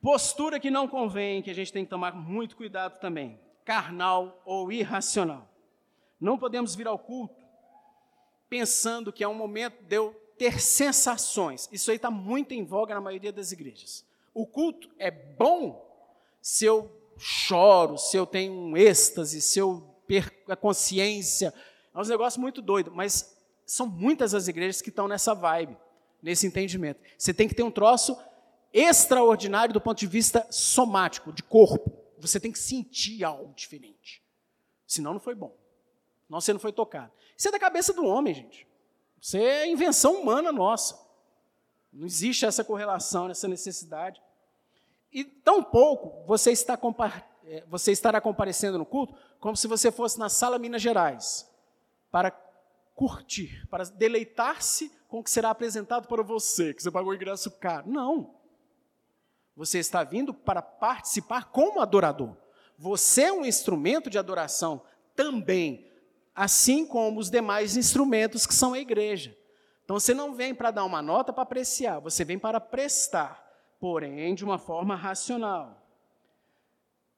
Postura 0.00 0.60
que 0.60 0.70
não 0.70 0.86
convém, 0.86 1.42
que 1.42 1.50
a 1.50 1.54
gente 1.54 1.72
tem 1.72 1.84
que 1.84 1.90
tomar 1.90 2.14
muito 2.14 2.56
cuidado 2.56 3.00
também, 3.00 3.40
carnal 3.64 4.40
ou 4.44 4.70
irracional. 4.70 5.48
Não 6.20 6.38
podemos 6.38 6.74
vir 6.74 6.86
ao 6.86 6.98
culto 6.98 7.37
pensando 8.48 9.12
que 9.12 9.24
é 9.24 9.28
um 9.28 9.34
momento 9.34 9.82
de 9.82 9.96
eu 9.96 10.14
ter 10.36 10.60
sensações. 10.60 11.68
Isso 11.72 11.90
aí 11.90 11.96
está 11.96 12.10
muito 12.10 12.52
em 12.52 12.64
voga 12.64 12.94
na 12.94 13.00
maioria 13.00 13.32
das 13.32 13.52
igrejas. 13.52 14.04
O 14.32 14.46
culto 14.46 14.88
é 14.98 15.10
bom 15.10 15.84
se 16.40 16.64
eu 16.64 16.90
choro, 17.18 17.98
se 17.98 18.16
eu 18.16 18.24
tenho 18.24 18.52
um 18.52 18.76
êxtase, 18.76 19.40
se 19.40 19.58
eu 19.58 19.82
perco 20.06 20.50
a 20.50 20.56
consciência. 20.56 21.52
É 21.94 21.98
um 21.98 22.04
negócio 22.04 22.40
muito 22.40 22.62
doido, 22.62 22.92
mas 22.94 23.36
são 23.66 23.86
muitas 23.86 24.32
as 24.32 24.48
igrejas 24.48 24.80
que 24.80 24.88
estão 24.88 25.08
nessa 25.08 25.34
vibe, 25.34 25.76
nesse 26.22 26.46
entendimento. 26.46 27.00
Você 27.18 27.34
tem 27.34 27.48
que 27.48 27.54
ter 27.54 27.64
um 27.64 27.70
troço 27.70 28.16
extraordinário 28.72 29.74
do 29.74 29.80
ponto 29.80 29.98
de 29.98 30.06
vista 30.06 30.46
somático, 30.50 31.32
de 31.32 31.42
corpo. 31.42 31.92
Você 32.18 32.38
tem 32.38 32.52
que 32.52 32.58
sentir 32.58 33.24
algo 33.24 33.52
diferente. 33.54 34.22
Senão 34.86 35.12
não 35.12 35.20
foi 35.20 35.34
bom. 35.34 35.54
Não, 36.28 36.40
você 36.40 36.52
não 36.52 36.60
foi 36.60 36.72
tocado. 36.72 37.12
Isso 37.36 37.48
é 37.48 37.50
da 37.50 37.58
cabeça 37.58 37.92
do 37.92 38.04
homem, 38.04 38.34
gente. 38.34 38.66
Isso 39.20 39.36
é 39.36 39.66
invenção 39.66 40.20
humana 40.20 40.52
nossa. 40.52 40.98
Não 41.92 42.06
existe 42.06 42.44
essa 42.44 42.62
correlação, 42.62 43.30
essa 43.30 43.48
necessidade. 43.48 44.20
E 45.12 45.24
tão 45.24 45.62
pouco 45.62 46.24
você, 46.26 46.52
está 46.52 46.78
é, 47.44 47.64
você 47.66 47.92
estará 47.92 48.20
comparecendo 48.20 48.78
no 48.78 48.84
culto 48.84 49.14
como 49.40 49.56
se 49.56 49.66
você 49.66 49.90
fosse 49.90 50.18
na 50.18 50.28
sala 50.28 50.58
Minas 50.58 50.82
Gerais 50.82 51.50
para 52.10 52.30
curtir, 52.94 53.66
para 53.70 53.84
deleitar-se 53.84 54.92
com 55.06 55.20
o 55.20 55.24
que 55.24 55.30
será 55.30 55.50
apresentado 55.50 56.06
para 56.08 56.22
você, 56.22 56.74
que 56.74 56.82
você 56.82 56.90
pagou 56.90 57.14
ingresso 57.14 57.50
caro. 57.52 57.88
Não. 57.88 58.34
Você 59.56 59.78
está 59.78 60.04
vindo 60.04 60.34
para 60.34 60.60
participar 60.60 61.50
como 61.50 61.80
adorador. 61.80 62.36
Você 62.76 63.22
é 63.22 63.32
um 63.32 63.44
instrumento 63.44 64.10
de 64.10 64.18
adoração 64.18 64.82
também, 65.16 65.87
assim 66.38 66.86
como 66.86 67.18
os 67.18 67.28
demais 67.28 67.76
instrumentos 67.76 68.46
que 68.46 68.54
são 68.54 68.72
a 68.72 68.78
igreja. 68.78 69.36
Então 69.84 69.98
você 69.98 70.14
não 70.14 70.34
vem 70.34 70.54
para 70.54 70.70
dar 70.70 70.84
uma 70.84 71.02
nota 71.02 71.32
para 71.32 71.42
apreciar, 71.42 71.98
você 71.98 72.24
vem 72.24 72.38
para 72.38 72.60
prestar 72.60 73.44
porém 73.80 74.34
de 74.36 74.44
uma 74.44 74.56
forma 74.56 74.94
racional. 74.94 75.76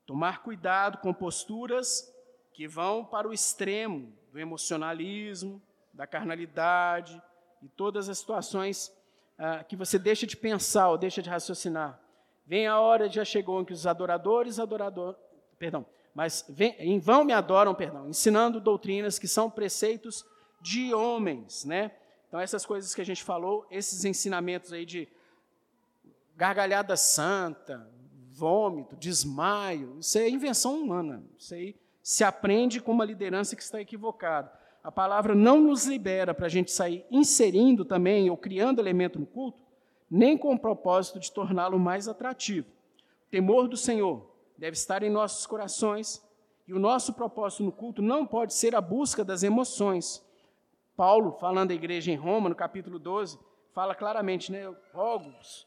Tomar 0.06 0.42
cuidado 0.42 0.98
com 0.98 1.12
posturas 1.12 2.10
que 2.54 2.66
vão 2.66 3.04
para 3.04 3.28
o 3.28 3.32
extremo 3.32 4.10
do 4.32 4.38
emocionalismo, 4.38 5.60
da 5.92 6.06
carnalidade 6.06 7.20
e 7.62 7.68
todas 7.68 8.08
as 8.08 8.18
situações 8.18 8.90
ah, 9.36 9.62
que 9.64 9.76
você 9.76 9.98
deixa 9.98 10.26
de 10.26 10.36
pensar 10.36 10.88
ou 10.88 10.96
deixa 10.96 11.20
de 11.20 11.28
raciocinar. 11.28 12.00
Vem 12.46 12.66
a 12.66 12.80
hora, 12.80 13.08
já 13.08 13.24
chegou 13.24 13.60
em 13.60 13.64
que 13.64 13.72
os 13.72 13.86
adoradores, 13.86 14.58
adorador, 14.58 15.14
perdão, 15.58 15.84
mas 16.14 16.44
em 16.78 16.98
vão 16.98 17.24
me 17.24 17.32
adoram, 17.32 17.74
perdão, 17.74 18.08
ensinando 18.08 18.60
doutrinas 18.60 19.18
que 19.18 19.28
são 19.28 19.50
preceitos 19.50 20.24
de 20.60 20.92
homens, 20.92 21.64
né? 21.64 21.92
Então 22.28 22.38
essas 22.38 22.64
coisas 22.66 22.94
que 22.94 23.00
a 23.00 23.04
gente 23.04 23.22
falou, 23.22 23.66
esses 23.70 24.04
ensinamentos 24.04 24.72
aí 24.72 24.84
de 24.84 25.08
gargalhada 26.36 26.96
santa, 26.96 27.88
vômito, 28.32 28.96
desmaio, 28.96 29.98
isso 29.98 30.18
é 30.18 30.28
invenção 30.28 30.80
humana. 30.80 31.22
Isso 31.38 31.54
aí 31.54 31.76
se 32.02 32.24
aprende 32.24 32.80
com 32.80 32.92
uma 32.92 33.04
liderança 33.04 33.54
que 33.54 33.62
está 33.62 33.80
equivocada. 33.80 34.50
A 34.82 34.90
palavra 34.90 35.34
não 35.34 35.60
nos 35.60 35.84
libera 35.84 36.32
para 36.32 36.46
a 36.46 36.48
gente 36.48 36.70
sair 36.70 37.04
inserindo 37.10 37.84
também 37.84 38.30
ou 38.30 38.36
criando 38.36 38.80
elemento 38.80 39.18
no 39.18 39.26
culto, 39.26 39.58
nem 40.10 40.38
com 40.38 40.54
o 40.54 40.58
propósito 40.58 41.20
de 41.20 41.30
torná-lo 41.30 41.78
mais 41.78 42.08
atrativo. 42.08 42.66
Temor 43.30 43.68
do 43.68 43.76
Senhor 43.76 44.29
deve 44.60 44.74
estar 44.74 45.02
em 45.02 45.08
nossos 45.08 45.46
corações 45.46 46.22
e 46.68 46.74
o 46.74 46.78
nosso 46.78 47.14
propósito 47.14 47.64
no 47.64 47.72
culto 47.72 48.02
não 48.02 48.26
pode 48.26 48.52
ser 48.52 48.76
a 48.76 48.80
busca 48.80 49.24
das 49.24 49.42
emoções. 49.42 50.22
Paulo, 50.94 51.32
falando 51.40 51.70
à 51.70 51.74
igreja 51.74 52.12
em 52.12 52.14
Roma, 52.14 52.50
no 52.50 52.54
capítulo 52.54 52.98
12, 52.98 53.38
fala 53.72 53.94
claramente, 53.94 54.52
né? 54.52 54.70
Rogo-vos 54.92 55.66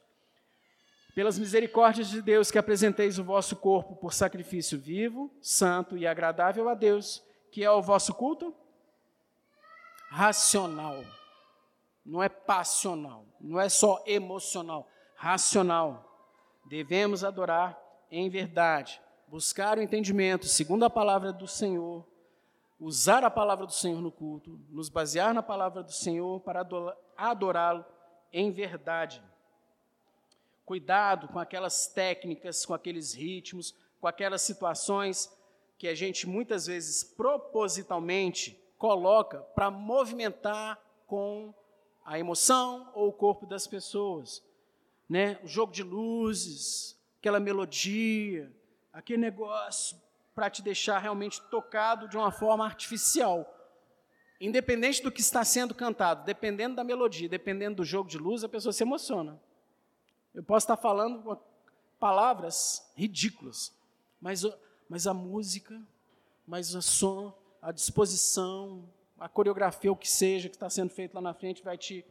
pelas 1.15 1.39
misericórdias 1.39 2.07
de 2.07 2.21
Deus 2.21 2.51
que 2.51 2.59
apresenteis 2.59 3.17
o 3.17 3.23
vosso 3.23 3.55
corpo 3.55 3.95
por 3.95 4.13
sacrifício 4.13 4.77
vivo, 4.77 5.31
santo 5.41 5.97
e 5.97 6.05
agradável 6.05 6.69
a 6.69 6.75
Deus, 6.75 7.23
que 7.51 7.63
é 7.63 7.71
o 7.71 7.81
vosso 7.81 8.13
culto 8.13 8.53
racional. 10.11 11.03
Não 12.05 12.21
é 12.21 12.29
passional, 12.29 13.25
não 13.41 13.59
é 13.59 13.69
só 13.69 14.03
emocional, 14.05 14.87
racional. 15.15 16.11
Devemos 16.69 17.23
adorar 17.23 17.82
em 18.15 18.29
verdade, 18.29 19.01
buscar 19.27 19.79
o 19.79 19.81
entendimento 19.81 20.45
segundo 20.45 20.85
a 20.85 20.89
palavra 20.89 21.33
do 21.33 21.47
Senhor, 21.47 22.05
usar 22.79 23.23
a 23.23 23.29
palavra 23.31 23.65
do 23.65 23.73
Senhor 23.73 23.99
no 23.99 24.11
culto, 24.11 24.59
nos 24.69 24.87
basear 24.87 25.33
na 25.33 25.41
palavra 25.41 25.81
do 25.81 25.91
Senhor 25.91 26.39
para 26.41 26.63
adorá-lo 27.17 27.83
em 28.31 28.51
verdade. 28.51 29.23
Cuidado 30.63 31.27
com 31.27 31.39
aquelas 31.39 31.87
técnicas, 31.87 32.63
com 32.65 32.75
aqueles 32.75 33.13
ritmos, 33.13 33.75
com 33.99 34.07
aquelas 34.07 34.43
situações 34.43 35.31
que 35.79 35.87
a 35.87 35.95
gente 35.95 36.27
muitas 36.27 36.67
vezes 36.67 37.03
propositalmente 37.03 38.61
coloca 38.77 39.39
para 39.55 39.71
movimentar 39.71 40.79
com 41.07 41.51
a 42.05 42.19
emoção 42.19 42.91
ou 42.93 43.07
o 43.07 43.13
corpo 43.13 43.47
das 43.47 43.65
pessoas. 43.65 44.43
Né? 45.09 45.39
O 45.43 45.47
jogo 45.47 45.71
de 45.71 45.81
luzes, 45.81 46.95
aquela 47.23 47.39
melodia, 47.39 48.51
aquele 48.91 49.21
negócio 49.21 49.97
para 50.35 50.49
te 50.49 50.61
deixar 50.61 50.99
realmente 50.99 51.41
tocado 51.43 52.09
de 52.09 52.17
uma 52.17 52.33
forma 52.33 52.65
artificial. 52.65 53.49
Independente 54.41 55.01
do 55.01 55.09
que 55.09 55.21
está 55.21 55.45
sendo 55.45 55.73
cantado, 55.73 56.25
dependendo 56.25 56.75
da 56.75 56.83
melodia, 56.83 57.29
dependendo 57.29 57.77
do 57.77 57.85
jogo 57.85 58.09
de 58.09 58.17
luz, 58.17 58.43
a 58.43 58.49
pessoa 58.49 58.73
se 58.73 58.83
emociona. 58.83 59.41
Eu 60.35 60.43
posso 60.43 60.65
estar 60.65 60.75
falando 60.75 61.39
palavras 61.97 62.91
ridículas, 62.93 63.73
mas, 64.19 64.43
mas 64.89 65.07
a 65.07 65.13
música, 65.13 65.81
mas 66.45 66.75
o 66.75 66.81
som, 66.81 67.33
a 67.61 67.71
disposição, 67.71 68.83
a 69.17 69.29
coreografia, 69.29 69.89
o 69.89 69.95
que 69.95 70.09
seja 70.09 70.49
que 70.49 70.57
está 70.57 70.69
sendo 70.69 70.89
feito 70.89 71.13
lá 71.13 71.21
na 71.21 71.33
frente, 71.33 71.63
vai 71.63 71.77
te, 71.77 72.05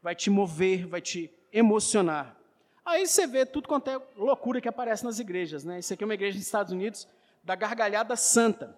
vai 0.00 0.14
te 0.14 0.30
mover, 0.30 0.86
vai 0.86 1.00
te 1.00 1.34
emocionar. 1.52 2.40
Aí 2.84 3.06
você 3.06 3.26
vê 3.26 3.46
tudo 3.46 3.68
quanto 3.68 3.88
é 3.88 4.00
loucura 4.16 4.60
que 4.60 4.68
aparece 4.68 5.04
nas 5.04 5.18
igrejas. 5.18 5.64
Né? 5.64 5.78
Isso 5.78 5.94
aqui 5.94 6.02
é 6.02 6.06
uma 6.06 6.14
igreja 6.14 6.36
nos 6.36 6.46
Estados 6.46 6.72
Unidos 6.72 7.06
da 7.42 7.54
gargalhada 7.54 8.16
santa. 8.16 8.76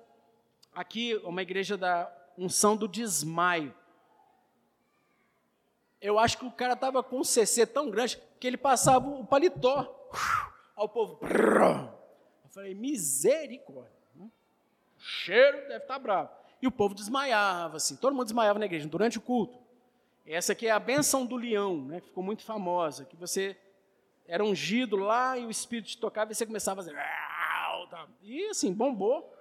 aqui 0.74 1.14
uma 1.24 1.42
igreja 1.42 1.76
da 1.76 2.10
unção 2.36 2.76
do 2.76 2.88
desmaio. 2.88 3.74
Eu 6.00 6.18
acho 6.18 6.36
que 6.36 6.44
o 6.44 6.50
cara 6.50 6.74
estava 6.74 7.02
com 7.02 7.20
um 7.20 7.24
CC 7.24 7.66
tão 7.66 7.90
grande 7.90 8.20
que 8.38 8.46
ele 8.46 8.56
passava 8.56 9.08
o 9.08 9.26
paletó 9.26 10.10
ao 10.76 10.88
povo. 10.88 11.18
Eu 11.22 12.50
falei, 12.50 12.74
misericórdia. 12.74 13.92
O 14.18 14.30
cheiro 14.98 15.58
deve 15.62 15.76
estar 15.76 15.94
tá 15.94 15.98
bravo. 15.98 16.30
E 16.60 16.66
o 16.66 16.70
povo 16.70 16.94
desmaiava, 16.94 17.76
assim. 17.76 17.96
Todo 17.96 18.14
mundo 18.14 18.24
desmaiava 18.24 18.58
na 18.58 18.66
igreja 18.66 18.88
durante 18.88 19.18
o 19.18 19.20
culto. 19.20 19.58
Essa 20.26 20.52
aqui 20.52 20.66
é 20.66 20.70
a 20.70 20.78
benção 20.78 21.26
do 21.26 21.36
leão, 21.36 21.82
né, 21.84 22.00
que 22.00 22.08
ficou 22.08 22.24
muito 22.24 22.42
famosa, 22.42 23.04
que 23.04 23.16
você 23.16 23.56
era 24.26 24.44
ungido 24.44 24.96
lá 24.96 25.38
e 25.38 25.46
o 25.46 25.50
Espírito 25.50 25.88
te 25.88 25.98
tocava 25.98 26.32
e 26.32 26.34
você 26.34 26.46
começava 26.46 26.80
a 26.80 26.84
fazer. 26.84 26.96
E 28.22 28.46
assim, 28.46 28.72
bombou. 28.72 29.32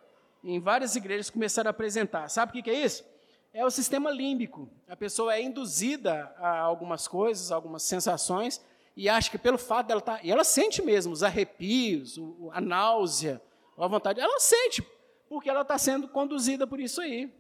Em 0.44 0.60
várias 0.60 0.96
igrejas 0.96 1.30
começaram 1.30 1.70
a 1.70 1.72
apresentar. 1.72 2.28
Sabe 2.30 2.60
o 2.60 2.64
que 2.64 2.70
é 2.70 2.86
isso? 2.86 3.06
É 3.54 3.66
o 3.66 3.72
sistema 3.72 4.12
límbico. 4.12 4.70
A 4.90 4.96
pessoa 4.96 5.34
é 5.36 5.42
induzida 5.42 6.34
a 6.38 6.60
algumas 6.60 7.08
coisas, 7.08 7.52
algumas 7.52 7.84
sensações, 7.84 8.62
e 8.96 9.08
acha 9.08 9.32
que 9.32 9.38
pelo 9.38 9.58
fato 9.58 9.88
dela 9.88 10.00
estar. 10.00 10.18
Tá, 10.18 10.24
e 10.24 10.32
ela 10.32 10.44
sente 10.44 10.82
mesmo 10.82 11.14
os 11.14 11.24
arrepios, 11.24 12.20
a 12.52 12.60
náusea, 12.60 13.42
a 13.78 13.88
vontade. 13.88 14.20
Ela 14.20 14.40
sente, 14.40 14.86
porque 15.30 15.50
ela 15.50 15.62
está 15.62 15.78
sendo 15.78 16.10
conduzida 16.10 16.68
por 16.68 16.80
isso 16.80 17.00
aí. 17.00 17.32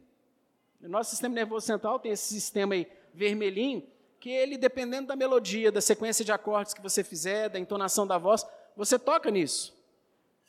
O 0.82 0.88
nosso 0.88 1.10
sistema 1.10 1.36
nervoso 1.36 1.66
central 1.66 2.00
tem 2.00 2.12
esse 2.12 2.34
sistema 2.34 2.74
aí 2.74 2.88
vermelhinho, 3.14 3.84
que 4.24 4.30
ele, 4.30 4.58
dependendo 4.58 5.08
da 5.08 5.18
melodia, 5.18 5.70
da 5.70 5.82
sequência 5.82 6.24
de 6.24 6.32
acordes 6.32 6.74
que 6.74 6.82
você 6.82 7.04
fizer, 7.04 7.50
da 7.50 7.60
entonação 7.60 8.08
da 8.08 8.18
voz, 8.18 8.48
você 8.74 8.98
toca 8.98 9.30
nisso. 9.30 9.78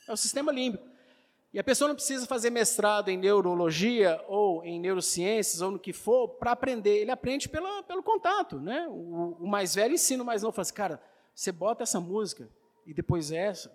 É 0.07 0.13
o 0.13 0.15
sistema 0.15 0.49
límbico. 0.49 0.87
E 1.53 1.59
a 1.59 1.63
pessoa 1.63 1.89
não 1.89 1.95
precisa 1.95 2.25
fazer 2.25 2.49
mestrado 2.51 3.09
em 3.09 3.17
neurologia 3.17 4.23
ou 4.29 4.63
em 4.63 4.79
neurociências 4.79 5.61
ou 5.61 5.71
no 5.71 5.77
que 5.77 5.91
for 5.91 6.29
para 6.29 6.51
aprender. 6.51 7.01
Ele 7.01 7.11
aprende 7.11 7.49
pela, 7.49 7.83
pelo 7.83 8.01
contato. 8.01 8.61
Né? 8.61 8.87
O, 8.87 9.35
o, 9.41 9.45
mais 9.45 9.75
velho 9.75 9.93
ensina 9.93 10.23
o 10.23 10.25
mais 10.25 10.41
novo. 10.41 10.55
Fala 10.55 10.61
assim, 10.61 10.73
cara, 10.73 11.03
você 11.33 11.51
bota 11.51 11.83
essa 11.83 11.99
música 11.99 12.49
e 12.85 12.93
depois 12.93 13.29
essa, 13.29 13.69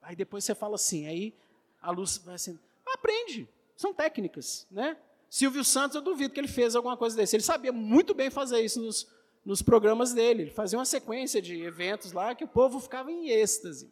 aí 0.00 0.16
depois 0.16 0.44
você 0.44 0.54
fala 0.54 0.76
assim, 0.76 1.06
aí 1.06 1.34
a 1.78 1.90
luz 1.90 2.16
vai 2.16 2.36
assim. 2.36 2.58
Aprende. 2.86 3.46
São 3.76 3.92
técnicas. 3.92 4.66
Né? 4.70 4.96
Silvio 5.28 5.62
Santos, 5.62 5.94
eu 5.94 6.00
duvido 6.00 6.32
que 6.32 6.40
ele 6.40 6.48
fez 6.48 6.74
alguma 6.74 6.96
coisa 6.96 7.14
desse. 7.14 7.36
Ele 7.36 7.42
sabia 7.42 7.70
muito 7.70 8.14
bem 8.14 8.30
fazer 8.30 8.58
isso 8.60 8.80
nos, 8.80 9.06
nos 9.44 9.62
programas 9.62 10.12
dele. 10.12 10.42
Ele 10.42 10.50
fazia 10.50 10.78
uma 10.78 10.84
sequência 10.84 11.42
de 11.42 11.60
eventos 11.62 12.12
lá 12.12 12.34
que 12.34 12.44
o 12.44 12.48
povo 12.48 12.80
ficava 12.80 13.10
em 13.10 13.28
êxtase. 13.28 13.90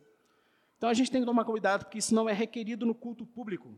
Então 0.77 0.89
a 0.89 0.95
gente 0.95 1.11
tem 1.11 1.21
que 1.21 1.27
tomar 1.27 1.45
cuidado, 1.45 1.85
porque 1.85 1.99
isso 1.99 2.15
não 2.15 2.29
é 2.29 2.33
requerido 2.33 2.87
no 2.87 2.95
culto 2.95 3.27
público. 3.27 3.75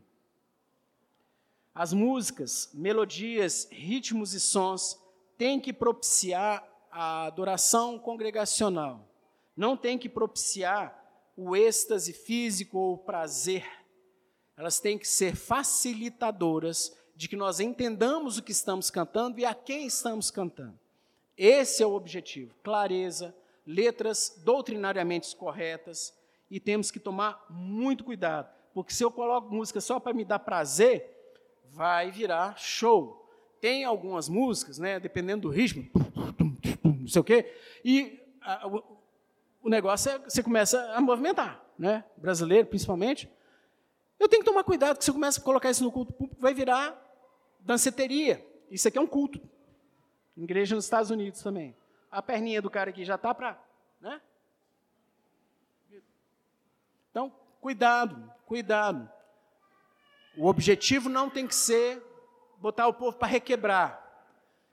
As 1.75 1.91
músicas, 1.91 2.69
melodias, 2.73 3.67
ritmos 3.71 4.33
e 4.33 4.39
sons 4.39 4.97
têm 5.37 5.59
que 5.59 5.73
propiciar 5.73 6.63
a 6.91 7.25
adoração 7.25 7.97
congregacional. 7.97 9.09
Não 9.57 9.75
tem 9.75 9.97
que 9.97 10.07
propiciar 10.07 11.03
o 11.35 11.55
êxtase 11.55 12.13
físico 12.13 12.77
ou 12.77 12.93
o 12.93 12.97
prazer. 12.97 13.65
Elas 14.55 14.79
têm 14.79 14.97
que 14.97 15.07
ser 15.07 15.35
facilitadoras 15.35 16.95
de 17.15 17.27
que 17.27 17.35
nós 17.35 17.59
entendamos 17.59 18.37
o 18.37 18.43
que 18.43 18.51
estamos 18.51 18.91
cantando 18.91 19.39
e 19.39 19.45
a 19.45 19.53
quem 19.53 19.87
estamos 19.87 20.29
cantando. 20.29 20.79
Esse 21.37 21.83
é 21.83 21.87
o 21.87 21.93
objetivo: 21.93 22.53
clareza, 22.63 23.35
letras 23.65 24.41
doutrinariamente 24.43 25.35
corretas, 25.35 26.13
e 26.49 26.59
temos 26.59 26.91
que 26.91 26.99
tomar 26.99 27.45
muito 27.49 28.03
cuidado, 28.03 28.47
porque 28.73 28.93
se 28.93 29.03
eu 29.03 29.09
coloco 29.09 29.53
música 29.53 29.81
só 29.81 29.99
para 29.99 30.13
me 30.13 30.23
dar 30.23 30.39
prazer, 30.39 31.09
vai 31.65 32.11
virar 32.11 32.57
show. 32.57 33.27
Tem 33.59 33.83
algumas 33.83 34.29
músicas, 34.29 34.77
né, 34.77 34.99
dependendo 34.99 35.43
do 35.43 35.49
ritmo, 35.49 35.89
não 36.83 37.07
sei 37.07 37.21
o 37.21 37.23
quê, 37.23 37.53
e 37.83 38.19
a, 38.41 38.67
o, 38.67 38.83
o, 39.63 39.69
negócio 39.69 40.11
é 40.11 40.19
você 40.19 40.43
começa 40.43 40.79
a 40.93 41.01
movimentar, 41.01 41.63
né, 41.79 42.03
brasileiro 42.17 42.67
principalmente. 42.67 43.29
Eu 44.19 44.29
tenho 44.29 44.43
que 44.43 44.49
tomar 44.49 44.63
cuidado, 44.63 44.95
porque 44.95 45.05
se 45.05 45.09
eu 45.09 45.15
começo 45.15 45.39
a 45.39 45.43
colocar 45.43 45.71
isso 45.71 45.83
no 45.83 45.91
culto 45.91 46.13
público, 46.13 46.39
vai 46.39 46.53
virar 46.53 46.99
danceteria. 47.59 48.45
Isso 48.69 48.87
aqui 48.87 48.97
é 48.97 49.01
um 49.01 49.07
culto. 49.07 49.41
Igreja 50.35 50.75
nos 50.75 50.85
Estados 50.85 51.11
Unidos 51.11 51.41
também. 51.41 51.75
A 52.11 52.21
perninha 52.21 52.61
do 52.61 52.69
cara 52.69 52.89
aqui 52.89 53.05
já 53.05 53.15
está 53.15 53.33
para. 53.33 53.59
Né? 54.01 54.21
Então, 57.11 57.31
cuidado, 57.61 58.31
cuidado. 58.45 59.09
O 60.35 60.47
objetivo 60.47 61.09
não 61.09 61.29
tem 61.29 61.45
que 61.45 61.55
ser 61.55 62.01
botar 62.57 62.87
o 62.87 62.93
povo 62.93 63.17
para 63.17 63.27
requebrar. 63.27 64.01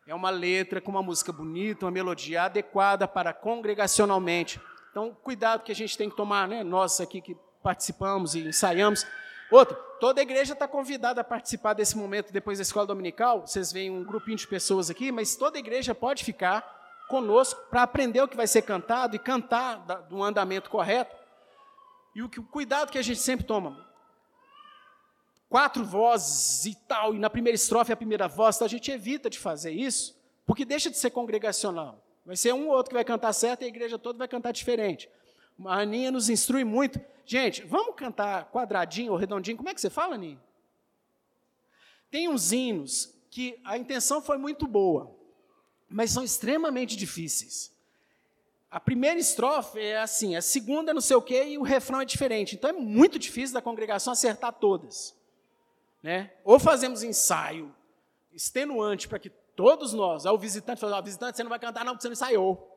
É 0.07 0.15
uma 0.15 0.31
letra 0.31 0.81
com 0.81 0.91
uma 0.91 1.03
música 1.03 1.33
bonita, 1.33 1.85
uma 1.85 1.93
melodia 1.93 2.45
adequada 2.45 3.07
para 3.07 3.33
congregacionalmente. 3.33 4.61
Então, 4.91 5.15
cuidado 5.23 5.63
que 5.63 5.71
a 5.71 5.75
gente 5.75 5.97
tem 5.97 6.09
que 6.09 6.17
tomar, 6.17 6.49
né? 6.49 6.65
Nós 6.65 7.01
aqui 7.01 7.21
que 7.21 7.37
participamos 7.63 8.35
e 8.35 8.41
ensaiamos. 8.49 9.07
Outra, 9.51 9.75
toda 9.99 10.21
a 10.21 10.23
igreja 10.23 10.53
está 10.53 10.69
convidada 10.69 11.21
a 11.21 11.25
participar 11.25 11.73
desse 11.73 11.97
momento 11.97 12.33
depois 12.33 12.59
da 12.59 12.63
escola 12.63 12.87
dominical. 12.87 13.47
Vocês 13.47 13.73
veem 13.73 13.91
um 13.91 14.05
grupinho 14.05 14.37
de 14.37 14.47
pessoas 14.47 14.89
aqui, 14.89 15.11
mas 15.11 15.35
toda 15.35 15.59
a 15.59 15.61
igreja 15.61 15.95
pode 15.95 16.25
ficar 16.25 16.79
conosco 17.09 17.61
para 17.69 17.83
aprender 17.83 18.23
o 18.23 18.29
que 18.29 18.37
vai 18.37 18.47
ser 18.47 18.63
cantado 18.63 19.17
e 19.17 19.19
cantar 19.19 19.79
do 20.09 20.23
andamento 20.23 20.71
correto. 20.71 21.17
E 22.15 22.23
o, 22.23 22.29
que, 22.29 22.39
o 22.39 22.45
cuidado 22.45 22.93
que 22.93 22.99
a 22.99 23.03
gente 23.03 23.21
sempre 23.21 23.45
toma. 23.45 23.85
Quatro 25.49 25.85
vozes 25.85 26.65
e 26.67 26.75
tal, 26.87 27.13
e 27.13 27.19
na 27.19 27.29
primeira 27.29 27.57
estrofe 27.57 27.93
a 27.93 27.97
primeira 27.97 28.29
voz, 28.29 28.55
então 28.55 28.67
a 28.67 28.69
gente 28.69 28.89
evita 28.93 29.29
de 29.29 29.39
fazer 29.39 29.73
isso, 29.73 30.17
porque 30.47 30.65
deixa 30.65 30.89
de 30.89 30.97
ser 30.97 31.11
congregacional. 31.11 32.01
Vai 32.25 32.37
ser 32.37 32.55
um 32.55 32.69
ou 32.69 32.77
outro 32.77 32.91
que 32.91 32.95
vai 32.95 33.05
cantar 33.05 33.33
certo 33.33 33.63
e 33.63 33.65
a 33.65 33.69
igreja 33.69 33.99
toda 33.99 34.17
vai 34.17 34.29
cantar 34.29 34.53
diferente. 34.53 35.11
A 35.67 35.81
Aninha 35.81 36.13
nos 36.13 36.29
instrui 36.29 36.63
muito. 36.63 37.01
Gente, 37.31 37.63
vamos 37.63 37.95
cantar 37.95 38.51
quadradinho 38.51 39.13
ou 39.13 39.17
redondinho? 39.17 39.57
Como 39.57 39.69
é 39.69 39.73
que 39.73 39.81
você 39.81 39.89
fala, 39.89 40.17
Aninha? 40.17 40.43
Tem 42.11 42.29
uns 42.29 42.51
hinos 42.51 43.15
que 43.31 43.57
a 43.63 43.79
intenção 43.79 44.21
foi 44.21 44.37
muito 44.37 44.67
boa, 44.67 45.17
mas 45.89 46.11
são 46.11 46.25
extremamente 46.25 46.97
difíceis. 46.97 47.73
A 48.69 48.81
primeira 48.81 49.21
estrofe 49.21 49.79
é 49.79 50.01
assim, 50.01 50.35
a 50.35 50.43
segunda 50.43 50.91
é 50.91 50.95
não 50.95 51.01
sei 51.01 51.15
o 51.15 51.23
quê 51.23 51.45
e 51.51 51.57
o 51.57 51.63
refrão 51.63 52.01
é 52.01 52.05
diferente. 52.05 52.57
Então 52.57 52.69
é 52.69 52.73
muito 52.73 53.17
difícil 53.17 53.55
da 53.55 53.63
congregação 53.63 54.13
acertar 54.13 54.53
todas. 54.55 55.17
Né? 56.03 56.33
Ou 56.43 56.59
fazemos 56.59 57.05
ensaio 57.05 57.73
extenuante 58.33 59.07
para 59.07 59.21
que 59.21 59.31
todos 59.55 59.93
nós, 59.93 60.27
ao 60.27 60.37
visitante, 60.37 60.81
falar, 60.81 61.01
visitante, 61.01 61.37
você 61.37 61.45
não 61.45 61.51
vai 61.51 61.61
cantar 61.61 61.85
não, 61.85 61.93
porque 61.93 62.03
você 62.03 62.09
não 62.09 62.15
ensaiou. 62.15 62.70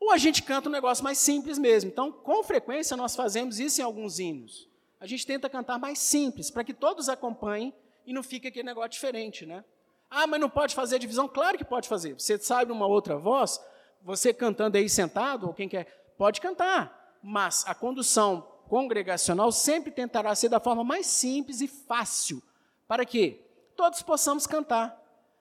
Ou 0.00 0.12
a 0.12 0.16
gente 0.16 0.42
canta 0.42 0.68
um 0.68 0.72
negócio 0.72 1.02
mais 1.02 1.18
simples 1.18 1.58
mesmo. 1.58 1.90
Então, 1.90 2.12
com 2.12 2.42
frequência, 2.42 2.96
nós 2.96 3.16
fazemos 3.16 3.58
isso 3.58 3.80
em 3.80 3.84
alguns 3.84 4.18
hinos. 4.18 4.68
A 5.00 5.06
gente 5.06 5.26
tenta 5.26 5.48
cantar 5.48 5.78
mais 5.78 5.98
simples, 5.98 6.50
para 6.50 6.64
que 6.64 6.74
todos 6.74 7.08
acompanhem 7.08 7.74
e 8.06 8.12
não 8.12 8.22
fique 8.22 8.48
aquele 8.48 8.66
negócio 8.66 8.90
diferente. 8.90 9.44
Né? 9.44 9.64
Ah, 10.10 10.26
mas 10.26 10.40
não 10.40 10.48
pode 10.48 10.74
fazer 10.74 10.98
divisão? 10.98 11.28
Claro 11.28 11.58
que 11.58 11.64
pode 11.64 11.88
fazer. 11.88 12.14
Você 12.14 12.38
sabe 12.38 12.72
uma 12.72 12.86
outra 12.86 13.16
voz, 13.16 13.60
você 14.02 14.32
cantando 14.32 14.76
aí 14.76 14.88
sentado, 14.88 15.46
ou 15.46 15.54
quem 15.54 15.68
quer, 15.68 15.86
pode 16.16 16.40
cantar, 16.40 17.18
mas 17.22 17.64
a 17.66 17.74
condução 17.74 18.46
congregacional 18.68 19.50
sempre 19.50 19.90
tentará 19.90 20.34
ser 20.34 20.48
da 20.48 20.60
forma 20.60 20.84
mais 20.84 21.06
simples 21.06 21.60
e 21.60 21.68
fácil, 21.68 22.42
para 22.86 23.04
que 23.04 23.40
todos 23.76 24.02
possamos 24.02 24.46
cantar. 24.46 24.96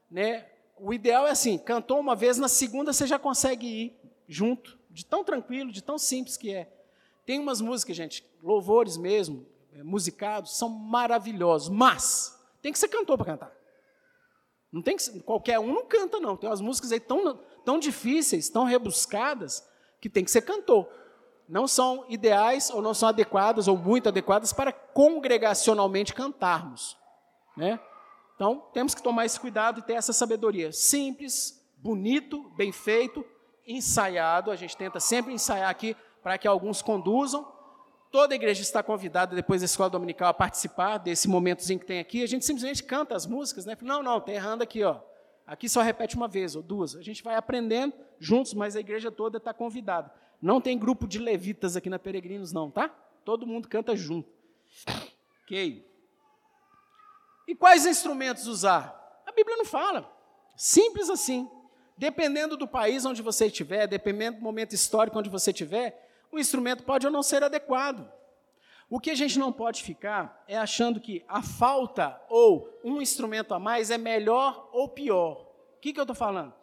Né? 0.10 0.46
O 0.80 0.94
ideal 0.94 1.28
é 1.28 1.32
assim: 1.32 1.58
cantou 1.58 2.00
uma 2.00 2.16
vez, 2.16 2.38
na 2.38 2.48
segunda 2.48 2.94
você 2.94 3.08
já 3.08 3.18
consegue 3.18 3.68
ir 3.68 4.07
junto, 4.28 4.78
de 4.90 5.06
tão 5.06 5.24
tranquilo, 5.24 5.72
de 5.72 5.82
tão 5.82 5.98
simples 5.98 6.38
que 6.38 6.54
é. 6.54 6.72
Tem 7.26 7.40
umas 7.40 7.62
músicas, 7.62 7.96
gente, 7.96 8.26
louvores 8.42 8.98
mesmo, 8.98 9.46
é, 9.74 9.84
musicados, 9.84 10.58
são 10.58 10.70
maravilhosos, 10.70 11.70
mas 11.70 12.38
tem 12.62 12.72
que 12.72 12.80
ser 12.80 12.88
cantor 12.88 13.18
para 13.18 13.26
cantar. 13.26 13.52
Não 14.72 14.82
tem 14.82 14.96
que 14.96 15.04
ser, 15.04 15.22
qualquer 15.24 15.60
um 15.60 15.74
não 15.74 15.86
canta, 15.86 16.20
não. 16.20 16.36
Tem 16.36 16.50
umas 16.50 16.62
músicas 16.62 16.92
aí 16.92 17.00
tão, 17.00 17.40
tão 17.64 17.80
difíceis, 17.80 18.50
tão 18.50 18.64
rebuscadas, 18.66 19.66
que 20.00 20.10
tem 20.10 20.24
que 20.24 20.32
ser 20.32 20.42
cantor. 20.42 20.88
Não 21.48 21.68
são 21.68 22.06
ideais 22.10 22.70
ou 22.70 22.82
não 22.82 22.94
são 22.94 23.10
adequadas 23.10 23.68
ou 23.68 23.78
muito 23.78 24.10
adequadas 24.10 24.52
para 24.52 24.72
congregacionalmente 24.72 26.14
cantarmos. 26.14 26.98
Né? 27.56 27.80
Então, 28.36 28.64
temos 28.74 28.94
que 28.94 29.02
tomar 29.02 29.26
esse 29.26 29.40
cuidado 29.40 29.80
e 29.80 29.84
ter 29.84 29.94
essa 29.94 30.14
sabedoria. 30.14 30.72
Simples, 30.72 31.66
bonito, 31.78 32.50
bem 32.56 32.72
feito, 32.72 33.26
ensaiado. 33.68 34.50
A 34.50 34.56
gente 34.56 34.76
tenta 34.76 35.00
sempre 35.00 35.34
ensaiar 35.34 35.70
aqui 35.70 35.96
para 36.24 36.38
que 36.38 36.48
alguns 36.48 36.82
conduzam. 36.82 37.46
Toda 38.10 38.34
a 38.34 38.36
igreja 38.36 38.62
está 38.62 38.82
convidada 38.82 39.36
depois 39.36 39.62
da 39.62 39.66
escola 39.66 39.90
dominical 39.90 40.30
a 40.30 40.34
participar 40.34 40.98
desse 40.98 41.28
momentozinho 41.28 41.80
que 41.80 41.86
tem 41.86 42.00
aqui. 42.00 42.24
A 42.24 42.28
gente 42.28 42.46
simplesmente 42.46 42.82
canta 42.82 43.16
as 43.16 43.26
músicas, 43.26 43.66
né? 43.66 43.78
Não, 43.82 44.02
não, 44.02 44.22
tem 44.22 44.36
errando 44.36 44.64
aqui, 44.64 44.84
ó. 44.84 45.02
Aqui 45.46 45.68
só 45.68 45.82
repete 45.82 46.16
uma 46.16 46.28
vez 46.28 46.56
ou 46.56 46.64
duas. 46.64 46.96
A 46.96 47.02
gente 47.02 47.22
vai 47.24 47.36
aprendendo 47.36 47.94
juntos, 48.20 48.54
mas 48.54 48.76
a 48.76 48.80
igreja 48.80 49.12
toda 49.12 49.38
está 49.38 49.54
convidada. 49.54 50.12
Não 50.42 50.62
tem 50.62 50.78
grupo 50.78 51.08
de 51.08 51.20
levitas 51.20 51.76
aqui 51.76 51.90
na 51.90 52.00
Peregrinos, 52.00 52.52
não, 52.52 52.70
tá? 52.72 52.90
Todo 53.26 53.48
mundo 53.48 53.68
canta 53.68 53.96
junto. 53.96 54.30
Ok. 55.44 55.86
E 57.48 57.56
quais 57.56 57.86
instrumentos 57.86 58.48
usar? 58.48 59.24
A 59.26 59.32
Bíblia 59.32 59.56
não 59.56 59.66
fala. 59.66 60.10
Simples 60.56 61.10
assim. 61.10 61.50
Dependendo 61.98 62.56
do 62.56 62.68
país 62.68 63.06
onde 63.06 63.22
você 63.22 63.48
estiver, 63.48 63.88
dependendo 63.88 64.38
do 64.38 64.44
momento 64.44 64.74
histórico 64.74 65.18
onde 65.18 65.30
você 65.30 65.52
estiver, 65.52 66.08
o 66.32 66.38
instrumento 66.38 66.84
pode 66.84 67.08
ou 67.08 67.12
não 67.12 67.24
ser 67.24 67.44
adequado. 67.44 68.08
O 68.90 69.00
que 69.00 69.10
a 69.10 69.16
gente 69.16 69.38
não 69.38 69.52
pode 69.52 69.84
ficar 69.84 70.44
é 70.48 70.58
achando 70.58 71.02
que 71.02 71.26
a 71.28 71.42
falta 71.42 72.22
ou 72.30 72.70
um 72.84 73.02
instrumento 73.02 73.54
a 73.54 73.60
mais 73.60 73.90
é 73.90 73.98
melhor 73.98 74.70
ou 74.72 74.88
pior. 74.88 75.48
O 75.76 75.80
que, 75.82 75.92
que 75.92 76.00
eu 76.00 76.04
estou 76.04 76.16
falando? 76.16 76.54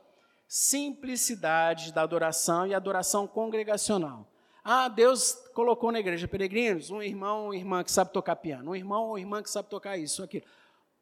Simplicidade 0.48 1.92
da 1.92 2.02
adoração 2.02 2.66
e 2.66 2.74
adoração 2.74 3.26
congregacional. 3.26 4.26
Ah, 4.62 4.88
Deus 4.88 5.32
colocou 5.52 5.92
na 5.92 6.00
igreja 6.00 6.26
peregrinos 6.26 6.90
um 6.90 7.02
irmão 7.02 7.46
ou 7.46 7.54
irmã 7.54 7.84
que 7.84 7.92
sabe 7.92 8.12
tocar 8.12 8.36
piano, 8.36 8.70
um 8.70 8.76
irmão 8.76 9.08
ou 9.08 9.18
irmã 9.18 9.42
que 9.42 9.50
sabe 9.50 9.68
tocar 9.68 9.98
isso, 9.98 10.22
aquilo. 10.22 10.46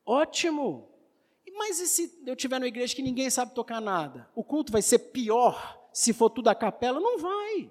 Ótimo! 0.04 0.91
Mas 1.54 1.80
e 1.80 1.86
se 1.86 2.22
eu 2.26 2.34
tiver 2.34 2.58
na 2.58 2.66
igreja 2.66 2.94
que 2.94 3.02
ninguém 3.02 3.28
sabe 3.30 3.54
tocar 3.54 3.80
nada? 3.80 4.28
O 4.34 4.42
culto 4.42 4.72
vai 4.72 4.82
ser 4.82 4.98
pior 4.98 5.78
se 5.92 6.12
for 6.12 6.30
tudo 6.30 6.48
a 6.48 6.54
capela? 6.54 7.00
Não 7.00 7.18
vai. 7.18 7.70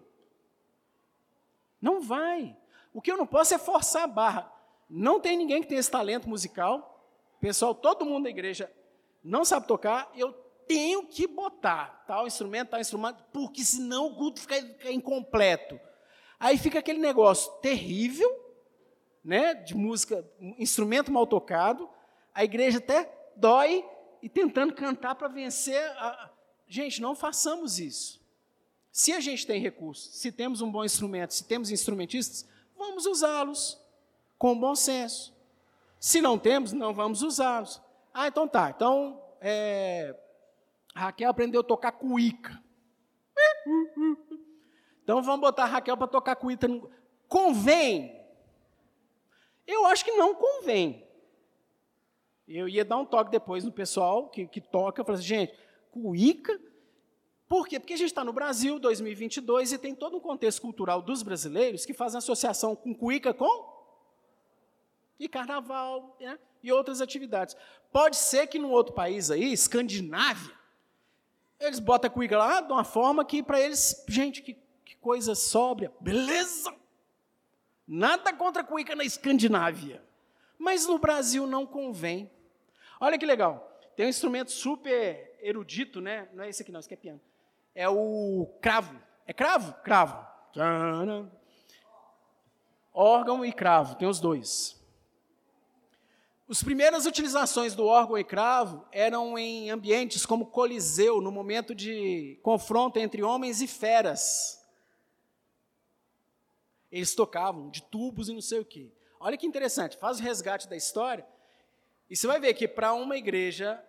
Não 1.81 2.01
vai. 2.01 2.55
O 2.93 3.01
que 3.01 3.11
eu 3.11 3.17
não 3.17 3.25
posso 3.25 3.53
é 3.53 3.57
forçar 3.57 4.03
a 4.03 4.07
barra. 4.07 4.51
Não 4.89 5.19
tem 5.19 5.37
ninguém 5.37 5.61
que 5.61 5.67
tenha 5.67 5.79
esse 5.79 5.89
talento 5.89 6.29
musical. 6.29 7.09
Pessoal, 7.39 7.73
todo 7.73 8.05
mundo 8.05 8.25
da 8.25 8.29
igreja 8.29 8.71
não 9.23 9.43
sabe 9.43 9.67
tocar. 9.67 10.11
Eu 10.15 10.33
tenho 10.67 11.05
que 11.05 11.25
botar 11.27 12.03
tal 12.05 12.27
instrumento, 12.27 12.69
tal 12.69 12.79
instrumento, 12.79 13.23
porque 13.33 13.63
senão 13.63 14.07
o 14.07 14.15
culto 14.15 14.41
fica 14.41 14.91
incompleto. 14.91 15.79
Aí 16.39 16.57
fica 16.57 16.79
aquele 16.79 16.99
negócio 16.99 17.51
terrível, 17.61 18.29
né, 19.23 19.53
de 19.53 19.75
música, 19.75 20.25
instrumento 20.57 21.11
mal 21.11 21.25
tocado. 21.25 21.89
A 22.33 22.43
igreja 22.43 22.77
até 22.77 23.20
dói 23.41 23.83
e 24.21 24.29
tentando 24.29 24.73
cantar 24.73 25.15
para 25.15 25.27
vencer. 25.27 25.83
A... 25.97 26.29
Gente, 26.67 27.01
não 27.01 27.15
façamos 27.15 27.79
isso. 27.79 28.21
Se 28.91 29.11
a 29.11 29.19
gente 29.19 29.47
tem 29.47 29.59
recursos, 29.59 30.15
se 30.15 30.31
temos 30.31 30.61
um 30.61 30.71
bom 30.71 30.85
instrumento, 30.85 31.33
se 31.33 31.43
temos 31.45 31.71
instrumentistas, 31.71 32.47
vamos 32.77 33.05
usá-los 33.05 33.81
com 34.37 34.57
bom 34.57 34.75
senso. 34.75 35.35
Se 35.99 36.21
não 36.21 36.37
temos, 36.37 36.71
não 36.71 36.93
vamos 36.93 37.21
usá-los. 37.21 37.81
Ah, 38.13 38.27
então 38.27 38.47
tá. 38.47 38.69
Então, 38.69 39.21
é, 39.39 40.15
Raquel 40.95 41.29
aprendeu 41.29 41.61
a 41.61 41.63
tocar 41.63 41.93
cuíca. 41.93 42.61
Então 45.03 45.21
vamos 45.21 45.41
botar 45.41 45.63
a 45.63 45.67
Raquel 45.67 45.97
para 45.97 46.07
tocar 46.07 46.35
cuíca. 46.35 46.67
Convém? 47.27 48.19
Eu 49.65 49.85
acho 49.85 50.03
que 50.03 50.11
não 50.11 50.35
convém. 50.35 51.07
Eu 52.53 52.67
ia 52.67 52.85
dar 52.85 52.97
um 52.97 53.05
toque 53.05 53.31
depois 53.31 53.63
no 53.63 53.71
pessoal 53.71 54.29
que, 54.29 54.45
que 54.47 54.61
toca. 54.61 55.01
Eu 55.01 55.13
assim, 55.13 55.23
gente, 55.23 55.53
cuíca 55.91 56.59
por 57.51 57.67
quê? 57.67 57.77
Porque 57.77 57.91
a 57.91 57.97
gente 57.97 58.07
está 58.07 58.23
no 58.23 58.31
Brasil, 58.31 58.79
2022, 58.79 59.73
e 59.73 59.77
tem 59.77 59.93
todo 59.93 60.15
um 60.15 60.21
contexto 60.21 60.61
cultural 60.61 61.01
dos 61.01 61.21
brasileiros 61.21 61.85
que 61.85 61.93
fazem 61.93 62.17
associação 62.17 62.77
com 62.77 62.95
cuíca 62.95 63.33
com 63.33 63.69
e 65.19 65.27
carnaval 65.27 66.15
né? 66.21 66.39
e 66.63 66.71
outras 66.71 67.01
atividades. 67.01 67.57
Pode 67.91 68.15
ser 68.15 68.47
que 68.47 68.57
num 68.57 68.71
outro 68.71 68.93
país 68.93 69.29
aí, 69.29 69.51
Escandinávia, 69.51 70.55
eles 71.59 71.77
botam 71.79 72.09
a 72.09 72.13
cuíca 72.13 72.37
lá 72.37 72.61
de 72.61 72.71
uma 72.71 72.85
forma 72.85 73.25
que 73.25 73.43
para 73.43 73.59
eles, 73.59 74.01
gente, 74.07 74.41
que, 74.41 74.57
que 74.85 74.95
coisa 74.95 75.35
sóbria, 75.35 75.91
beleza? 75.99 76.73
Nada 77.85 78.31
contra 78.31 78.61
a 78.61 78.65
cuíca 78.65 78.95
na 78.95 79.03
Escandinávia. 79.03 80.01
Mas 80.57 80.87
no 80.87 80.97
Brasil 80.97 81.45
não 81.45 81.65
convém. 81.65 82.31
Olha 83.01 83.17
que 83.17 83.25
legal. 83.25 83.77
Tem 83.97 84.05
um 84.05 84.09
instrumento 84.09 84.51
super 84.51 85.37
erudito, 85.41 85.99
né? 85.99 86.29
Não 86.33 86.45
é 86.45 86.49
esse 86.49 86.61
aqui 86.61 86.71
não, 86.71 86.79
esse 86.79 86.87
aqui 86.87 86.93
é 86.93 86.97
piano 86.97 87.19
é 87.75 87.87
o 87.89 88.47
cravo. 88.61 88.99
É 89.25 89.33
cravo? 89.33 89.73
Cravo. 89.83 90.27
Órgão 92.93 93.45
e 93.45 93.53
cravo, 93.53 93.95
tem 93.95 94.07
os 94.07 94.19
dois. 94.19 94.79
As 96.49 96.61
primeiras 96.61 97.05
utilizações 97.05 97.73
do 97.73 97.85
órgão 97.85 98.17
e 98.17 98.25
cravo 98.25 98.85
eram 98.91 99.37
em 99.37 99.69
ambientes 99.69 100.25
como 100.25 100.47
Coliseu, 100.47 101.21
no 101.21 101.31
momento 101.31 101.73
de 101.73 102.37
confronto 102.43 102.99
entre 102.99 103.23
homens 103.23 103.61
e 103.61 103.67
feras. 103.67 104.61
Eles 106.91 107.15
tocavam 107.15 107.69
de 107.69 107.81
tubos 107.83 108.27
e 108.27 108.33
não 108.33 108.41
sei 108.41 108.59
o 108.59 108.65
quê. 108.65 108.91
Olha 109.17 109.37
que 109.37 109.47
interessante, 109.47 109.95
faz 109.95 110.19
o 110.19 110.23
resgate 110.23 110.67
da 110.67 110.75
história, 110.75 111.25
e 112.11 112.15
você 112.17 112.27
vai 112.27 112.41
ver 112.41 112.53
que 112.53 112.67
para 112.67 112.93
uma 112.93 113.15
igreja 113.15 113.81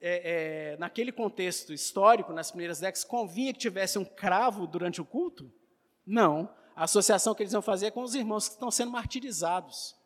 é, 0.00 0.72
é, 0.72 0.76
naquele 0.76 1.10
contexto 1.10 1.72
histórico, 1.72 2.32
nas 2.32 2.52
primeiras 2.52 2.78
décadas, 2.78 3.02
convinha 3.02 3.52
que 3.52 3.58
tivesse 3.58 3.98
um 3.98 4.04
cravo 4.04 4.64
durante 4.64 5.00
o 5.00 5.04
culto? 5.04 5.52
Não. 6.06 6.48
A 6.76 6.84
associação 6.84 7.34
que 7.34 7.42
eles 7.42 7.52
iam 7.52 7.60
fazer 7.60 7.86
é 7.86 7.90
com 7.90 8.04
os 8.04 8.14
irmãos 8.14 8.46
que 8.46 8.54
estão 8.54 8.70
sendo 8.70 8.92
martirizados. 8.92 9.96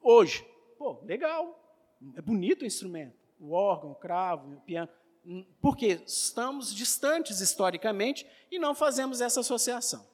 Hoje, 0.00 0.44
pô, 0.76 1.00
legal. 1.04 1.56
É 2.16 2.20
bonito 2.20 2.62
o 2.62 2.66
instrumento. 2.66 3.14
O 3.38 3.52
órgão, 3.52 3.92
o 3.92 3.94
cravo, 3.94 4.54
o 4.54 4.60
piano. 4.62 4.90
Porque 5.60 6.02
estamos 6.04 6.74
distantes 6.74 7.38
historicamente 7.38 8.26
e 8.50 8.58
não 8.58 8.74
fazemos 8.74 9.20
essa 9.20 9.38
associação. 9.38 10.04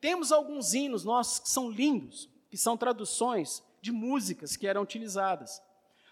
Temos 0.00 0.32
alguns 0.32 0.74
hinos 0.74 1.04
nossos 1.04 1.38
que 1.38 1.48
são 1.48 1.70
lindos, 1.70 2.28
que 2.50 2.56
são 2.56 2.76
traduções 2.76 3.64
de 3.86 3.92
músicas 3.92 4.56
que 4.56 4.66
eram 4.66 4.82
utilizadas. 4.82 5.62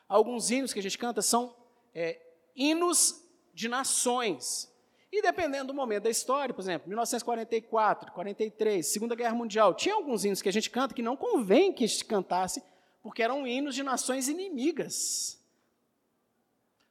Alguns 0.08 0.50
hinos 0.50 0.72
que 0.72 0.78
a 0.78 0.82
gente 0.82 0.96
canta 0.96 1.20
são 1.20 1.54
é, 1.92 2.20
hinos 2.54 3.20
de 3.52 3.68
nações. 3.68 4.72
E 5.10 5.20
dependendo 5.20 5.68
do 5.68 5.74
momento 5.74 6.04
da 6.04 6.10
história, 6.10 6.54
por 6.54 6.60
exemplo, 6.60 6.88
1944, 6.88 8.12
43, 8.12 8.86
Segunda 8.86 9.16
Guerra 9.16 9.34
Mundial, 9.34 9.74
tinha 9.74 9.94
alguns 9.94 10.24
hinos 10.24 10.40
que 10.40 10.48
a 10.48 10.52
gente 10.52 10.70
canta 10.70 10.94
que 10.94 11.02
não 11.02 11.16
convém 11.16 11.72
que 11.72 11.84
a 11.84 11.86
gente 11.86 12.04
cantasse, 12.04 12.62
porque 13.02 13.22
eram 13.22 13.46
hinos 13.46 13.74
de 13.74 13.82
nações 13.82 14.28
inimigas. 14.28 15.40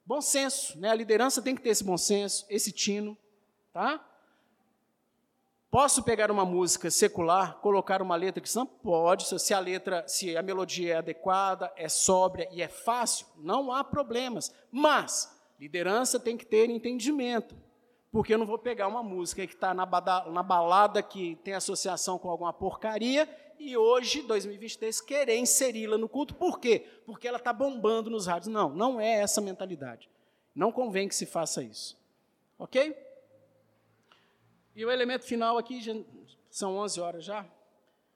Bom 0.04 0.20
senso, 0.20 0.78
né? 0.78 0.90
A 0.90 0.94
liderança 0.94 1.40
tem 1.40 1.54
que 1.54 1.62
ter 1.62 1.70
esse 1.70 1.82
bom 1.82 1.96
senso, 1.96 2.44
esse 2.50 2.70
tino, 2.70 3.16
tá? 3.72 4.04
Posso 5.74 6.04
pegar 6.04 6.30
uma 6.30 6.44
música 6.44 6.88
secular, 6.88 7.56
colocar 7.56 8.00
uma 8.00 8.14
letra 8.14 8.40
cristã? 8.40 8.64
Pode, 8.64 9.26
se 9.40 9.52
a 9.52 9.58
letra, 9.58 10.06
se 10.06 10.36
a 10.36 10.40
melodia 10.40 10.94
é 10.94 10.96
adequada, 10.98 11.72
é 11.74 11.88
sóbria 11.88 12.48
e 12.52 12.62
é 12.62 12.68
fácil, 12.68 13.26
não 13.38 13.72
há 13.72 13.82
problemas. 13.82 14.54
Mas 14.70 15.36
liderança 15.58 16.20
tem 16.20 16.36
que 16.36 16.46
ter 16.46 16.70
entendimento, 16.70 17.56
porque 18.12 18.32
eu 18.32 18.38
não 18.38 18.46
vou 18.46 18.56
pegar 18.56 18.86
uma 18.86 19.02
música 19.02 19.44
que 19.48 19.52
está 19.52 19.74
na, 19.74 19.84
na 20.30 20.42
balada 20.44 21.02
que 21.02 21.34
tem 21.42 21.54
associação 21.54 22.20
com 22.20 22.30
alguma 22.30 22.52
porcaria 22.52 23.28
e 23.58 23.76
hoje, 23.76 24.22
2023, 24.22 25.00
querer 25.00 25.38
inseri-la 25.38 25.98
no 25.98 26.08
culto. 26.08 26.36
Por 26.36 26.60
quê? 26.60 26.86
Porque 27.04 27.26
ela 27.26 27.38
está 27.38 27.52
bombando 27.52 28.08
nos 28.08 28.28
rádios. 28.28 28.46
Não, 28.46 28.70
não 28.70 29.00
é 29.00 29.14
essa 29.14 29.40
mentalidade. 29.40 30.08
Não 30.54 30.70
convém 30.70 31.08
que 31.08 31.16
se 31.16 31.26
faça 31.26 31.64
isso. 31.64 31.98
Ok? 32.56 32.96
E 34.76 34.84
o 34.84 34.90
elemento 34.90 35.24
final 35.24 35.56
aqui, 35.56 35.80
já, 35.80 35.94
são 36.50 36.76
11 36.78 37.00
horas 37.00 37.24
já, 37.24 37.46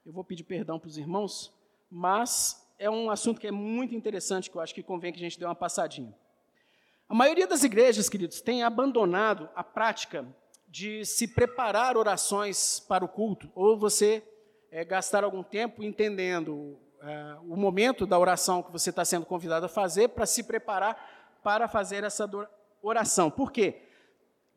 eu 0.05 0.13
vou 0.13 0.25
pedir 0.25 0.43
perdão 0.43 0.77
para 0.77 0.89
os 0.89 0.99
irmãos, 0.99 1.55
mas 1.89 2.69
é 2.79 2.91
um 2.91 3.11
assunto 3.11 3.41
que 3.41 3.47
é 3.47 3.53
muito 3.53 3.95
interessante, 3.95 4.51
que 4.51 4.57
eu 4.57 4.61
acho 4.61 4.75
que 4.75 4.83
convém 4.83 5.13
que 5.13 5.19
a 5.19 5.23
gente 5.23 5.39
dê 5.39 5.45
uma 5.45 5.55
passadinha. 5.55 6.13
A 7.09 7.15
maioria 7.15 7.47
das 7.47 7.63
igrejas, 7.63 8.09
queridos, 8.09 8.41
tem 8.41 8.65
abandonado 8.65 9.49
a 9.55 9.63
prática 9.63 10.27
de 10.67 11.05
se 11.05 11.29
preparar 11.29 11.97
orações 11.97 12.81
para 12.81 13.05
o 13.05 13.09
culto, 13.09 13.49
ou 13.55 13.79
você 13.79 14.23
é, 14.71 14.85
gastar 14.85 15.23
algum 15.23 15.45
tempo 15.45 15.85
entendendo 15.85 16.77
é, 17.01 17.37
o 17.49 17.57
momento 17.57 18.05
da 18.05 18.19
oração 18.19 18.65
que 18.65 18.73
você 18.73 18.91
está 18.91 19.05
sendo 19.05 19.25
convidado 19.25 19.67
a 19.67 19.69
fazer 19.69 20.09
para 20.09 20.27
se 20.27 20.43
preparar 20.43 21.39
para 21.43 21.69
fazer 21.69 22.03
essa 22.03 22.29
oração. 22.83 23.31
Por 23.31 23.53
quê? 23.53 23.88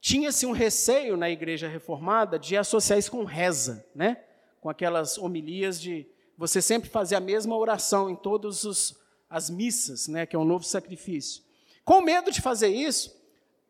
Tinha-se 0.01 0.47
um 0.47 0.51
receio 0.51 1.15
na 1.15 1.29
igreja 1.29 1.67
reformada 1.67 2.39
de 2.39 2.57
associar 2.57 2.97
isso 2.97 3.11
com 3.11 3.23
reza, 3.23 3.85
né? 3.93 4.17
com 4.59 4.67
aquelas 4.67 5.17
homilias 5.17 5.79
de 5.79 6.07
você 6.35 6.59
sempre 6.59 6.89
fazer 6.89 7.15
a 7.15 7.19
mesma 7.19 7.55
oração 7.55 8.09
em 8.09 8.15
todas 8.15 8.95
as 9.29 9.49
missas, 9.49 10.07
né? 10.07 10.25
que 10.25 10.35
é 10.35 10.39
um 10.39 10.43
novo 10.43 10.65
sacrifício. 10.65 11.43
Com 11.85 12.01
medo 12.01 12.31
de 12.31 12.41
fazer 12.41 12.69
isso, 12.69 13.15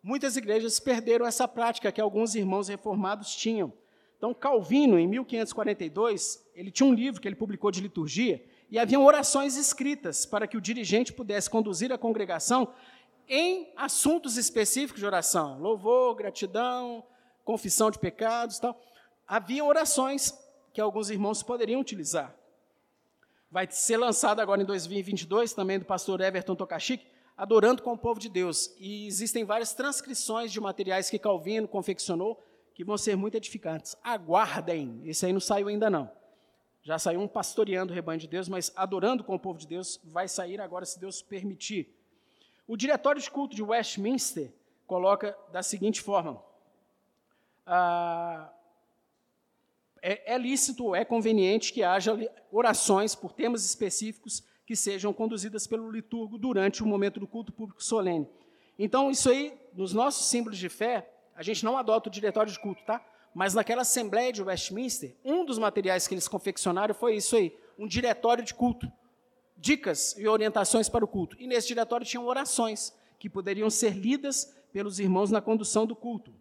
muitas 0.02 0.38
igrejas 0.38 0.80
perderam 0.80 1.26
essa 1.26 1.48
prática 1.50 1.92
que 1.92 2.00
alguns 2.00 2.34
irmãos 2.34 2.70
reformados 2.70 3.36
tinham. 3.36 3.74
Então, 4.18 4.34
Calvino, 4.34 4.98
em 4.98 5.08
1542, 5.08 6.46
ele 6.56 6.72
tinha 6.72 6.88
um 6.88 6.94
livro 6.94 7.20
que 7.20 7.28
ele 7.28 7.36
publicou 7.36 7.72
de 7.72 7.82
liturgia, 7.82 8.42
e 8.72 8.80
haviam 8.80 9.04
orações 9.04 9.58
escritas 9.58 10.26
para 10.26 10.48
que 10.48 10.56
o 10.56 10.62
dirigente 10.62 11.12
pudesse 11.12 11.50
conduzir 11.50 11.92
a 11.92 11.98
congregação 11.98 12.74
em 13.34 13.72
assuntos 13.78 14.36
específicos 14.36 15.00
de 15.00 15.06
oração, 15.06 15.58
louvor, 15.58 16.16
gratidão, 16.16 17.02
confissão 17.46 17.90
de 17.90 17.98
pecados, 17.98 18.60
tal. 18.60 18.78
Havia 19.26 19.64
orações 19.64 20.38
que 20.74 20.82
alguns 20.82 21.10
irmãos 21.10 21.42
poderiam 21.42 21.80
utilizar. 21.80 22.36
vai 23.50 23.68
ser 23.72 23.96
lançado 23.96 24.42
agora 24.42 24.62
em 24.62 24.66
2022, 24.66 25.54
também 25.54 25.80
do 25.80 25.86
pastor 25.86 26.20
Everton 26.20 26.56
Tokachik, 26.56 27.06
Adorando 27.38 27.82
com 27.82 27.94
o 27.94 27.98
Povo 27.98 28.20
de 28.20 28.28
Deus. 28.28 28.76
E 28.78 29.08
existem 29.08 29.46
várias 29.46 29.74
transcrições 29.74 30.52
de 30.52 30.60
materiais 30.60 31.10
que 31.10 31.18
Calvino 31.18 31.68
confeccionou, 31.68 32.38
que 32.76 32.84
vão 32.84 32.98
ser 32.98 33.16
muito 33.16 33.36
edificantes. 33.36 33.96
Aguardem, 34.04 35.02
esse 35.06 35.26
aí 35.26 35.34
não 35.34 35.40
saiu 35.40 35.70
ainda 35.70 35.90
não. 35.90 36.12
Já 36.84 37.00
saiu 37.00 37.22
um 37.22 37.28
pastoreando 37.28 37.94
o 37.94 37.96
rebanho 37.96 38.20
de 38.20 38.28
Deus, 38.28 38.50
mas 38.50 38.72
adorando 38.76 39.24
com 39.24 39.34
o 39.34 39.40
povo 39.40 39.58
de 39.58 39.68
Deus 39.68 40.00
vai 40.04 40.28
sair 40.28 40.60
agora, 40.60 40.86
se 40.86 41.00
Deus 41.00 41.22
permitir. 41.22 42.01
O 42.68 42.78
diretório 42.78 43.22
de 43.22 43.30
culto 43.30 43.56
de 43.56 43.64
Westminster 43.64 44.52
coloca 44.88 45.38
da 45.52 45.64
seguinte 45.64 46.02
forma: 46.02 46.42
ah, 47.66 48.50
é, 50.02 50.34
é 50.34 50.38
lícito, 50.38 50.96
é 50.96 51.06
conveniente 51.06 51.72
que 51.72 51.84
haja 51.84 52.18
orações 52.52 53.14
por 53.16 53.32
temas 53.34 53.66
específicos 53.66 54.44
que 54.66 54.76
sejam 54.76 55.14
conduzidas 55.14 55.68
pelo 55.68 55.92
liturgo 55.92 56.38
durante 56.38 56.82
o 56.82 56.88
momento 56.88 57.20
do 57.20 57.28
culto 57.28 57.52
público 57.52 57.84
solene. 57.84 58.28
Então, 58.80 59.12
isso 59.12 59.30
aí, 59.30 59.54
nos 59.74 59.94
nossos 59.94 60.28
símbolos 60.28 60.58
de 60.58 60.70
fé, 60.70 61.08
a 61.36 61.44
gente 61.44 61.64
não 61.64 61.78
adota 61.78 62.10
o 62.10 62.12
diretório 62.12 62.52
de 62.52 62.60
culto, 62.60 62.84
tá? 62.84 63.06
Mas 63.34 63.54
naquela 63.54 63.84
Assembleia 63.84 64.34
de 64.34 64.42
Westminster, 64.42 65.16
um 65.24 65.46
dos 65.46 65.58
materiais 65.58 66.08
que 66.08 66.14
eles 66.14 66.28
confeccionaram 66.28 66.94
foi 66.94 67.16
isso 67.16 67.36
aí, 67.36 67.56
um 67.78 67.88
diretório 67.88 68.44
de 68.44 68.54
culto. 68.54 68.92
Dicas 69.62 70.18
e 70.18 70.28
orientações 70.28 70.90
para 70.90 71.06
o 71.06 71.08
culto. 71.08 71.38
E 71.40 71.46
nesse 71.46 71.68
diretório 71.68 72.04
tinham 72.04 72.26
orações 72.26 72.92
que 73.20 73.30
poderiam 73.30 73.70
ser 73.70 73.94
lidas 73.94 74.58
pelos 74.74 75.00
irmãos 75.00 75.30
na 75.30 75.40
condução 75.40 75.86
do 75.86 75.96
culto. 75.96 76.34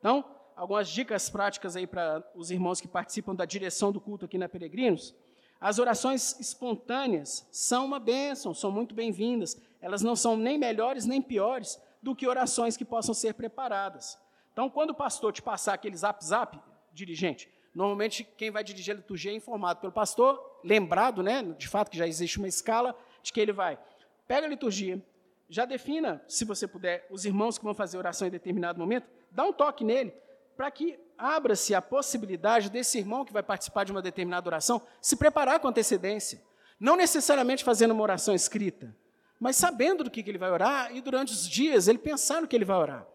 Então, 0.00 0.24
algumas 0.56 0.88
dicas 0.88 1.30
práticas 1.30 1.76
aí 1.76 1.86
para 1.86 2.28
os 2.34 2.50
irmãos 2.50 2.80
que 2.80 2.88
participam 2.88 3.32
da 3.32 3.44
direção 3.44 3.92
do 3.92 4.00
culto 4.00 4.24
aqui 4.24 4.36
na 4.36 4.48
Peregrinos. 4.48 5.14
As 5.60 5.78
orações 5.78 6.36
espontâneas 6.40 7.46
são 7.52 7.84
uma 7.84 8.00
bênção, 8.00 8.52
são 8.52 8.72
muito 8.72 8.92
bem-vindas. 8.92 9.56
Elas 9.80 10.02
não 10.02 10.16
são 10.16 10.36
nem 10.36 10.58
melhores 10.58 11.06
nem 11.06 11.22
piores 11.22 11.80
do 12.02 12.12
que 12.12 12.26
orações 12.26 12.76
que 12.76 12.84
possam 12.84 13.14
ser 13.14 13.34
preparadas. 13.34 14.18
Então, 14.52 14.68
quando 14.68 14.90
o 14.90 14.96
pastor 14.96 15.32
te 15.32 15.40
passar 15.40 15.74
aquele 15.74 15.96
zap 15.96 16.24
zap, 16.24 16.60
dirigente, 16.92 17.48
normalmente 17.74 18.24
quem 18.36 18.50
vai 18.50 18.62
dirigir 18.62 18.94
a 18.94 18.96
liturgia 18.96 19.32
é 19.32 19.34
informado 19.34 19.80
pelo 19.80 19.92
pastor, 19.92 20.60
lembrado, 20.62 21.22
né, 21.22 21.42
de 21.58 21.68
fato 21.68 21.90
que 21.90 21.98
já 21.98 22.06
existe 22.06 22.38
uma 22.38 22.48
escala 22.48 22.96
de 23.22 23.32
que 23.32 23.40
ele 23.40 23.52
vai. 23.52 23.78
Pega 24.26 24.46
a 24.46 24.50
liturgia, 24.50 25.02
já 25.48 25.64
defina, 25.64 26.22
se 26.28 26.44
você 26.44 26.66
puder, 26.66 27.06
os 27.10 27.24
irmãos 27.24 27.58
que 27.58 27.64
vão 27.64 27.74
fazer 27.74 27.98
oração 27.98 28.26
em 28.26 28.30
determinado 28.30 28.78
momento, 28.78 29.06
dá 29.30 29.44
um 29.44 29.52
toque 29.52 29.84
nele, 29.84 30.14
para 30.56 30.70
que 30.70 30.98
abra-se 31.18 31.74
a 31.74 31.82
possibilidade 31.82 32.70
desse 32.70 32.98
irmão 32.98 33.24
que 33.24 33.32
vai 33.32 33.42
participar 33.42 33.84
de 33.84 33.92
uma 33.92 34.02
determinada 34.02 34.48
oração 34.48 34.80
se 35.00 35.16
preparar 35.16 35.60
com 35.60 35.68
antecedência. 35.68 36.42
Não 36.78 36.96
necessariamente 36.96 37.64
fazendo 37.64 37.92
uma 37.92 38.02
oração 38.02 38.34
escrita, 38.34 38.94
mas 39.38 39.56
sabendo 39.56 40.04
do 40.04 40.10
que 40.10 40.20
ele 40.20 40.38
vai 40.38 40.50
orar 40.50 40.94
e 40.94 41.00
durante 41.00 41.32
os 41.32 41.48
dias 41.48 41.88
ele 41.88 41.98
pensar 41.98 42.40
no 42.40 42.48
que 42.48 42.56
ele 42.56 42.64
vai 42.64 42.76
orar. 42.76 43.06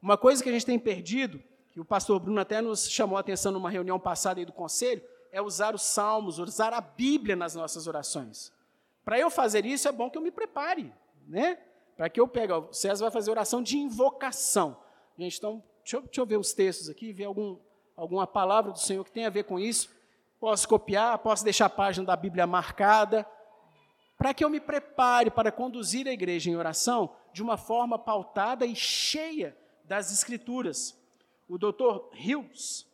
Uma 0.00 0.16
coisa 0.16 0.42
que 0.42 0.48
a 0.48 0.52
gente 0.52 0.66
tem 0.66 0.78
perdido, 0.78 1.42
que 1.78 1.82
o 1.82 1.84
pastor 1.84 2.18
Bruno 2.18 2.40
até 2.40 2.60
nos 2.60 2.90
chamou 2.90 3.16
a 3.16 3.20
atenção 3.20 3.52
numa 3.52 3.70
reunião 3.70 4.00
passada 4.00 4.40
aí 4.40 4.44
do 4.44 4.52
conselho, 4.52 5.00
é 5.30 5.40
usar 5.40 5.76
os 5.76 5.82
salmos, 5.82 6.40
usar 6.40 6.72
a 6.72 6.80
Bíblia 6.80 7.36
nas 7.36 7.54
nossas 7.54 7.86
orações. 7.86 8.52
Para 9.04 9.16
eu 9.16 9.30
fazer 9.30 9.64
isso, 9.64 9.86
é 9.86 9.92
bom 9.92 10.10
que 10.10 10.18
eu 10.18 10.22
me 10.22 10.32
prepare, 10.32 10.92
né? 11.28 11.56
Para 11.96 12.10
que 12.10 12.20
eu 12.20 12.26
pegue, 12.26 12.52
o 12.52 12.72
César 12.72 13.04
vai 13.04 13.12
fazer 13.12 13.30
oração 13.30 13.62
de 13.62 13.78
invocação. 13.78 14.76
Gente, 15.16 15.38
então, 15.38 15.62
deixa 15.84 15.98
eu, 15.98 16.02
deixa 16.02 16.20
eu 16.20 16.26
ver 16.26 16.36
os 16.36 16.52
textos 16.52 16.88
aqui, 16.88 17.12
ver 17.12 17.26
algum, 17.26 17.56
alguma 17.96 18.26
palavra 18.26 18.72
do 18.72 18.78
Senhor 18.80 19.04
que 19.04 19.12
tem 19.12 19.24
a 19.24 19.30
ver 19.30 19.44
com 19.44 19.56
isso. 19.56 19.88
Posso 20.40 20.68
copiar, 20.68 21.16
posso 21.18 21.44
deixar 21.44 21.66
a 21.66 21.70
página 21.70 22.04
da 22.04 22.16
Bíblia 22.16 22.44
marcada, 22.44 23.24
para 24.16 24.34
que 24.34 24.44
eu 24.44 24.50
me 24.50 24.58
prepare 24.58 25.30
para 25.30 25.52
conduzir 25.52 26.08
a 26.08 26.12
igreja 26.12 26.50
em 26.50 26.56
oração 26.56 27.14
de 27.32 27.40
uma 27.40 27.56
forma 27.56 27.96
pautada 27.96 28.66
e 28.66 28.74
cheia 28.74 29.56
das 29.84 30.10
Escrituras. 30.10 30.97
O 31.48 31.56
Dr. 31.56 32.02
Hughes 32.12 32.86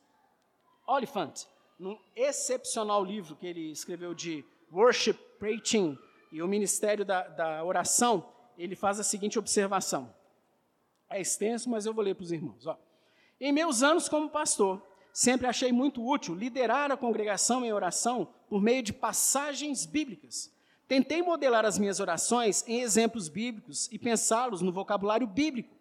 Oliphant, 0.86 1.46
num 1.78 1.98
excepcional 2.14 3.04
livro 3.04 3.34
que 3.34 3.46
ele 3.46 3.72
escreveu 3.72 4.14
de 4.14 4.44
Worship 4.72 5.14
Preaching 5.38 5.98
e 6.30 6.42
o 6.42 6.48
Ministério 6.48 7.04
da, 7.04 7.26
da 7.26 7.64
Oração, 7.64 8.28
ele 8.56 8.76
faz 8.76 9.00
a 9.00 9.04
seguinte 9.04 9.38
observação. 9.38 10.14
É 11.10 11.20
extenso, 11.20 11.68
mas 11.68 11.86
eu 11.86 11.92
vou 11.92 12.04
ler 12.04 12.14
para 12.14 12.24
os 12.24 12.32
irmãos. 12.32 12.66
Ó. 12.66 12.78
Em 13.40 13.52
meus 13.52 13.82
anos 13.82 14.08
como 14.08 14.30
pastor, 14.30 14.80
sempre 15.12 15.46
achei 15.46 15.72
muito 15.72 16.06
útil 16.06 16.34
liderar 16.34 16.92
a 16.92 16.96
congregação 16.96 17.64
em 17.64 17.72
oração 17.72 18.28
por 18.48 18.62
meio 18.62 18.82
de 18.82 18.92
passagens 18.92 19.84
bíblicas. 19.84 20.52
Tentei 20.86 21.22
modelar 21.22 21.64
as 21.64 21.78
minhas 21.78 21.98
orações 21.98 22.64
em 22.68 22.82
exemplos 22.82 23.28
bíblicos 23.28 23.88
e 23.90 23.98
pensá-los 23.98 24.60
no 24.60 24.72
vocabulário 24.72 25.26
bíblico 25.26 25.74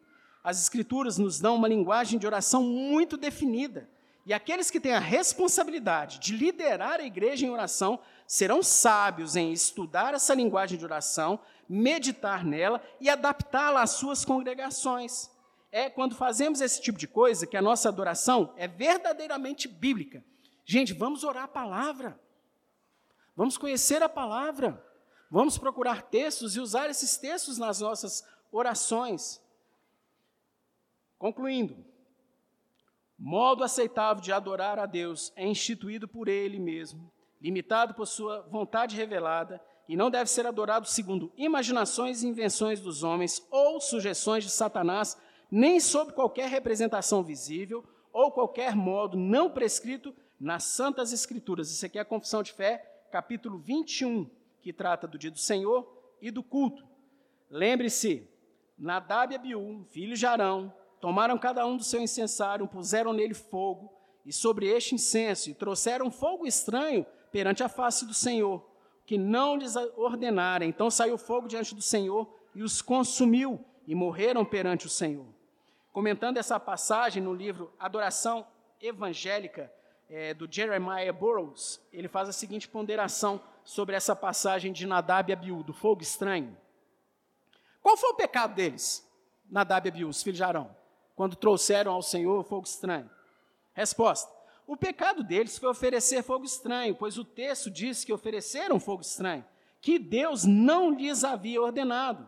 as 0.43 0.61
Escrituras 0.61 1.17
nos 1.17 1.39
dão 1.39 1.55
uma 1.55 1.67
linguagem 1.67 2.19
de 2.19 2.27
oração 2.27 2.63
muito 2.63 3.15
definida. 3.15 3.89
E 4.25 4.33
aqueles 4.33 4.71
que 4.71 4.79
têm 4.79 4.93
a 4.93 4.99
responsabilidade 4.99 6.19
de 6.19 6.35
liderar 6.35 6.99
a 6.99 7.03
igreja 7.03 7.45
em 7.45 7.49
oração 7.49 7.99
serão 8.27 8.63
sábios 8.63 9.35
em 9.35 9.51
estudar 9.51 10.13
essa 10.13 10.33
linguagem 10.33 10.77
de 10.77 10.85
oração, 10.85 11.39
meditar 11.67 12.45
nela 12.45 12.81
e 13.01 13.09
adaptá-la 13.09 13.81
às 13.81 13.91
suas 13.91 14.23
congregações. 14.23 15.29
É 15.71 15.89
quando 15.89 16.15
fazemos 16.15 16.61
esse 16.61 16.81
tipo 16.81 16.97
de 16.97 17.07
coisa 17.07 17.47
que 17.47 17.57
a 17.57 17.61
nossa 17.61 17.89
adoração 17.89 18.53
é 18.55 18.67
verdadeiramente 18.67 19.67
bíblica. 19.67 20.23
Gente, 20.65 20.93
vamos 20.93 21.23
orar 21.23 21.43
a 21.43 21.47
palavra. 21.47 22.19
Vamos 23.35 23.57
conhecer 23.57 24.01
a 24.01 24.07
palavra. 24.07 24.81
Vamos 25.29 25.57
procurar 25.57 26.03
textos 26.03 26.55
e 26.55 26.59
usar 26.59 26.89
esses 26.89 27.17
textos 27.17 27.57
nas 27.57 27.79
nossas 27.79 28.23
orações. 28.51 29.41
Concluindo, 31.23 31.77
modo 33.17 33.63
aceitável 33.63 34.21
de 34.21 34.33
adorar 34.33 34.77
a 34.77 34.85
Deus 34.85 35.31
é 35.37 35.47
instituído 35.47 36.05
por 36.05 36.27
Ele 36.27 36.59
mesmo, 36.59 37.09
limitado 37.41 37.93
por 37.93 38.05
Sua 38.05 38.41
vontade 38.51 38.97
revelada, 38.97 39.63
e 39.87 39.95
não 39.95 40.11
deve 40.11 40.29
ser 40.29 40.45
adorado 40.45 40.85
segundo 40.85 41.31
imaginações 41.37 42.21
e 42.23 42.27
invenções 42.27 42.81
dos 42.81 43.03
homens 43.03 43.41
ou 43.49 43.79
sugestões 43.79 44.43
de 44.43 44.49
Satanás, 44.49 45.17
nem 45.49 45.79
sob 45.79 46.11
qualquer 46.11 46.49
representação 46.49 47.23
visível 47.23 47.85
ou 48.11 48.29
qualquer 48.29 48.75
modo 48.75 49.17
não 49.17 49.49
prescrito 49.49 50.13
nas 50.37 50.65
Santas 50.65 51.13
Escrituras. 51.13 51.71
Isso 51.71 51.85
aqui 51.85 51.97
é 51.97 52.01
a 52.01 52.05
Confissão 52.05 52.43
de 52.43 52.51
Fé, 52.51 52.79
capítulo 53.13 53.59
21, 53.59 54.29
que 54.61 54.73
trata 54.73 55.07
do 55.07 55.17
dia 55.17 55.31
do 55.31 55.39
Senhor 55.39 55.87
e 56.21 56.29
do 56.29 56.43
culto. 56.43 56.85
Lembre-se, 57.49 58.29
Nadab 58.77 59.31
e 59.31 59.37
Abiú, 59.37 59.85
filhos 59.89 60.19
de 60.19 60.25
Arão, 60.25 60.82
Tomaram 61.03 61.37
cada 61.37 61.65
um 61.65 61.75
do 61.75 61.83
seu 61.83 61.99
incensário, 61.99 62.65
puseram 62.65 63.11
nele 63.11 63.33
fogo, 63.33 63.91
e 64.25 64.31
sobre 64.31 64.67
este 64.67 64.95
incenso, 64.95 65.49
e 65.49 65.53
trouxeram 65.53 66.09
fogo 66.09 66.47
estranho 66.47 67.05
perante 67.29 67.61
a 67.61 67.67
face 67.67 68.05
do 68.05 68.13
Senhor, 68.13 68.65
que 69.05 69.17
não 69.17 69.57
lhes 69.57 69.75
ordenara. 69.97 70.63
Então 70.63 70.89
saiu 70.89 71.17
fogo 71.17 71.45
diante 71.45 71.75
do 71.75 71.81
Senhor 71.81 72.33
e 72.55 72.63
os 72.63 72.81
consumiu, 72.81 73.59
e 73.85 73.93
morreram 73.93 74.45
perante 74.45 74.85
o 74.85 74.89
Senhor. 74.89 75.25
Comentando 75.91 76.37
essa 76.37 76.57
passagem 76.57 77.21
no 77.21 77.33
livro 77.33 77.73
Adoração 77.77 78.47
Evangélica, 78.79 79.69
é, 80.09 80.33
do 80.33 80.47
Jeremiah 80.49 81.11
Burroughs, 81.11 81.81
ele 81.91 82.07
faz 82.07 82.29
a 82.29 82.31
seguinte 82.31 82.65
ponderação 82.65 83.41
sobre 83.65 83.93
essa 83.93 84.15
passagem 84.15 84.71
de 84.71 84.87
Nadab 84.87 85.29
e 85.29 85.33
Abiú, 85.33 85.63
do 85.63 85.73
fogo 85.73 86.01
estranho. 86.01 86.57
Qual 87.81 87.97
foi 87.97 88.11
o 88.11 88.15
pecado 88.15 88.55
deles, 88.55 89.05
Nadab 89.51 89.85
e 89.85 89.91
Abiú, 89.91 90.07
os 90.07 90.23
filhos 90.23 90.37
de 90.37 90.43
Arão? 90.45 90.82
Quando 91.15 91.35
trouxeram 91.35 91.93
ao 91.93 92.01
Senhor 92.01 92.43
fogo 92.43 92.65
estranho? 92.65 93.09
Resposta: 93.73 94.31
O 94.65 94.75
pecado 94.75 95.23
deles 95.23 95.57
foi 95.57 95.69
oferecer 95.69 96.23
fogo 96.23 96.45
estranho, 96.45 96.95
pois 96.95 97.17
o 97.17 97.25
texto 97.25 97.69
diz 97.69 98.03
que 98.03 98.13
ofereceram 98.13 98.79
fogo 98.79 99.01
estranho, 99.01 99.45
que 99.81 99.99
Deus 99.99 100.45
não 100.45 100.91
lhes 100.91 101.23
havia 101.23 101.61
ordenado. 101.61 102.27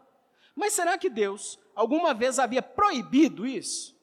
Mas 0.55 0.73
será 0.73 0.97
que 0.97 1.09
Deus 1.09 1.59
alguma 1.75 2.13
vez 2.13 2.39
havia 2.39 2.61
proibido 2.61 3.45
isso? 3.45 3.95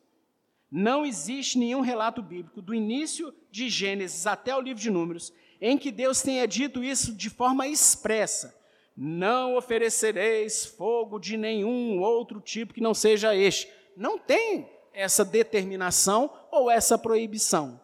Não 0.70 1.05
existe 1.05 1.59
nenhum 1.59 1.80
relato 1.80 2.22
bíblico, 2.22 2.62
do 2.62 2.74
início 2.74 3.35
de 3.51 3.68
Gênesis 3.68 4.26
até 4.26 4.57
o 4.57 4.61
livro 4.61 4.83
de 4.83 4.91
Números, 4.91 5.33
em 5.61 5.76
que 5.76 5.93
Deus 5.93 6.22
tenha 6.22 6.49
dito 6.49 6.83
isso 6.83 7.14
de 7.14 7.28
forma 7.28 7.68
expressa. 7.68 8.59
Não 8.97 9.57
oferecereis 9.57 10.64
fogo 10.64 11.18
de 11.18 11.37
nenhum 11.37 12.01
outro 12.01 12.41
tipo 12.41 12.74
que 12.74 12.80
não 12.80 12.95
seja 12.95 13.35
este 13.35 13.70
não 13.97 14.18
tem 14.18 14.68
essa 14.93 15.24
determinação 15.24 16.30
ou 16.51 16.70
essa 16.70 16.99
proibição. 16.99 17.80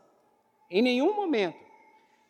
Em 0.70 0.82
nenhum 0.82 1.14
momento. 1.14 1.58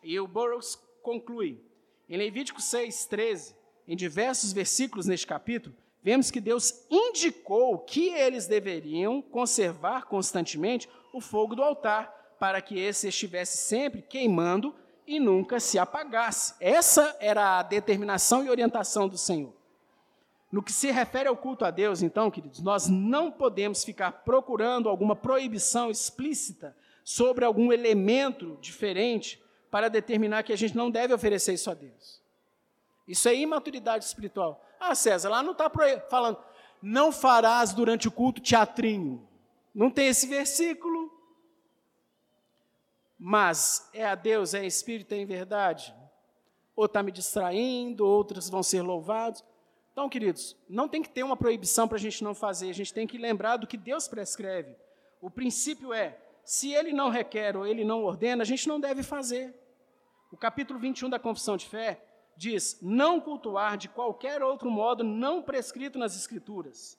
E 0.02 0.18
o 0.20 0.26
Burroughs 0.26 0.78
conclui, 1.02 1.60
em 2.08 2.16
Levítico 2.16 2.60
6, 2.60 3.06
13, 3.06 3.54
em 3.86 3.96
diversos 3.96 4.52
versículos 4.52 5.06
neste 5.06 5.26
capítulo, 5.26 5.74
vemos 6.02 6.30
que 6.30 6.40
Deus 6.40 6.86
indicou 6.90 7.78
que 7.78 8.08
eles 8.10 8.46
deveriam 8.46 9.20
conservar 9.20 10.06
constantemente 10.06 10.88
o 11.12 11.20
fogo 11.20 11.56
do 11.56 11.62
altar, 11.62 12.36
para 12.38 12.62
que 12.62 12.78
esse 12.78 13.08
estivesse 13.08 13.58
sempre 13.58 14.00
queimando 14.00 14.74
e 15.06 15.18
nunca 15.18 15.58
se 15.58 15.78
apagasse. 15.78 16.54
Essa 16.60 17.16
era 17.18 17.58
a 17.58 17.62
determinação 17.62 18.44
e 18.44 18.50
orientação 18.50 19.08
do 19.08 19.18
Senhor. 19.18 19.57
No 20.50 20.62
que 20.62 20.72
se 20.72 20.90
refere 20.90 21.28
ao 21.28 21.36
culto 21.36 21.64
a 21.64 21.70
Deus, 21.70 22.02
então, 22.02 22.30
queridos, 22.30 22.60
nós 22.60 22.88
não 22.88 23.30
podemos 23.30 23.84
ficar 23.84 24.12
procurando 24.12 24.88
alguma 24.88 25.14
proibição 25.14 25.90
explícita 25.90 26.74
sobre 27.04 27.44
algum 27.44 27.72
elemento 27.72 28.56
diferente 28.60 29.42
para 29.70 29.88
determinar 29.88 30.42
que 30.42 30.52
a 30.52 30.56
gente 30.56 30.76
não 30.76 30.90
deve 30.90 31.12
oferecer 31.12 31.52
isso 31.52 31.70
a 31.70 31.74
Deus. 31.74 32.22
Isso 33.06 33.28
é 33.28 33.34
imaturidade 33.34 34.04
espiritual. 34.04 34.64
Ah, 34.80 34.94
César, 34.94 35.28
lá 35.28 35.42
não 35.42 35.52
está 35.52 35.70
falando, 36.08 36.38
não 36.80 37.12
farás 37.12 37.72
durante 37.72 38.08
o 38.08 38.12
culto 38.12 38.40
teatrinho. 38.40 39.26
Não 39.74 39.90
tem 39.90 40.08
esse 40.08 40.26
versículo. 40.26 41.12
Mas 43.18 43.88
é 43.92 44.06
a 44.06 44.14
Deus, 44.14 44.54
é 44.54 44.64
Espírito, 44.64 45.12
é 45.12 45.16
em 45.16 45.26
verdade? 45.26 45.94
Ou 46.76 46.86
está 46.86 47.02
me 47.02 47.10
distraindo, 47.10 48.06
outros 48.06 48.48
vão 48.48 48.62
ser 48.62 48.82
louvados. 48.82 49.44
Então, 49.98 50.08
queridos, 50.08 50.56
não 50.68 50.86
tem 50.88 51.02
que 51.02 51.08
ter 51.08 51.24
uma 51.24 51.36
proibição 51.36 51.88
para 51.88 51.96
a 51.96 52.00
gente 52.00 52.22
não 52.22 52.32
fazer, 52.32 52.70
a 52.70 52.72
gente 52.72 52.94
tem 52.94 53.04
que 53.04 53.18
lembrar 53.18 53.56
do 53.56 53.66
que 53.66 53.76
Deus 53.76 54.06
prescreve. 54.06 54.76
O 55.20 55.28
princípio 55.28 55.92
é: 55.92 56.16
se 56.44 56.72
ele 56.72 56.92
não 56.92 57.10
requer 57.10 57.56
ou 57.56 57.66
ele 57.66 57.84
não 57.84 58.04
ordena, 58.04 58.42
a 58.42 58.46
gente 58.46 58.68
não 58.68 58.78
deve 58.78 59.02
fazer. 59.02 59.52
O 60.30 60.36
capítulo 60.36 60.78
21 60.78 61.10
da 61.10 61.18
Confissão 61.18 61.56
de 61.56 61.66
Fé 61.66 62.00
diz: 62.36 62.78
não 62.80 63.20
cultuar 63.20 63.76
de 63.76 63.88
qualquer 63.88 64.40
outro 64.40 64.70
modo 64.70 65.02
não 65.02 65.42
prescrito 65.42 65.98
nas 65.98 66.14
Escrituras. 66.14 66.96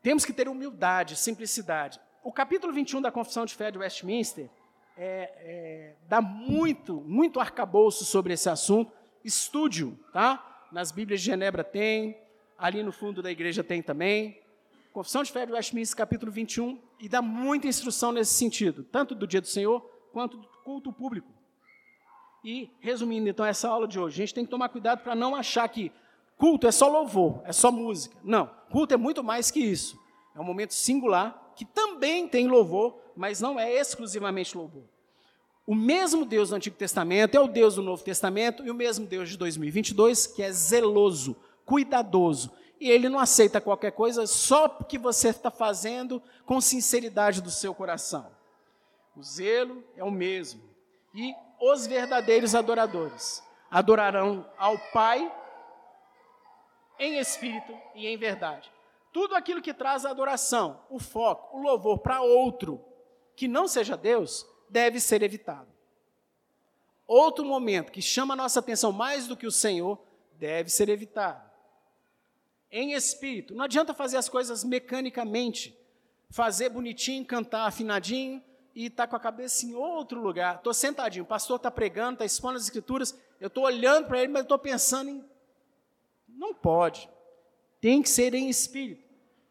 Temos 0.00 0.24
que 0.24 0.32
ter 0.32 0.48
humildade, 0.48 1.16
simplicidade. 1.16 2.00
O 2.22 2.32
capítulo 2.32 2.72
21 2.72 3.02
da 3.02 3.10
Confissão 3.10 3.44
de 3.44 3.56
Fé 3.56 3.72
de 3.72 3.78
Westminster 3.78 4.48
é, 4.96 5.32
é, 5.38 5.96
dá 6.06 6.20
muito, 6.20 7.00
muito 7.00 7.40
arcabouço 7.40 8.04
sobre 8.04 8.34
esse 8.34 8.48
assunto. 8.48 8.92
Estude-o, 9.24 9.96
tá? 10.12 10.50
Nas 10.72 10.90
Bíblias 10.90 11.20
de 11.20 11.26
Genebra 11.26 11.62
tem, 11.62 12.16
ali 12.58 12.82
no 12.82 12.90
fundo 12.90 13.22
da 13.22 13.30
igreja 13.30 13.62
tem 13.62 13.82
também. 13.82 14.40
Confissão 14.92 15.22
de 15.22 15.30
Fé 15.30 15.44
de 15.44 15.52
Westminster, 15.52 15.96
capítulo 15.96 16.32
21, 16.32 16.80
e 16.98 17.08
dá 17.08 17.20
muita 17.20 17.66
instrução 17.66 18.10
nesse 18.10 18.34
sentido, 18.34 18.82
tanto 18.82 19.14
do 19.14 19.26
dia 19.26 19.40
do 19.40 19.46
Senhor 19.46 19.80
quanto 20.12 20.38
do 20.38 20.48
culto 20.64 20.92
público. 20.92 21.28
E, 22.44 22.70
resumindo 22.80 23.28
então 23.28 23.44
essa 23.44 23.68
aula 23.68 23.86
de 23.86 24.00
hoje, 24.00 24.14
a 24.14 24.26
gente 24.26 24.34
tem 24.34 24.44
que 24.44 24.50
tomar 24.50 24.70
cuidado 24.70 25.02
para 25.02 25.14
não 25.14 25.34
achar 25.34 25.68
que 25.68 25.92
culto 26.36 26.66
é 26.66 26.72
só 26.72 26.88
louvor, 26.88 27.42
é 27.44 27.52
só 27.52 27.70
música. 27.70 28.16
Não, 28.24 28.50
culto 28.70 28.94
é 28.94 28.96
muito 28.96 29.22
mais 29.22 29.50
que 29.50 29.60
isso. 29.60 30.00
É 30.34 30.40
um 30.40 30.44
momento 30.44 30.74
singular 30.74 31.52
que 31.54 31.64
também 31.64 32.26
tem 32.26 32.48
louvor, 32.48 32.98
mas 33.14 33.40
não 33.40 33.60
é 33.60 33.72
exclusivamente 33.72 34.56
louvor. 34.56 34.84
O 35.66 35.74
mesmo 35.74 36.24
Deus 36.24 36.48
do 36.48 36.56
Antigo 36.56 36.76
Testamento 36.76 37.36
é 37.36 37.40
o 37.40 37.46
Deus 37.46 37.76
do 37.76 37.82
Novo 37.82 38.02
Testamento 38.02 38.64
e 38.64 38.70
o 38.70 38.74
mesmo 38.74 39.06
Deus 39.06 39.28
de 39.28 39.36
2022, 39.36 40.26
que 40.26 40.42
é 40.42 40.50
zeloso, 40.50 41.36
cuidadoso. 41.64 42.50
E 42.80 42.90
ele 42.90 43.08
não 43.08 43.20
aceita 43.20 43.60
qualquer 43.60 43.92
coisa 43.92 44.26
só 44.26 44.68
porque 44.68 44.98
você 44.98 45.28
está 45.28 45.52
fazendo 45.52 46.20
com 46.44 46.60
sinceridade 46.60 47.40
do 47.40 47.50
seu 47.50 47.72
coração. 47.72 48.26
O 49.16 49.22
zelo 49.22 49.84
é 49.96 50.02
o 50.02 50.10
mesmo. 50.10 50.62
E 51.14 51.32
os 51.60 51.86
verdadeiros 51.86 52.56
adoradores 52.56 53.40
adorarão 53.70 54.44
ao 54.58 54.76
Pai 54.92 55.32
em 56.98 57.18
espírito 57.18 57.72
e 57.94 58.08
em 58.08 58.16
verdade. 58.16 58.70
Tudo 59.12 59.36
aquilo 59.36 59.62
que 59.62 59.74
traz 59.74 60.04
a 60.04 60.10
adoração, 60.10 60.80
o 60.90 60.98
foco, 60.98 61.56
o 61.56 61.62
louvor 61.62 61.98
para 61.98 62.22
outro 62.22 62.82
que 63.36 63.46
não 63.46 63.68
seja 63.68 63.96
Deus, 63.96 64.46
deve 64.72 64.98
ser 64.98 65.22
evitado. 65.22 65.68
Outro 67.06 67.44
momento 67.44 67.92
que 67.92 68.00
chama 68.00 68.34
a 68.34 68.36
nossa 68.36 68.60
atenção 68.60 68.90
mais 68.90 69.26
do 69.26 69.36
que 69.36 69.46
o 69.46 69.52
Senhor 69.52 70.02
deve 70.38 70.70
ser 70.70 70.88
evitado. 70.88 71.42
Em 72.70 72.94
espírito, 72.94 73.54
não 73.54 73.64
adianta 73.64 73.92
fazer 73.92 74.16
as 74.16 74.30
coisas 74.30 74.64
mecanicamente, 74.64 75.78
fazer 76.30 76.70
bonitinho, 76.70 77.24
cantar 77.26 77.66
afinadinho 77.66 78.42
e 78.74 78.86
estar 78.86 79.04
tá 79.04 79.10
com 79.10 79.16
a 79.16 79.20
cabeça 79.20 79.66
em 79.66 79.74
outro 79.74 80.22
lugar. 80.22 80.56
Estou 80.56 80.72
sentadinho, 80.72 81.24
o 81.24 81.28
pastor 81.28 81.56
está 81.56 81.70
pregando, 81.70 82.14
está 82.14 82.24
expondo 82.24 82.56
as 82.56 82.64
escrituras, 82.64 83.14
eu 83.38 83.48
estou 83.48 83.64
olhando 83.64 84.06
para 84.06 84.22
ele, 84.22 84.32
mas 84.32 84.42
estou 84.42 84.58
pensando 84.58 85.10
em. 85.10 85.24
Não 86.26 86.54
pode. 86.54 87.10
Tem 87.78 88.00
que 88.00 88.08
ser 88.08 88.32
em 88.32 88.48
espírito. 88.48 89.04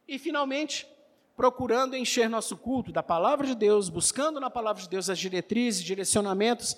E 0.08 0.18
finalmente, 0.18 0.88
procurando 1.42 1.96
encher 1.96 2.30
nosso 2.30 2.56
culto 2.56 2.92
da 2.92 3.02
palavra 3.02 3.48
de 3.48 3.56
Deus, 3.56 3.90
buscando 3.90 4.40
na 4.40 4.48
palavra 4.48 4.80
de 4.80 4.88
Deus 4.88 5.10
as 5.10 5.18
diretrizes, 5.18 5.84
direcionamentos 5.84 6.78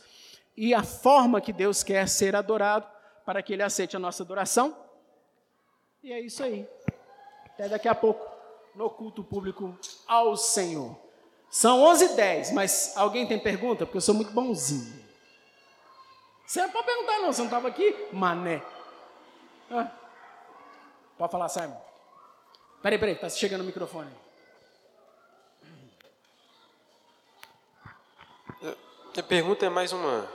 e 0.56 0.74
a 0.74 0.82
forma 0.82 1.42
que 1.42 1.52
Deus 1.52 1.84
quer 1.84 2.08
ser 2.08 2.34
adorado, 2.34 2.88
para 3.26 3.44
que 3.44 3.52
Ele 3.52 3.62
aceite 3.62 3.98
a 3.98 4.00
nossa 4.00 4.24
adoração. 4.24 4.74
E 6.02 6.14
é 6.14 6.22
isso 6.22 6.42
aí. 6.42 6.66
Até 7.48 7.68
daqui 7.68 7.90
a 7.90 7.94
pouco, 7.94 8.26
no 8.74 8.90
culto 8.90 9.22
público 9.22 9.78
ao 10.08 10.38
Senhor. 10.38 10.98
São 11.50 11.82
11h10, 11.82 12.54
mas 12.54 12.94
alguém 12.96 13.28
tem 13.28 13.38
pergunta? 13.38 13.86
Porque 13.86 13.98
eu 13.98 14.02
sou 14.02 14.16
muito 14.16 14.32
bonzinho. 14.32 15.04
Você 16.48 16.62
não 16.62 16.70
pode 16.70 16.86
perguntar, 16.86 17.20
não, 17.20 17.34
você 17.34 17.42
não 17.42 17.48
estava 17.48 17.68
aqui? 17.68 18.08
Mané. 18.14 18.64
Ah. 19.70 19.92
Pode 21.18 21.32
falar, 21.34 21.50
Simon. 21.50 21.76
Peraí, 22.82 22.98
peraí, 22.98 23.16
está 23.16 23.28
chegando 23.28 23.60
o 23.60 23.66
microfone. 23.66 24.23
A 29.16 29.22
pergunta 29.22 29.64
é 29.64 29.70
mais 29.70 29.94
uma, 29.94 30.26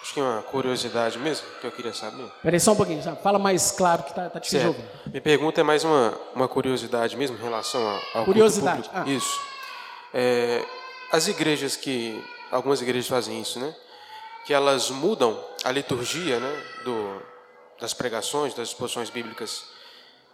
acho 0.00 0.14
que 0.14 0.20
uma 0.20 0.40
curiosidade 0.42 1.18
mesmo, 1.18 1.46
que 1.60 1.66
eu 1.66 1.70
queria 1.70 1.92
saber. 1.92 2.24
Peraí 2.42 2.58
só 2.58 2.72
um 2.72 2.76
pouquinho, 2.76 3.02
fala 3.22 3.38
mais 3.38 3.70
claro 3.70 4.02
que 4.02 4.10
está 4.10 4.30
tá 4.30 4.38
difícil 4.38 4.68
ouvir. 4.68 4.84
Minha 5.06 5.20
pergunta 5.20 5.60
é 5.60 5.64
mais 5.64 5.84
uma, 5.84 6.18
uma 6.34 6.48
curiosidade 6.48 7.16
mesmo 7.16 7.36
em 7.36 7.42
relação 7.42 8.00
ao 8.14 8.24
Curiosidade. 8.24 8.88
Ah. 8.94 9.04
Isso. 9.06 9.38
É, 10.14 10.64
as 11.12 11.28
igrejas 11.28 11.76
que, 11.76 12.24
algumas 12.50 12.80
igrejas 12.80 13.08
fazem 13.08 13.40
isso, 13.42 13.60
né? 13.60 13.74
Que 14.46 14.54
elas 14.54 14.88
mudam 14.88 15.38
a 15.62 15.70
liturgia, 15.70 16.40
né? 16.40 16.64
Do, 16.84 17.22
das 17.78 17.92
pregações, 17.92 18.54
das 18.54 18.68
exposições 18.68 19.10
bíblicas, 19.10 19.64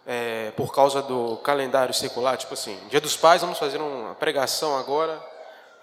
é, 0.07 0.51
por 0.55 0.73
causa 0.73 1.01
do 1.01 1.35
calendário 1.37 1.93
secular, 1.93 2.37
tipo 2.37 2.53
assim, 2.53 2.79
Dia 2.89 3.01
dos 3.01 3.17
Pais, 3.17 3.41
vamos 3.41 3.59
fazer 3.59 3.79
uma 3.79 4.15
pregação 4.15 4.77
agora 4.77 5.34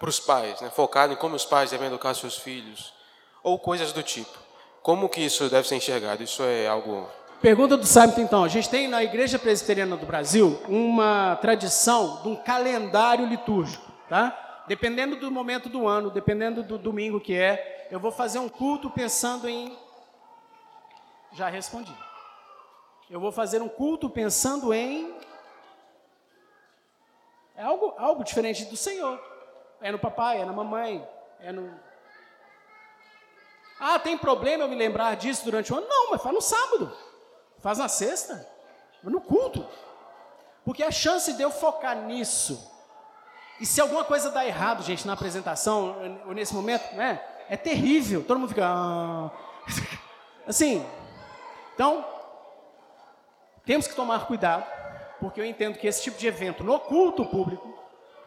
para 0.03 0.09
os 0.09 0.19
pais, 0.19 0.59
né? 0.59 0.69
focado 0.69 1.13
em 1.13 1.15
como 1.15 1.33
os 1.33 1.45
pais 1.45 1.71
devem 1.71 1.87
educar 1.87 2.13
seus 2.13 2.37
filhos, 2.37 2.93
ou 3.41 3.57
coisas 3.57 3.93
do 3.93 4.03
tipo. 4.03 4.37
Como 4.81 5.07
que 5.07 5.21
isso 5.21 5.49
deve 5.49 5.65
ser 5.65 5.77
enxergado? 5.77 6.21
Isso 6.21 6.43
é 6.43 6.67
algo... 6.67 7.07
Pergunta 7.41 7.77
do 7.77 7.85
Simon, 7.85 8.13
então. 8.17 8.43
A 8.43 8.49
gente 8.49 8.69
tem 8.69 8.89
na 8.89 9.01
Igreja 9.01 9.39
Presbiteriana 9.39 9.95
do 9.95 10.05
Brasil 10.05 10.61
uma 10.67 11.37
tradição 11.37 12.21
de 12.21 12.27
um 12.27 12.35
calendário 12.35 13.25
litúrgico, 13.25 13.89
tá? 14.09 14.65
Dependendo 14.67 15.15
do 15.15 15.31
momento 15.31 15.69
do 15.69 15.87
ano, 15.87 16.09
dependendo 16.09 16.63
do 16.63 16.77
domingo 16.77 17.21
que 17.21 17.33
é, 17.33 17.87
eu 17.89 17.97
vou 17.97 18.11
fazer 18.11 18.39
um 18.39 18.49
culto 18.49 18.89
pensando 18.89 19.47
em... 19.47 19.77
Já 21.31 21.47
respondi. 21.47 21.95
Eu 23.09 23.21
vou 23.21 23.31
fazer 23.31 23.61
um 23.61 23.69
culto 23.69 24.09
pensando 24.09 24.73
em... 24.73 25.15
É 27.55 27.63
algo, 27.63 27.93
algo 27.97 28.21
diferente 28.25 28.65
do 28.65 28.75
Senhor. 28.75 29.31
É 29.83 29.91
no 29.91 29.99
papai, 29.99 30.41
é 30.41 30.45
na 30.45 30.53
mamãe, 30.53 31.05
é 31.41 31.51
no. 31.51 31.77
Ah, 33.77 33.99
tem 33.99 34.17
problema 34.17 34.63
eu 34.63 34.69
me 34.69 34.77
lembrar 34.77 35.17
disso 35.17 35.43
durante 35.43 35.73
o 35.73 35.77
ano? 35.77 35.85
Não, 35.87 36.11
mas 36.11 36.21
faz 36.21 36.33
no 36.33 36.41
sábado, 36.41 36.97
faz 37.59 37.77
na 37.77 37.89
sexta, 37.89 38.47
no 39.03 39.19
culto. 39.19 39.67
Porque 40.63 40.81
a 40.81 40.89
chance 40.89 41.33
de 41.33 41.41
eu 41.41 41.51
focar 41.51 41.97
nisso, 41.97 42.71
e 43.59 43.65
se 43.65 43.81
alguma 43.81 44.05
coisa 44.05 44.29
dá 44.31 44.45
errado, 44.45 44.83
gente, 44.83 45.05
na 45.05 45.13
apresentação, 45.13 46.21
ou 46.25 46.33
nesse 46.33 46.53
momento, 46.53 46.95
né, 46.95 47.21
é 47.49 47.57
terrível. 47.57 48.23
Todo 48.23 48.39
mundo 48.39 48.49
fica. 48.49 48.65
Ah. 48.65 49.31
Assim, 50.47 50.85
então, 51.75 52.05
temos 53.65 53.85
que 53.85 53.95
tomar 53.95 54.27
cuidado, 54.27 54.65
porque 55.19 55.41
eu 55.41 55.45
entendo 55.45 55.77
que 55.77 55.87
esse 55.87 56.01
tipo 56.03 56.17
de 56.17 56.25
evento 56.25 56.63
no 56.63 56.79
culto 56.79 57.25
público 57.25 57.72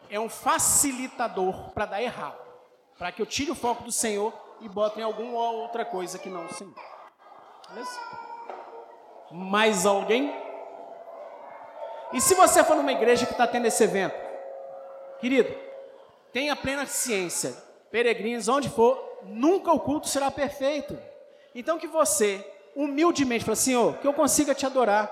é 0.09 0.19
um 0.19 0.29
facilitador 0.29 1.71
para 1.71 1.85
dar 1.85 2.01
errado, 2.01 2.39
para 2.97 3.11
que 3.11 3.21
eu 3.21 3.25
tire 3.25 3.51
o 3.51 3.55
foco 3.55 3.83
do 3.83 3.91
Senhor 3.91 4.33
e 4.61 4.67
bote 4.69 4.99
em 4.99 5.03
alguma 5.03 5.51
outra 5.51 5.85
coisa 5.85 6.17
que 6.17 6.29
não 6.29 6.45
o 6.45 6.53
Senhor. 6.53 6.73
Beleza? 7.69 7.99
Mais 9.31 9.85
alguém? 9.85 10.33
E 12.13 12.21
se 12.21 12.33
você 12.35 12.63
for 12.63 12.75
numa 12.75 12.91
igreja 12.91 13.25
que 13.25 13.33
está 13.33 13.45
tendo 13.45 13.65
esse 13.65 13.83
evento, 13.83 14.15
querido, 15.19 15.53
tenha 16.31 16.55
plena 16.55 16.85
ciência, 16.85 17.51
peregrinos, 17.91 18.47
onde 18.47 18.69
for, 18.69 19.19
nunca 19.23 19.71
o 19.71 19.79
culto 19.79 20.07
será 20.07 20.31
perfeito. 20.31 20.97
Então 21.53 21.77
que 21.77 21.87
você, 21.87 22.45
humildemente, 22.75 23.43
fale, 23.43 23.57
Senhor, 23.57 23.97
que 23.97 24.07
eu 24.07 24.13
consiga 24.13 24.55
te 24.55 24.65
adorar 24.65 25.11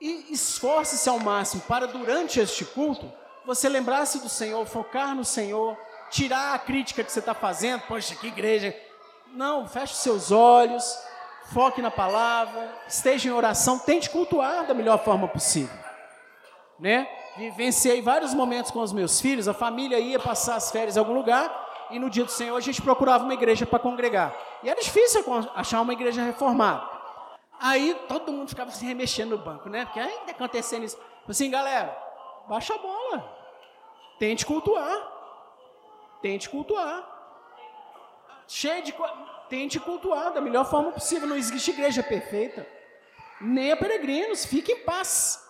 e 0.00 0.32
esforce-se 0.32 1.08
ao 1.08 1.18
máximo 1.18 1.62
para 1.62 1.86
durante 1.86 2.38
este 2.38 2.64
culto 2.64 3.10
você 3.46 3.68
lembrasse 3.68 4.18
do 4.18 4.28
Senhor, 4.28 4.66
focar 4.66 5.14
no 5.14 5.24
Senhor, 5.24 5.78
tirar 6.10 6.54
a 6.54 6.58
crítica 6.58 7.04
que 7.04 7.12
você 7.12 7.20
está 7.20 7.32
fazendo, 7.32 7.82
poxa, 7.82 8.16
que 8.16 8.26
igreja. 8.26 8.74
Não, 9.32 9.66
feche 9.68 9.94
seus 9.94 10.32
olhos, 10.32 10.98
foque 11.52 11.80
na 11.80 11.90
palavra, 11.90 12.74
esteja 12.88 13.28
em 13.28 13.32
oração, 13.32 13.78
tente 13.78 14.10
cultuar 14.10 14.66
da 14.66 14.74
melhor 14.74 15.02
forma 15.04 15.28
possível. 15.28 15.76
Né? 16.78 17.08
Vivenciei 17.36 18.02
vários 18.02 18.34
momentos 18.34 18.70
com 18.70 18.80
os 18.80 18.92
meus 18.92 19.20
filhos, 19.20 19.46
a 19.46 19.54
família 19.54 19.98
ia 19.98 20.18
passar 20.18 20.56
as 20.56 20.70
férias 20.70 20.96
em 20.96 20.98
algum 20.98 21.14
lugar, 21.14 21.64
e 21.90 21.98
no 21.98 22.10
dia 22.10 22.24
do 22.24 22.30
Senhor 22.30 22.56
a 22.56 22.60
gente 22.60 22.82
procurava 22.82 23.24
uma 23.24 23.34
igreja 23.34 23.64
para 23.64 23.78
congregar. 23.78 24.34
E 24.62 24.68
era 24.68 24.80
difícil 24.80 25.24
achar 25.54 25.80
uma 25.80 25.92
igreja 25.92 26.22
reformada. 26.22 26.96
Aí 27.60 27.94
todo 28.08 28.32
mundo 28.32 28.48
ficava 28.48 28.70
se 28.70 28.84
remexendo 28.84 29.36
no 29.36 29.42
banco, 29.42 29.68
né? 29.68 29.84
Porque 29.84 30.00
ainda 30.00 30.32
acontecendo 30.32 30.84
isso. 30.84 30.98
Assim, 31.26 31.50
galera, 31.50 31.96
baixa 32.48 32.74
a 32.74 32.78
bola. 32.78 33.35
Tente 34.18 34.46
cultuar. 34.46 35.12
Tente 36.22 36.48
cultuar. 36.48 37.14
Cheio 38.48 38.82
de. 38.82 38.94
Tente 39.48 39.78
cultuar 39.78 40.32
da 40.32 40.40
melhor 40.40 40.68
forma 40.68 40.92
possível. 40.92 41.28
Não 41.28 41.36
existe 41.36 41.70
igreja 41.70 42.02
perfeita. 42.02 42.66
Nem 43.40 43.72
a 43.72 43.76
peregrinos. 43.76 44.44
Fique 44.44 44.72
em 44.72 44.84
paz. 44.84 45.44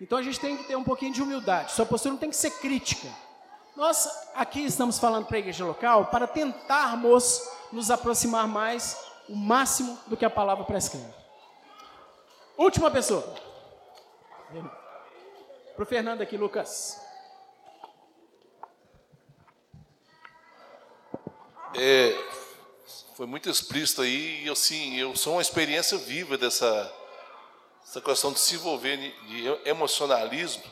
Então 0.00 0.18
a 0.18 0.22
gente 0.22 0.40
tem 0.40 0.56
que 0.56 0.64
ter 0.64 0.76
um 0.76 0.84
pouquinho 0.84 1.12
de 1.12 1.22
humildade. 1.22 1.72
Sua 1.72 1.86
postura 1.86 2.12
não 2.12 2.18
tem 2.18 2.30
que 2.30 2.36
ser 2.36 2.50
crítica. 2.58 3.08
Nós 3.76 4.30
aqui 4.34 4.64
estamos 4.64 4.98
falando 4.98 5.26
para 5.26 5.36
a 5.36 5.40
igreja 5.40 5.64
local 5.64 6.06
para 6.06 6.26
tentarmos 6.26 7.48
nos 7.70 7.90
aproximar 7.90 8.48
mais 8.48 8.98
o 9.28 9.36
máximo 9.36 9.98
do 10.06 10.16
que 10.16 10.24
a 10.24 10.30
palavra 10.30 10.64
prescreve. 10.64 11.14
Última 12.56 12.90
pessoa. 12.90 13.22
Para 15.76 15.82
o 15.82 15.86
Fernando 15.86 16.20
aqui, 16.20 16.36
Lucas. 16.36 17.09
É, 21.74 22.18
foi 23.16 23.26
muito 23.26 23.48
explícito 23.48 24.02
aí, 24.02 24.44
e 24.44 24.50
assim, 24.50 24.96
eu 24.98 25.14
sou 25.14 25.34
uma 25.34 25.42
experiência 25.42 25.96
viva 25.98 26.36
dessa, 26.36 26.92
dessa 27.84 28.00
questão 28.00 28.32
de 28.32 28.40
se 28.40 28.54
envolver 28.54 28.96
de 28.96 29.68
emocionalismo 29.68 30.64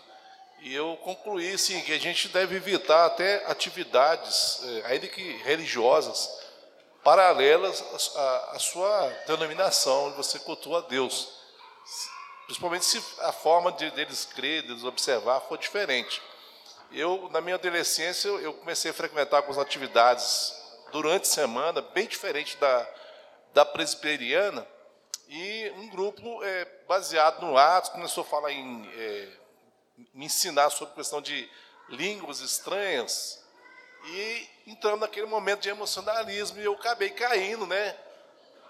e 0.60 0.74
eu 0.74 0.96
concluí 1.04 1.52
assim, 1.52 1.80
que 1.82 1.92
a 1.92 1.98
gente 1.98 2.28
deve 2.28 2.56
evitar 2.56 3.06
até 3.06 3.44
atividades, 3.46 4.60
eh, 4.64 4.82
ainda 4.86 5.06
que 5.06 5.36
religiosas, 5.44 6.28
paralelas 7.04 7.80
à, 8.16 8.50
à 8.54 8.58
sua 8.58 9.08
denominação, 9.26 10.06
onde 10.06 10.16
você 10.16 10.38
cultua 10.40 10.78
a 10.78 10.82
Deus. 10.82 11.28
Principalmente 12.46 12.84
se 12.84 13.02
a 13.20 13.30
forma 13.30 13.70
de, 13.70 13.90
deles 13.92 14.24
crer, 14.24 14.62
deles 14.62 14.82
observar 14.82 15.40
for 15.42 15.58
diferente. 15.58 16.20
Eu, 16.90 17.28
na 17.30 17.40
minha 17.40 17.54
adolescência, 17.54 18.28
eu 18.28 18.52
comecei 18.54 18.90
a 18.90 18.94
frequentar 18.94 19.36
algumas 19.36 19.58
atividades 19.58 20.57
durante 20.92 21.22
a 21.22 21.32
semana, 21.32 21.80
bem 21.80 22.06
diferente 22.06 22.56
da, 22.56 22.94
da 23.54 23.64
presbiteriana, 23.64 24.66
e 25.28 25.70
um 25.76 25.88
grupo 25.88 26.42
é, 26.42 26.64
baseado 26.88 27.42
no 27.42 27.58
Atos 27.58 27.90
começou 27.90 28.22
a 28.22 28.26
falar 28.26 28.50
em 28.50 28.90
é, 28.96 29.28
me 30.14 30.24
ensinar 30.24 30.70
sobre 30.70 30.94
questão 30.94 31.20
de 31.20 31.48
línguas 31.90 32.40
estranhas. 32.40 33.44
E 34.06 34.48
entrando 34.66 35.00
naquele 35.00 35.26
momento 35.26 35.60
de 35.60 35.68
emocionalismo, 35.68 36.60
e 36.60 36.64
eu 36.64 36.72
acabei 36.74 37.10
caindo, 37.10 37.66
né? 37.66 37.96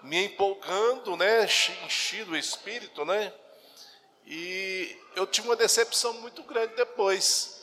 Me 0.01 0.25
empolgando, 0.25 1.15
né? 1.15 1.45
Enchido 1.85 2.31
o 2.31 2.37
espírito, 2.37 3.05
né? 3.05 3.33
E 4.25 4.97
eu 5.15 5.25
tive 5.25 5.47
uma 5.47 5.55
decepção 5.55 6.13
muito 6.13 6.43
grande 6.43 6.75
depois. 6.75 7.58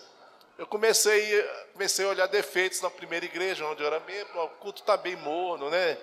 Eu 0.59 0.67
comecei, 0.67 1.43
comecei 1.75 2.05
a 2.07 2.09
olhar 2.09 2.27
defeitos 2.27 2.81
na 2.81 2.89
primeira 2.89 3.27
igreja, 3.27 3.67
onde 3.67 3.83
eu 3.83 3.87
era 3.87 4.01
membro, 4.01 4.43
o 4.43 4.49
culto 4.49 4.81
está 4.81 4.97
bem 4.97 5.15
morno, 5.17 5.69
né? 5.69 5.99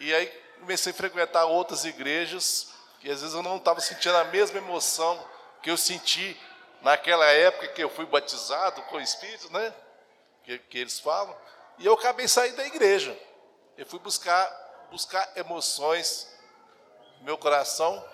E 0.00 0.12
aí 0.12 0.26
comecei 0.60 0.92
a 0.92 0.94
frequentar 0.94 1.44
outras 1.44 1.84
igrejas, 1.84 2.72
e 3.02 3.10
às 3.10 3.20
vezes 3.20 3.34
eu 3.34 3.42
não 3.42 3.56
estava 3.56 3.80
sentindo 3.80 4.16
a 4.16 4.24
mesma 4.24 4.58
emoção 4.58 5.24
que 5.62 5.70
eu 5.70 5.76
senti 5.76 6.36
naquela 6.82 7.26
época 7.26 7.68
que 7.68 7.82
eu 7.82 7.88
fui 7.88 8.04
batizado 8.06 8.82
com 8.82 8.96
o 8.96 9.00
Espírito, 9.00 9.52
né? 9.52 9.72
Que, 10.42 10.58
que 10.58 10.78
eles 10.78 10.98
falam, 10.98 11.36
e 11.78 11.86
eu 11.86 11.92
acabei 11.92 12.26
saindo 12.26 12.56
da 12.56 12.66
igreja. 12.66 13.16
Eu 13.76 13.86
fui 13.86 14.00
buscar, 14.00 14.46
buscar 14.90 15.30
emoções 15.36 16.28
no 17.18 17.24
meu 17.24 17.38
coração 17.38 18.04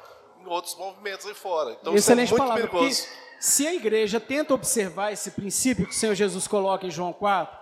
em 0.41 0.47
outros 0.47 0.75
movimentos 0.75 1.25
aí 1.27 1.35
fora. 1.35 1.73
Então 1.73 1.95
Excelente 1.95 2.27
isso 2.27 2.35
é 2.35 2.39
muito 2.39 2.49
palavra, 2.49 2.69
perigoso. 2.69 3.09
Se 3.45 3.67
a 3.67 3.75
igreja 3.75 4.19
tenta 4.19 4.55
observar 4.55 5.13
esse 5.13 5.33
princípio 5.33 5.85
que 5.85 5.93
o 5.93 5.95
Senhor 5.95 6.15
Jesus 6.15 6.49
coloca 6.49 6.87
em 6.87 6.91
João 6.91 7.13
4, 7.13 7.55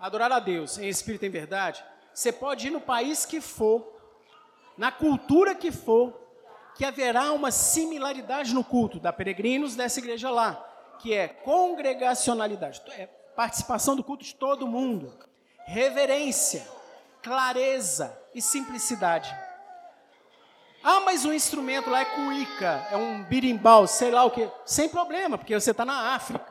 adorar 0.00 0.32
a 0.32 0.38
Deus 0.38 0.78
em 0.78 0.88
espírito 0.88 1.26
e 1.26 1.28
em 1.28 1.30
verdade, 1.30 1.84
você 2.10 2.32
pode 2.32 2.68
ir 2.68 2.70
no 2.70 2.80
país 2.80 3.26
que 3.26 3.38
for, 3.38 3.86
na 4.78 4.90
cultura 4.90 5.54
que 5.54 5.70
for, 5.70 6.18
que 6.74 6.86
haverá 6.86 7.32
uma 7.32 7.50
similaridade 7.50 8.54
no 8.54 8.64
culto 8.64 8.98
da 8.98 9.12
peregrinos 9.12 9.76
dessa 9.76 10.00
igreja 10.00 10.30
lá, 10.30 10.54
que 11.00 11.12
é 11.12 11.28
congregacionalidade, 11.28 12.80
é 12.92 13.04
participação 13.36 13.94
do 13.94 14.02
culto 14.02 14.24
de 14.24 14.34
todo 14.34 14.66
mundo, 14.66 15.12
reverência, 15.66 16.66
clareza 17.20 18.18
e 18.34 18.40
simplicidade. 18.40 19.36
Ah, 20.88 21.00
mas 21.00 21.24
o 21.24 21.32
instrumento 21.32 21.90
lá 21.90 22.02
é 22.02 22.04
cuíca, 22.04 22.86
é 22.92 22.96
um 22.96 23.24
birimbau, 23.24 23.88
sei 23.88 24.12
lá 24.12 24.22
o 24.22 24.30
que. 24.30 24.48
Sem 24.64 24.88
problema, 24.88 25.36
porque 25.36 25.58
você 25.58 25.72
está 25.72 25.84
na 25.84 26.14
África. 26.14 26.46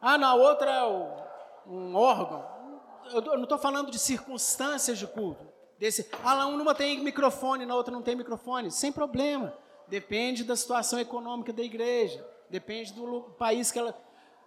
Ah, 0.00 0.18
na 0.18 0.34
outra 0.34 0.68
é 0.72 0.82
um 1.68 1.94
órgão. 1.94 2.44
Eu 3.14 3.36
não 3.36 3.44
estou 3.44 3.58
falando 3.58 3.92
de 3.92 3.98
circunstâncias 4.00 4.98
de 4.98 5.06
culto 5.06 5.46
desse, 5.78 6.10
ah, 6.24 6.34
lá 6.34 6.46
uma 6.46 6.74
tem 6.74 6.98
microfone, 6.98 7.64
na 7.64 7.76
outra 7.76 7.94
não 7.94 8.02
tem 8.02 8.16
microfone, 8.16 8.72
sem 8.72 8.90
problema. 8.90 9.54
Depende 9.86 10.42
da 10.42 10.56
situação 10.56 10.98
econômica 10.98 11.52
da 11.52 11.62
igreja, 11.62 12.28
depende 12.48 12.92
do 12.92 13.22
país 13.38 13.70
que 13.70 13.78
ela. 13.78 13.96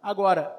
Agora, 0.02 0.54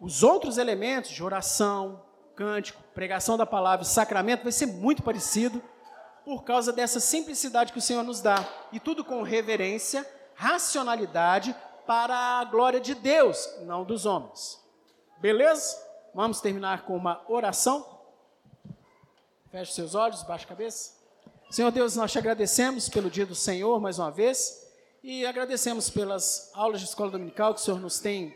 os 0.00 0.22
outros 0.22 0.56
elementos 0.56 1.10
de 1.10 1.24
oração, 1.24 2.00
cântico, 2.36 2.80
pregação 2.94 3.36
da 3.36 3.44
palavra, 3.44 3.84
sacramento, 3.84 4.44
vai 4.44 4.52
ser 4.52 4.66
muito 4.66 5.02
parecido 5.02 5.60
por 6.24 6.42
causa 6.42 6.72
dessa 6.72 7.00
simplicidade 7.00 7.72
que 7.72 7.78
o 7.78 7.82
Senhor 7.82 8.02
nos 8.02 8.20
dá. 8.20 8.46
E 8.72 8.80
tudo 8.80 9.04
com 9.04 9.22
reverência, 9.22 10.08
racionalidade 10.34 11.54
para 11.86 12.16
a 12.40 12.44
glória 12.44 12.80
de 12.80 12.94
Deus, 12.94 13.48
não 13.62 13.84
dos 13.84 14.06
homens. 14.06 14.60
Beleza? 15.18 15.76
Vamos 16.14 16.40
terminar 16.40 16.84
com 16.84 16.96
uma 16.96 17.22
oração. 17.28 17.86
Feche 19.50 19.72
seus 19.72 19.94
olhos, 19.94 20.22
baixe 20.22 20.44
a 20.44 20.48
cabeça. 20.48 20.94
Senhor 21.50 21.70
Deus, 21.70 21.94
nós 21.94 22.10
te 22.10 22.18
agradecemos 22.18 22.88
pelo 22.88 23.10
dia 23.10 23.26
do 23.26 23.34
Senhor 23.34 23.80
mais 23.80 23.98
uma 23.98 24.10
vez 24.10 24.64
e 25.02 25.26
agradecemos 25.26 25.90
pelas 25.90 26.50
aulas 26.54 26.80
de 26.80 26.86
escola 26.86 27.10
dominical 27.10 27.54
que 27.54 27.60
o 27.60 27.62
Senhor 27.62 27.78
nos 27.78 28.00
tem 28.00 28.34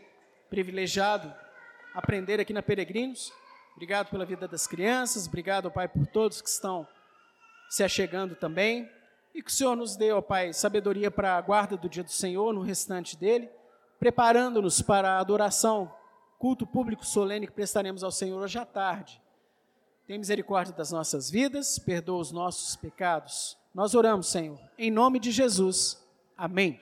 privilegiado 0.49 1.33
aprender 1.93 2.39
aqui 2.39 2.53
na 2.53 2.61
Peregrinos. 2.61 3.33
Obrigado 3.73 4.09
pela 4.09 4.25
vida 4.25 4.47
das 4.47 4.67
crianças, 4.67 5.27
obrigado, 5.27 5.71
Pai, 5.71 5.87
por 5.87 6.05
todos 6.07 6.41
que 6.41 6.49
estão 6.49 6.87
se 7.69 7.83
achegando 7.83 8.35
também. 8.35 8.89
E 9.33 9.43
que 9.43 9.51
o 9.51 9.53
Senhor 9.53 9.75
nos 9.75 9.95
dê, 9.95 10.11
ó 10.11 10.21
Pai, 10.21 10.51
sabedoria 10.51 11.11
para 11.11 11.37
a 11.37 11.41
guarda 11.41 11.77
do 11.77 11.87
dia 11.87 12.03
do 12.03 12.11
Senhor, 12.11 12.51
no 12.53 12.61
restante 12.61 13.15
dele, 13.15 13.49
preparando-nos 13.99 14.81
para 14.81 15.11
a 15.11 15.19
adoração, 15.19 15.93
culto 16.37 16.65
público 16.65 17.05
solene 17.05 17.45
que 17.47 17.53
prestaremos 17.53 18.03
ao 18.03 18.11
Senhor 18.11 18.41
hoje 18.41 18.57
à 18.57 18.65
tarde. 18.65 19.21
Tem 20.07 20.17
misericórdia 20.17 20.73
das 20.73 20.91
nossas 20.91 21.29
vidas, 21.29 21.77
perdoa 21.77 22.19
os 22.19 22.31
nossos 22.31 22.75
pecados. 22.75 23.55
Nós 23.75 23.93
oramos, 23.93 24.27
Senhor, 24.27 24.59
em 24.77 24.89
nome 24.89 25.19
de 25.19 25.31
Jesus. 25.31 26.03
Amém. 26.35 26.81